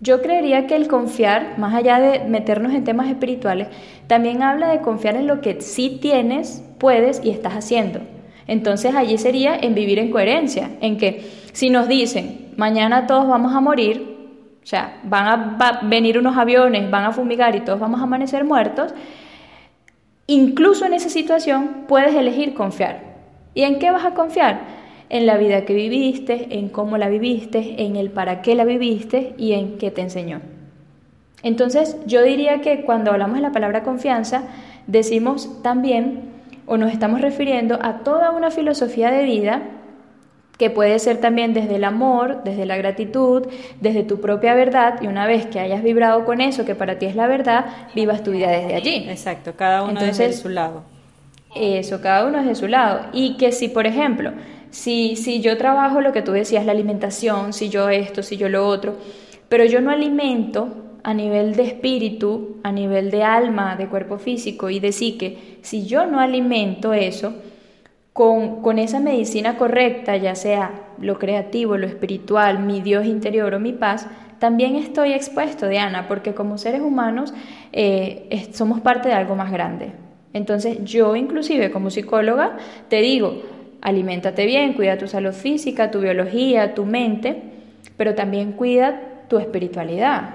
Yo 0.00 0.22
creería 0.22 0.66
que 0.66 0.74
el 0.74 0.88
confiar, 0.88 1.56
más 1.56 1.72
allá 1.72 2.00
de 2.00 2.24
meternos 2.24 2.74
en 2.74 2.82
temas 2.82 3.08
espirituales, 3.08 3.68
también 4.08 4.42
habla 4.42 4.70
de 4.70 4.80
confiar 4.80 5.14
en 5.14 5.28
lo 5.28 5.40
que 5.40 5.60
sí 5.60 6.00
tienes, 6.02 6.64
puedes 6.78 7.24
y 7.24 7.30
estás 7.30 7.52
haciendo. 7.52 8.00
Entonces 8.48 8.94
allí 8.94 9.18
sería 9.18 9.56
en 9.56 9.74
vivir 9.76 10.00
en 10.00 10.10
coherencia, 10.10 10.70
en 10.80 10.98
que 10.98 11.45
si 11.56 11.70
nos 11.70 11.88
dicen, 11.88 12.52
mañana 12.58 13.06
todos 13.06 13.26
vamos 13.26 13.54
a 13.54 13.62
morir, 13.62 14.18
o 14.62 14.66
sea, 14.66 15.00
van 15.04 15.26
a 15.26 15.80
venir 15.84 16.18
unos 16.18 16.36
aviones, 16.36 16.90
van 16.90 17.04
a 17.04 17.12
fumigar 17.12 17.56
y 17.56 17.60
todos 17.60 17.80
vamos 17.80 17.98
a 17.98 18.02
amanecer 18.02 18.44
muertos, 18.44 18.92
incluso 20.26 20.84
en 20.84 20.92
esa 20.92 21.08
situación 21.08 21.86
puedes 21.88 22.14
elegir 22.14 22.52
confiar. 22.52 23.00
¿Y 23.54 23.62
en 23.62 23.78
qué 23.78 23.90
vas 23.90 24.04
a 24.04 24.12
confiar? 24.12 24.60
En 25.08 25.24
la 25.24 25.38
vida 25.38 25.64
que 25.64 25.72
viviste, 25.72 26.58
en 26.58 26.68
cómo 26.68 26.98
la 26.98 27.08
viviste, 27.08 27.82
en 27.86 27.96
el 27.96 28.10
para 28.10 28.42
qué 28.42 28.54
la 28.54 28.66
viviste 28.66 29.34
y 29.38 29.54
en 29.54 29.78
qué 29.78 29.90
te 29.90 30.02
enseñó. 30.02 30.42
Entonces, 31.42 31.96
yo 32.04 32.22
diría 32.22 32.60
que 32.60 32.82
cuando 32.82 33.12
hablamos 33.12 33.36
de 33.36 33.42
la 33.42 33.52
palabra 33.52 33.82
confianza, 33.82 34.42
decimos 34.86 35.62
también 35.62 36.32
o 36.66 36.76
nos 36.76 36.92
estamos 36.92 37.22
refiriendo 37.22 37.78
a 37.80 38.00
toda 38.00 38.30
una 38.32 38.50
filosofía 38.50 39.10
de 39.10 39.24
vida 39.24 39.62
que 40.58 40.70
puede 40.70 40.98
ser 40.98 41.18
también 41.18 41.52
desde 41.52 41.76
el 41.76 41.84
amor, 41.84 42.42
desde 42.44 42.64
la 42.64 42.76
gratitud, 42.76 43.46
desde 43.80 44.02
tu 44.02 44.20
propia 44.20 44.54
verdad, 44.54 45.00
y 45.02 45.06
una 45.06 45.26
vez 45.26 45.46
que 45.46 45.60
hayas 45.60 45.82
vibrado 45.82 46.24
con 46.24 46.40
eso, 46.40 46.64
que 46.64 46.74
para 46.74 46.98
ti 46.98 47.06
es 47.06 47.14
la 47.14 47.26
verdad, 47.26 47.66
vivas 47.94 48.22
tu 48.22 48.30
vida 48.30 48.50
desde 48.50 48.74
allí. 48.74 49.06
Exacto, 49.08 49.52
cada 49.56 49.82
uno 49.82 50.00
desde 50.00 50.32
su 50.32 50.48
lado. 50.48 50.82
Eso, 51.54 52.00
cada 52.00 52.26
uno 52.26 52.38
es 52.38 52.46
de 52.46 52.54
su 52.54 52.68
lado. 52.68 53.06
Y 53.12 53.36
que 53.36 53.52
si, 53.52 53.68
por 53.68 53.86
ejemplo, 53.86 54.32
si, 54.70 55.16
si 55.16 55.40
yo 55.40 55.56
trabajo 55.58 56.00
lo 56.00 56.12
que 56.12 56.22
tú 56.22 56.32
decías, 56.32 56.64
la 56.64 56.72
alimentación, 56.72 57.52
si 57.52 57.68
yo 57.68 57.88
esto, 57.88 58.22
si 58.22 58.36
yo 58.36 58.48
lo 58.48 58.66
otro, 58.66 58.96
pero 59.48 59.64
yo 59.64 59.80
no 59.80 59.90
alimento 59.90 60.68
a 61.02 61.14
nivel 61.14 61.54
de 61.54 61.62
espíritu, 61.64 62.56
a 62.62 62.72
nivel 62.72 63.10
de 63.10 63.22
alma, 63.22 63.76
de 63.76 63.86
cuerpo 63.86 64.18
físico 64.18 64.70
y 64.70 64.80
de 64.80 64.92
psique, 64.92 65.58
si 65.62 65.86
yo 65.86 66.04
no 66.06 66.18
alimento 66.18 66.92
eso, 66.92 67.34
con, 68.16 68.62
con, 68.62 68.78
esa 68.78 68.98
medicina 68.98 69.58
correcta, 69.58 70.16
ya 70.16 70.34
sea 70.34 70.70
lo 70.98 71.18
creativo, 71.18 71.76
lo 71.76 71.86
espiritual, 71.86 72.60
mi 72.60 72.80
Dios 72.80 73.04
interior 73.04 73.52
o 73.52 73.60
mi 73.60 73.74
paz, 73.74 74.08
también 74.38 74.76
estoy 74.76 75.12
expuesto, 75.12 75.68
Diana, 75.68 76.08
porque 76.08 76.32
como 76.32 76.56
seres 76.56 76.80
humanos 76.80 77.34
eh, 77.72 78.48
somos 78.52 78.80
parte 78.80 79.10
de 79.10 79.14
algo 79.14 79.36
más 79.36 79.52
grande. 79.52 79.92
Entonces 80.32 80.82
yo 80.82 81.14
inclusive 81.14 81.70
como 81.70 81.90
psicóloga 81.90 82.56
te 82.88 83.02
digo, 83.02 83.42
aliméntate 83.82 84.46
bien, 84.46 84.72
cuida 84.72 84.96
tu 84.96 85.08
salud 85.08 85.32
física, 85.32 85.90
tu 85.90 86.00
biología, 86.00 86.74
tu 86.74 86.86
mente, 86.86 87.42
pero 87.98 88.14
también 88.14 88.52
cuida 88.52 89.26
tu 89.28 89.36
espiritualidad, 89.36 90.30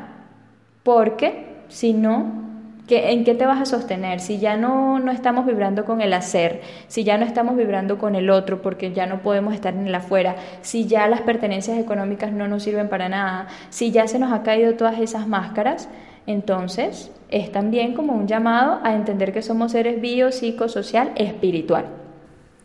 porque 0.84 1.46
si 1.67 1.94
no, 1.94 2.51
¿En 2.89 3.24
qué 3.24 3.36
te 3.36 3.46
vas 3.46 3.62
a 3.62 3.65
sostener? 3.65 4.20
Si 4.20 4.39
ya 4.39 4.58
no, 4.58 5.00
no 5.00 5.12
estamos 5.12 5.46
vibrando 5.46 5.86
con 5.86 6.02
el 6.02 6.13
hacer, 6.13 6.62
si 6.88 7.04
ya 7.04 7.17
no 7.17 7.26
estamos 7.26 7.56
vibrando 7.56 7.98
con 7.98 8.15
el 8.15 8.30
otro 8.30 8.62
porque 8.62 8.91
ya 8.91 9.06
no 9.06 9.22
podemos 9.22 9.54
estar 9.54 9.74
en 9.74 9.88
el 9.88 9.96
afuera, 9.96 10.36
si 10.62 10.88
ya 10.88 11.08
las 11.08 11.22
pertenencias 11.22 11.78
económicas 11.78 12.34
no 12.34 12.48
nos 12.48 12.63
sirven 12.63 12.89
para 12.89 13.08
nada, 13.08 13.48
si 13.70 13.91
ya 13.91 14.08
se 14.08 14.20
nos 14.20 14.34
ha 14.34 14.44
caído 14.44 14.74
todas 14.76 15.00
esas 15.00 15.28
máscaras, 15.28 15.88
entonces 16.28 17.12
es 17.30 17.52
también 17.52 17.94
como 17.94 18.13
un 18.13 18.28
llamado 18.28 18.80
a 18.84 18.94
entender 18.94 19.32
que 19.32 19.41
somos 19.41 19.72
seres 19.72 20.02
bio, 20.02 20.32
social, 20.32 21.12
espiritual. 21.15 21.86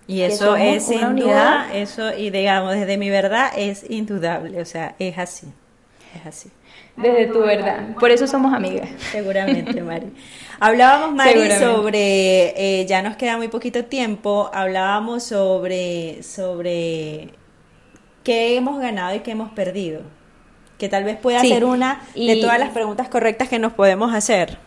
Y 0.09 0.21
eso 0.23 0.57
es 0.57 0.87
sin 0.87 1.05
unidad. 1.05 1.75
eso 1.75 2.17
y 2.17 2.31
digamos 2.31 2.75
desde 2.75 2.97
mi 2.97 3.11
verdad 3.11 3.51
es 3.57 3.89
indudable, 3.91 4.61
o 4.61 4.65
sea, 4.65 4.95
es 4.99 5.19
así, 5.19 5.49
es 6.17 6.27
así 6.27 6.51
desde 6.97 7.27
tu 7.27 7.41
verdad. 7.41 7.95
Por 7.99 8.11
eso 8.11 8.27
somos 8.27 8.53
amigas. 8.53 8.89
Seguramente, 9.13 9.83
Mari. 9.83 10.07
Hablábamos, 10.61 11.15
Mari, 11.15 11.51
sobre, 11.53 12.81
eh, 12.81 12.87
ya 12.87 13.03
nos 13.03 13.17
queda 13.17 13.37
muy 13.37 13.49
poquito 13.49 13.85
tiempo, 13.85 14.51
hablábamos 14.55 15.23
sobre, 15.23 16.23
sobre 16.23 17.35
qué 18.25 18.57
hemos 18.57 18.81
ganado 18.81 19.15
y 19.15 19.21
qué 19.21 19.33
hemos 19.33 19.51
perdido. 19.51 20.01
Que 20.79 20.89
tal 20.89 21.05
vez 21.05 21.19
pueda 21.19 21.41
ser 21.41 21.65
una 21.65 22.03
de 22.15 22.37
todas 22.37 22.59
las 22.59 22.71
preguntas 22.71 23.09
correctas 23.09 23.49
que 23.49 23.59
nos 23.59 23.75
podemos 23.75 24.15
hacer. 24.15 24.59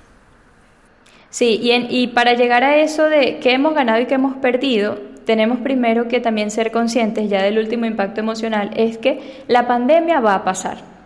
Sí, 1.32 1.59
y, 1.61 1.71
y 1.89 2.07
para 2.07 2.34
llegar 2.34 2.63
a 2.63 2.78
eso 2.78 3.05
de 3.05 3.39
qué 3.39 3.53
hemos 3.53 3.74
ganado 3.74 3.99
y 3.99 4.05
qué 4.05 4.15
hemos 4.15 4.36
perdido, 4.38 4.99
tenemos 5.26 5.59
primero 5.59 6.07
que 6.07 6.19
también 6.19 6.49
ser 6.49 6.71
conscientes 6.71 7.30
ya 7.30 7.43
del 7.43 7.59
último 7.59 7.86
impacto 7.86 8.19
emocional, 8.19 8.71
es 8.76 8.97
que 8.97 9.43
la 9.47 9.67
pandemia 9.67 10.19
va 10.19 10.36
a 10.36 10.43
pasar 10.43 10.99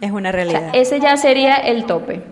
es 0.00 0.10
una 0.10 0.32
realidad. 0.32 0.70
ese 0.72 1.00
ya 1.00 1.16
sería 1.16 1.56
el 1.56 1.84
tope. 1.84 2.22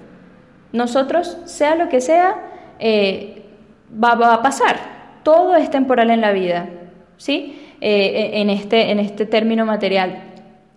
Nosotros, 0.72 1.38
sea 1.44 1.74
lo 1.74 1.88
que 1.88 2.00
sea, 2.00 2.36
eh, 2.78 3.44
va, 3.92 4.12
a 4.34 4.42
pasar. 4.42 4.76
Todo 5.22 5.56
es 5.56 5.70
temporal 5.70 6.10
en 6.10 6.20
la 6.20 6.32
vida, 6.32 6.68
¿sí? 7.16 7.62
Eh, 7.80 8.32
en, 8.34 8.50
este, 8.50 8.90
en 8.90 9.00
este 9.00 9.26
término 9.26 9.64
material. 9.64 10.22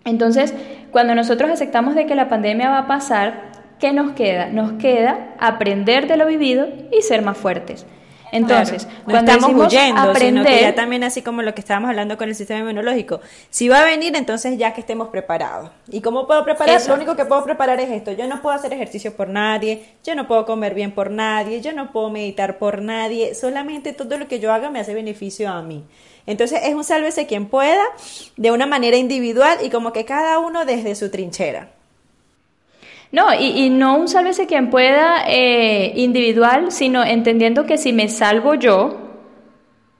Entonces, 0.04 0.54
cuando 0.90 1.14
nosotros 1.14 1.50
aceptamos 1.50 1.94
de 1.94 2.06
que 2.06 2.14
la 2.14 2.28
pandemia 2.28 2.70
va 2.70 2.78
a 2.78 2.86
pasar, 2.86 3.50
¿qué 3.78 3.92
nos 3.92 4.12
queda? 4.12 4.46
Nos 4.48 4.72
queda 4.72 5.34
aprender 5.38 6.06
de 6.06 6.16
lo 6.16 6.26
vivido 6.26 6.68
y 6.90 7.02
ser 7.02 7.22
más 7.22 7.36
fuertes. 7.36 7.86
Entonces, 8.32 8.86
no 9.06 9.18
estamos 9.18 9.50
huyendo, 9.50 10.00
aprender, 10.00 10.44
sino 10.44 10.44
que 10.44 10.60
ya 10.60 10.74
también 10.74 11.04
así 11.04 11.22
como 11.22 11.42
lo 11.42 11.54
que 11.54 11.60
estábamos 11.60 11.90
hablando 11.90 12.16
con 12.16 12.28
el 12.28 12.34
sistema 12.34 12.60
inmunológico, 12.60 13.20
si 13.50 13.68
va 13.68 13.80
a 13.80 13.84
venir, 13.84 14.16
entonces 14.16 14.58
ya 14.58 14.72
que 14.72 14.80
estemos 14.80 15.08
preparados. 15.08 15.70
¿Y 15.90 16.00
cómo 16.00 16.26
puedo 16.26 16.44
preparar? 16.44 16.80
Lo 16.86 16.94
único 16.94 17.16
que 17.16 17.24
puedo 17.24 17.44
preparar 17.44 17.80
es 17.80 17.90
esto. 17.90 18.12
Yo 18.12 18.26
no 18.26 18.40
puedo 18.42 18.54
hacer 18.54 18.72
ejercicio 18.72 19.16
por 19.16 19.28
nadie, 19.28 19.96
yo 20.04 20.14
no 20.14 20.26
puedo 20.26 20.46
comer 20.46 20.74
bien 20.74 20.92
por 20.92 21.10
nadie, 21.10 21.60
yo 21.60 21.72
no 21.72 21.92
puedo 21.92 22.10
meditar 22.10 22.58
por 22.58 22.82
nadie, 22.82 23.34
solamente 23.34 23.92
todo 23.92 24.16
lo 24.18 24.28
que 24.28 24.40
yo 24.40 24.52
haga 24.52 24.70
me 24.70 24.80
hace 24.80 24.94
beneficio 24.94 25.48
a 25.48 25.62
mí. 25.62 25.84
Entonces 26.26 26.60
es 26.64 26.74
un 26.74 26.84
sálvese 26.84 27.26
quien 27.26 27.46
pueda, 27.46 27.82
de 28.36 28.52
una 28.52 28.66
manera 28.66 28.96
individual 28.96 29.58
y 29.62 29.70
como 29.70 29.92
que 29.92 30.04
cada 30.04 30.38
uno 30.38 30.64
desde 30.64 30.94
su 30.94 31.10
trinchera. 31.10 31.79
No, 33.12 33.34
y, 33.34 33.70
no 33.70 33.96
un 33.96 34.06
sálvese 34.06 34.46
quien 34.46 34.70
pueda 34.70 35.24
eh, 35.26 35.92
individual, 35.96 36.70
sino 36.70 37.04
entendiendo 37.04 37.66
que 37.66 37.76
si 37.76 37.92
me 37.92 38.08
salvo 38.08 38.54
yo, 38.54 39.09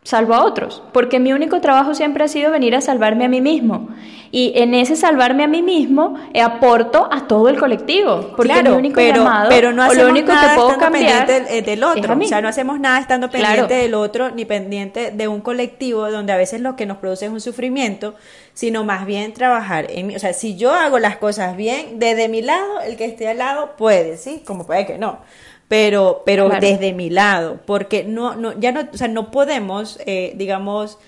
salvo 0.02 0.34
a 0.34 0.44
otros, 0.44 0.82
porque 0.92 1.20
mi 1.20 1.32
único 1.32 1.60
trabajo 1.60 1.94
siempre 1.94 2.24
ha 2.24 2.28
sido 2.28 2.50
venir 2.50 2.74
a 2.74 2.80
salvarme 2.80 3.26
a 3.26 3.28
mí 3.28 3.40
mismo. 3.40 3.88
Y 4.32 4.52
en 4.54 4.74
ese 4.74 4.96
salvarme 4.96 5.44
a 5.44 5.48
mí 5.48 5.60
mismo 5.60 6.14
eh, 6.32 6.40
aporto 6.40 7.08
a 7.10 7.26
todo 7.26 7.48
el 7.48 7.58
colectivo, 7.58 8.32
porque 8.36 8.52
claro, 8.52 8.70
mi 8.70 8.76
único 8.76 8.94
pero, 8.94 9.24
llamado, 9.24 9.48
pero 9.50 9.72
no 9.72 9.82
hacemos 9.82 10.04
lo 10.04 10.10
único 10.10 10.32
nada 10.32 10.54
que 10.54 10.60
puedo 10.60 10.78
cambiar 10.78 11.26
del, 11.26 11.64
del 11.64 11.84
otro, 11.84 12.16
o 12.16 12.24
sea, 12.24 12.40
no 12.40 12.48
hacemos 12.48 12.78
nada 12.78 13.00
estando 13.00 13.28
pendiente 13.28 13.74
del 13.74 13.94
otro 13.94 14.30
ni 14.30 14.44
pendiente 14.44 15.10
de 15.10 15.28
un 15.28 15.40
colectivo 15.40 16.10
donde 16.10 16.32
a 16.32 16.36
veces 16.36 16.60
lo 16.60 16.76
que 16.76 16.86
nos 16.86 16.98
produce 16.98 17.26
es 17.26 17.32
un 17.32 17.40
sufrimiento, 17.40 18.14
sino 18.54 18.84
más 18.84 19.04
bien 19.04 19.34
trabajar 19.34 19.86
en 19.90 20.06
mí, 20.06 20.16
o 20.16 20.20
sea, 20.20 20.32
si 20.32 20.56
yo 20.56 20.72
hago 20.72 20.98
las 21.00 21.16
cosas 21.16 21.56
bien, 21.56 21.98
desde 21.98 22.28
mi 22.28 22.40
lado, 22.40 22.80
el 22.82 22.96
que 22.96 23.06
esté 23.06 23.28
al 23.28 23.38
lado 23.38 23.74
puede, 23.76 24.16
¿sí? 24.16 24.42
Como 24.46 24.64
puede 24.64 24.86
que 24.86 24.96
no 24.96 25.18
pero, 25.70 26.24
pero 26.26 26.48
desde 26.48 26.92
mi 26.92 27.10
lado, 27.10 27.60
porque 27.64 28.02
no, 28.02 28.34
no, 28.34 28.58
ya 28.58 28.72
no, 28.72 28.88
o 28.92 28.96
sea, 28.96 29.06
no 29.06 29.30
podemos, 29.30 30.00
eh, 30.04 30.32
digamos, 30.34 30.98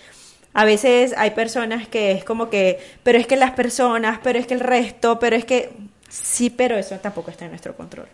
a 0.55 0.65
veces 0.65 1.17
hay 1.19 1.31
personas 1.33 1.89
que 1.89 2.13
es 2.13 2.23
como 2.23 2.49
que, 2.49 2.79
pero 3.03 3.19
es 3.19 3.27
que 3.27 3.35
las 3.35 3.51
personas, 3.51 4.21
pero 4.23 4.39
es 4.39 4.47
que 4.47 4.55
el 4.55 4.61
resto, 4.61 5.19
pero 5.19 5.35
es 5.35 5.45
que 5.45 5.71
sí, 6.09 6.49
pero 6.49 6.77
eso 6.77 6.95
tampoco 6.99 7.33
está 7.33 7.45
en 7.45 7.51
nuestro 7.51 7.75
control. 7.75 8.07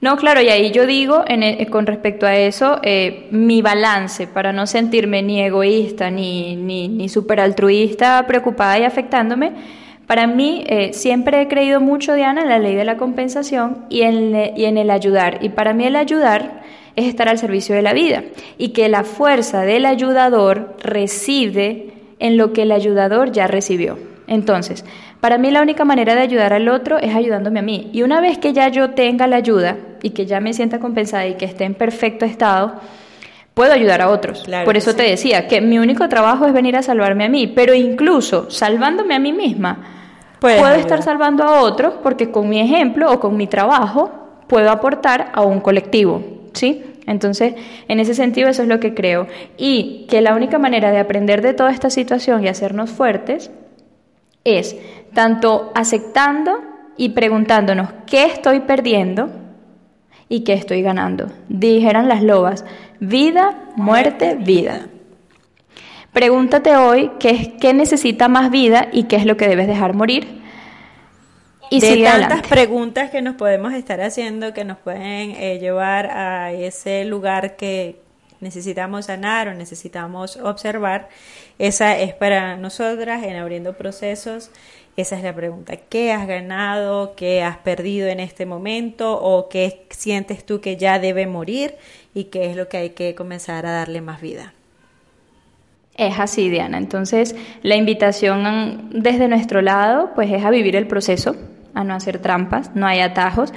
No, 0.00 0.16
claro, 0.16 0.40
y 0.40 0.50
ahí 0.50 0.70
yo 0.70 0.86
digo, 0.86 1.24
en, 1.26 1.42
e, 1.42 1.66
con 1.66 1.84
respecto 1.84 2.24
a 2.24 2.36
eso, 2.36 2.78
eh, 2.84 3.26
mi 3.32 3.60
balance 3.60 4.28
para 4.28 4.52
no 4.52 4.68
sentirme 4.68 5.20
ni 5.20 5.42
egoísta 5.42 6.12
ni, 6.12 6.54
ni, 6.54 6.86
ni 6.86 7.08
super 7.08 7.40
altruista, 7.40 8.24
preocupada 8.28 8.78
y 8.78 8.84
afectándome, 8.84 9.50
para 10.06 10.26
mí, 10.26 10.64
eh, 10.66 10.92
siempre 10.92 11.40
he 11.40 11.48
creído 11.48 11.80
mucho, 11.80 12.14
Diana, 12.14 12.42
en 12.42 12.48
la 12.48 12.58
ley 12.58 12.74
de 12.74 12.84
la 12.84 12.96
compensación 12.96 13.86
y 13.88 14.02
en, 14.02 14.34
y 14.56 14.64
en 14.64 14.78
el 14.78 14.90
ayudar. 14.90 15.38
Y 15.42 15.48
para 15.48 15.72
mí 15.72 15.84
el 15.84 15.96
ayudar 15.96 16.62
es 16.96 17.06
estar 17.06 17.28
al 17.28 17.38
servicio 17.38 17.74
de 17.74 17.82
la 17.82 17.92
vida 17.92 18.24
y 18.58 18.68
que 18.68 18.88
la 18.88 19.04
fuerza 19.04 19.62
del 19.62 19.86
ayudador 19.86 20.76
reside 20.80 21.92
en 22.18 22.36
lo 22.36 22.52
que 22.52 22.62
el 22.62 22.72
ayudador 22.72 23.32
ya 23.32 23.46
recibió. 23.46 23.98
Entonces, 24.26 24.84
para 25.20 25.38
mí 25.38 25.50
la 25.50 25.62
única 25.62 25.84
manera 25.84 26.14
de 26.14 26.20
ayudar 26.20 26.52
al 26.52 26.68
otro 26.68 26.98
es 26.98 27.14
ayudándome 27.14 27.60
a 27.60 27.62
mí. 27.62 27.90
Y 27.92 28.02
una 28.02 28.20
vez 28.20 28.38
que 28.38 28.52
ya 28.52 28.68
yo 28.68 28.90
tenga 28.90 29.26
la 29.26 29.36
ayuda 29.36 29.76
y 30.02 30.10
que 30.10 30.26
ya 30.26 30.40
me 30.40 30.52
sienta 30.52 30.80
compensada 30.80 31.26
y 31.26 31.34
que 31.34 31.46
esté 31.46 31.64
en 31.64 31.74
perfecto 31.74 32.24
estado, 32.24 32.74
puedo 33.54 33.72
ayudar 33.72 34.02
a 34.02 34.10
otros. 34.10 34.44
Por 34.64 34.76
eso 34.76 34.94
te 34.94 35.04
decía 35.04 35.46
que 35.46 35.60
mi 35.60 35.78
único 35.78 36.08
trabajo 36.08 36.44
es 36.46 36.52
venir 36.52 36.76
a 36.76 36.82
salvarme 36.82 37.24
a 37.24 37.28
mí, 37.28 37.46
pero 37.46 37.72
incluso 37.74 38.50
salvándome 38.50 39.14
a 39.14 39.20
mí 39.20 39.32
misma, 39.32 39.78
puedo 40.40 40.74
estar 40.74 41.02
salvando 41.02 41.44
a 41.44 41.62
otros 41.62 41.94
porque 42.02 42.30
con 42.30 42.48
mi 42.48 42.60
ejemplo 42.60 43.10
o 43.10 43.20
con 43.20 43.36
mi 43.36 43.46
trabajo 43.46 44.10
puedo 44.48 44.70
aportar 44.70 45.30
a 45.32 45.42
un 45.42 45.60
colectivo, 45.60 46.22
¿sí? 46.52 46.84
Entonces, 47.06 47.54
en 47.86 48.00
ese 48.00 48.14
sentido, 48.14 48.48
eso 48.48 48.62
es 48.62 48.68
lo 48.68 48.80
que 48.80 48.94
creo. 48.94 49.26
Y 49.58 50.06
que 50.08 50.22
la 50.22 50.34
única 50.34 50.58
manera 50.58 50.90
de 50.90 50.98
aprender 50.98 51.42
de 51.42 51.52
toda 51.52 51.70
esta 51.70 51.90
situación 51.90 52.42
y 52.42 52.48
hacernos 52.48 52.90
fuertes 52.90 53.50
es 54.42 54.76
tanto 55.12 55.70
aceptando 55.74 56.60
y 56.96 57.10
preguntándonos 57.10 57.90
qué 58.06 58.24
estoy 58.24 58.60
perdiendo 58.60 59.30
y 60.34 60.40
qué 60.40 60.54
estoy 60.54 60.82
ganando. 60.82 61.30
Dijeran 61.48 62.08
las 62.08 62.22
lobas, 62.22 62.64
vida, 62.98 63.56
muerte, 63.76 64.34
vida. 64.34 64.88
Pregúntate 66.12 66.76
hoy 66.76 67.12
qué, 67.20 67.54
qué 67.60 67.72
necesita 67.72 68.26
más 68.26 68.50
vida 68.50 68.88
y 68.92 69.04
qué 69.04 69.14
es 69.14 69.26
lo 69.26 69.36
que 69.36 69.46
debes 69.46 69.68
dejar 69.68 69.94
morir. 69.94 70.42
Y 71.70 71.78
de 71.78 72.02
tantas 72.02 72.46
preguntas 72.46 73.10
que 73.10 73.22
nos 73.22 73.36
podemos 73.36 73.72
estar 73.74 74.00
haciendo 74.00 74.52
que 74.52 74.64
nos 74.64 74.78
pueden 74.78 75.30
eh, 75.30 75.58
llevar 75.60 76.06
a 76.10 76.52
ese 76.52 77.04
lugar 77.04 77.54
que 77.56 78.03
necesitamos 78.44 79.06
sanar 79.06 79.48
o 79.48 79.54
necesitamos 79.54 80.36
observar, 80.36 81.08
esa 81.58 81.98
es 81.98 82.14
para 82.14 82.56
nosotras 82.56 83.24
en 83.24 83.34
abriendo 83.34 83.72
procesos 83.72 84.50
esa 84.96 85.16
es 85.16 85.24
la 85.24 85.34
pregunta. 85.34 85.76
¿Qué 85.76 86.12
has 86.12 86.28
ganado? 86.28 87.14
¿Qué 87.16 87.42
has 87.42 87.58
perdido 87.58 88.06
en 88.06 88.20
este 88.20 88.46
momento? 88.46 89.20
¿O 89.20 89.48
qué 89.48 89.86
sientes 89.90 90.46
tú 90.46 90.60
que 90.60 90.76
ya 90.76 91.00
debe 91.00 91.26
morir? 91.26 91.74
¿Y 92.14 92.24
qué 92.24 92.50
es 92.50 92.56
lo 92.56 92.68
que 92.68 92.76
hay 92.76 92.90
que 92.90 93.16
comenzar 93.16 93.66
a 93.66 93.72
darle 93.72 94.00
más 94.00 94.20
vida? 94.20 94.52
Es 95.96 96.18
así, 96.20 96.48
Diana. 96.48 96.78
Entonces, 96.78 97.34
la 97.62 97.74
invitación 97.74 98.90
desde 98.92 99.26
nuestro 99.26 99.62
lado, 99.62 100.12
pues 100.14 100.30
es 100.30 100.44
a 100.44 100.50
vivir 100.50 100.76
el 100.76 100.86
proceso, 100.86 101.34
a 101.74 101.82
no 101.82 101.94
hacer 101.94 102.20
trampas, 102.20 102.74
no 102.76 102.86
hay 102.86 103.00
atajos, 103.00 103.52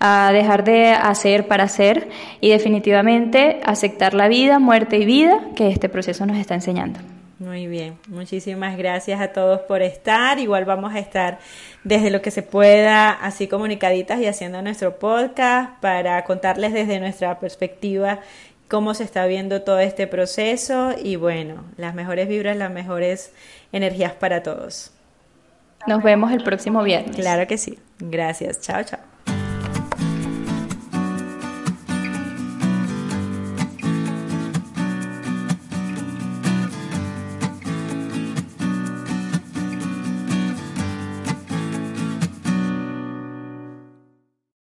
a 0.00 0.30
dejar 0.32 0.64
de 0.64 0.90
hacer 0.90 1.46
para 1.46 1.64
hacer 1.64 2.08
y 2.40 2.48
definitivamente 2.48 3.60
aceptar 3.64 4.14
la 4.14 4.28
vida, 4.28 4.58
muerte 4.58 4.96
y 4.98 5.04
vida 5.04 5.40
que 5.54 5.68
este 5.68 5.88
proceso 5.88 6.26
nos 6.26 6.38
está 6.38 6.54
enseñando. 6.54 6.98
Muy 7.38 7.66
bien, 7.66 7.98
muchísimas 8.08 8.76
gracias 8.76 9.20
a 9.20 9.28
todos 9.28 9.60
por 9.60 9.80
estar. 9.80 10.38
Igual 10.38 10.66
vamos 10.66 10.94
a 10.94 10.98
estar 10.98 11.38
desde 11.84 12.10
lo 12.10 12.20
que 12.20 12.30
se 12.30 12.42
pueda, 12.42 13.10
así 13.10 13.48
comunicaditas 13.48 14.20
y 14.20 14.26
haciendo 14.26 14.60
nuestro 14.60 14.98
podcast 14.98 15.80
para 15.80 16.22
contarles 16.24 16.74
desde 16.74 17.00
nuestra 17.00 17.38
perspectiva 17.38 18.20
cómo 18.68 18.94
se 18.94 19.04
está 19.04 19.26
viendo 19.26 19.62
todo 19.62 19.80
este 19.80 20.06
proceso 20.06 20.94
y 21.02 21.16
bueno, 21.16 21.64
las 21.76 21.94
mejores 21.94 22.28
vibras, 22.28 22.56
las 22.56 22.70
mejores 22.70 23.32
energías 23.72 24.12
para 24.12 24.42
todos. 24.42 24.92
Nos 25.86 26.02
vemos 26.02 26.32
el 26.32 26.42
próximo 26.42 26.82
viernes. 26.82 27.16
Claro 27.16 27.46
que 27.46 27.58
sí. 27.58 27.78
Gracias. 27.98 28.60
Chao, 28.60 28.82
chao. 28.84 29.09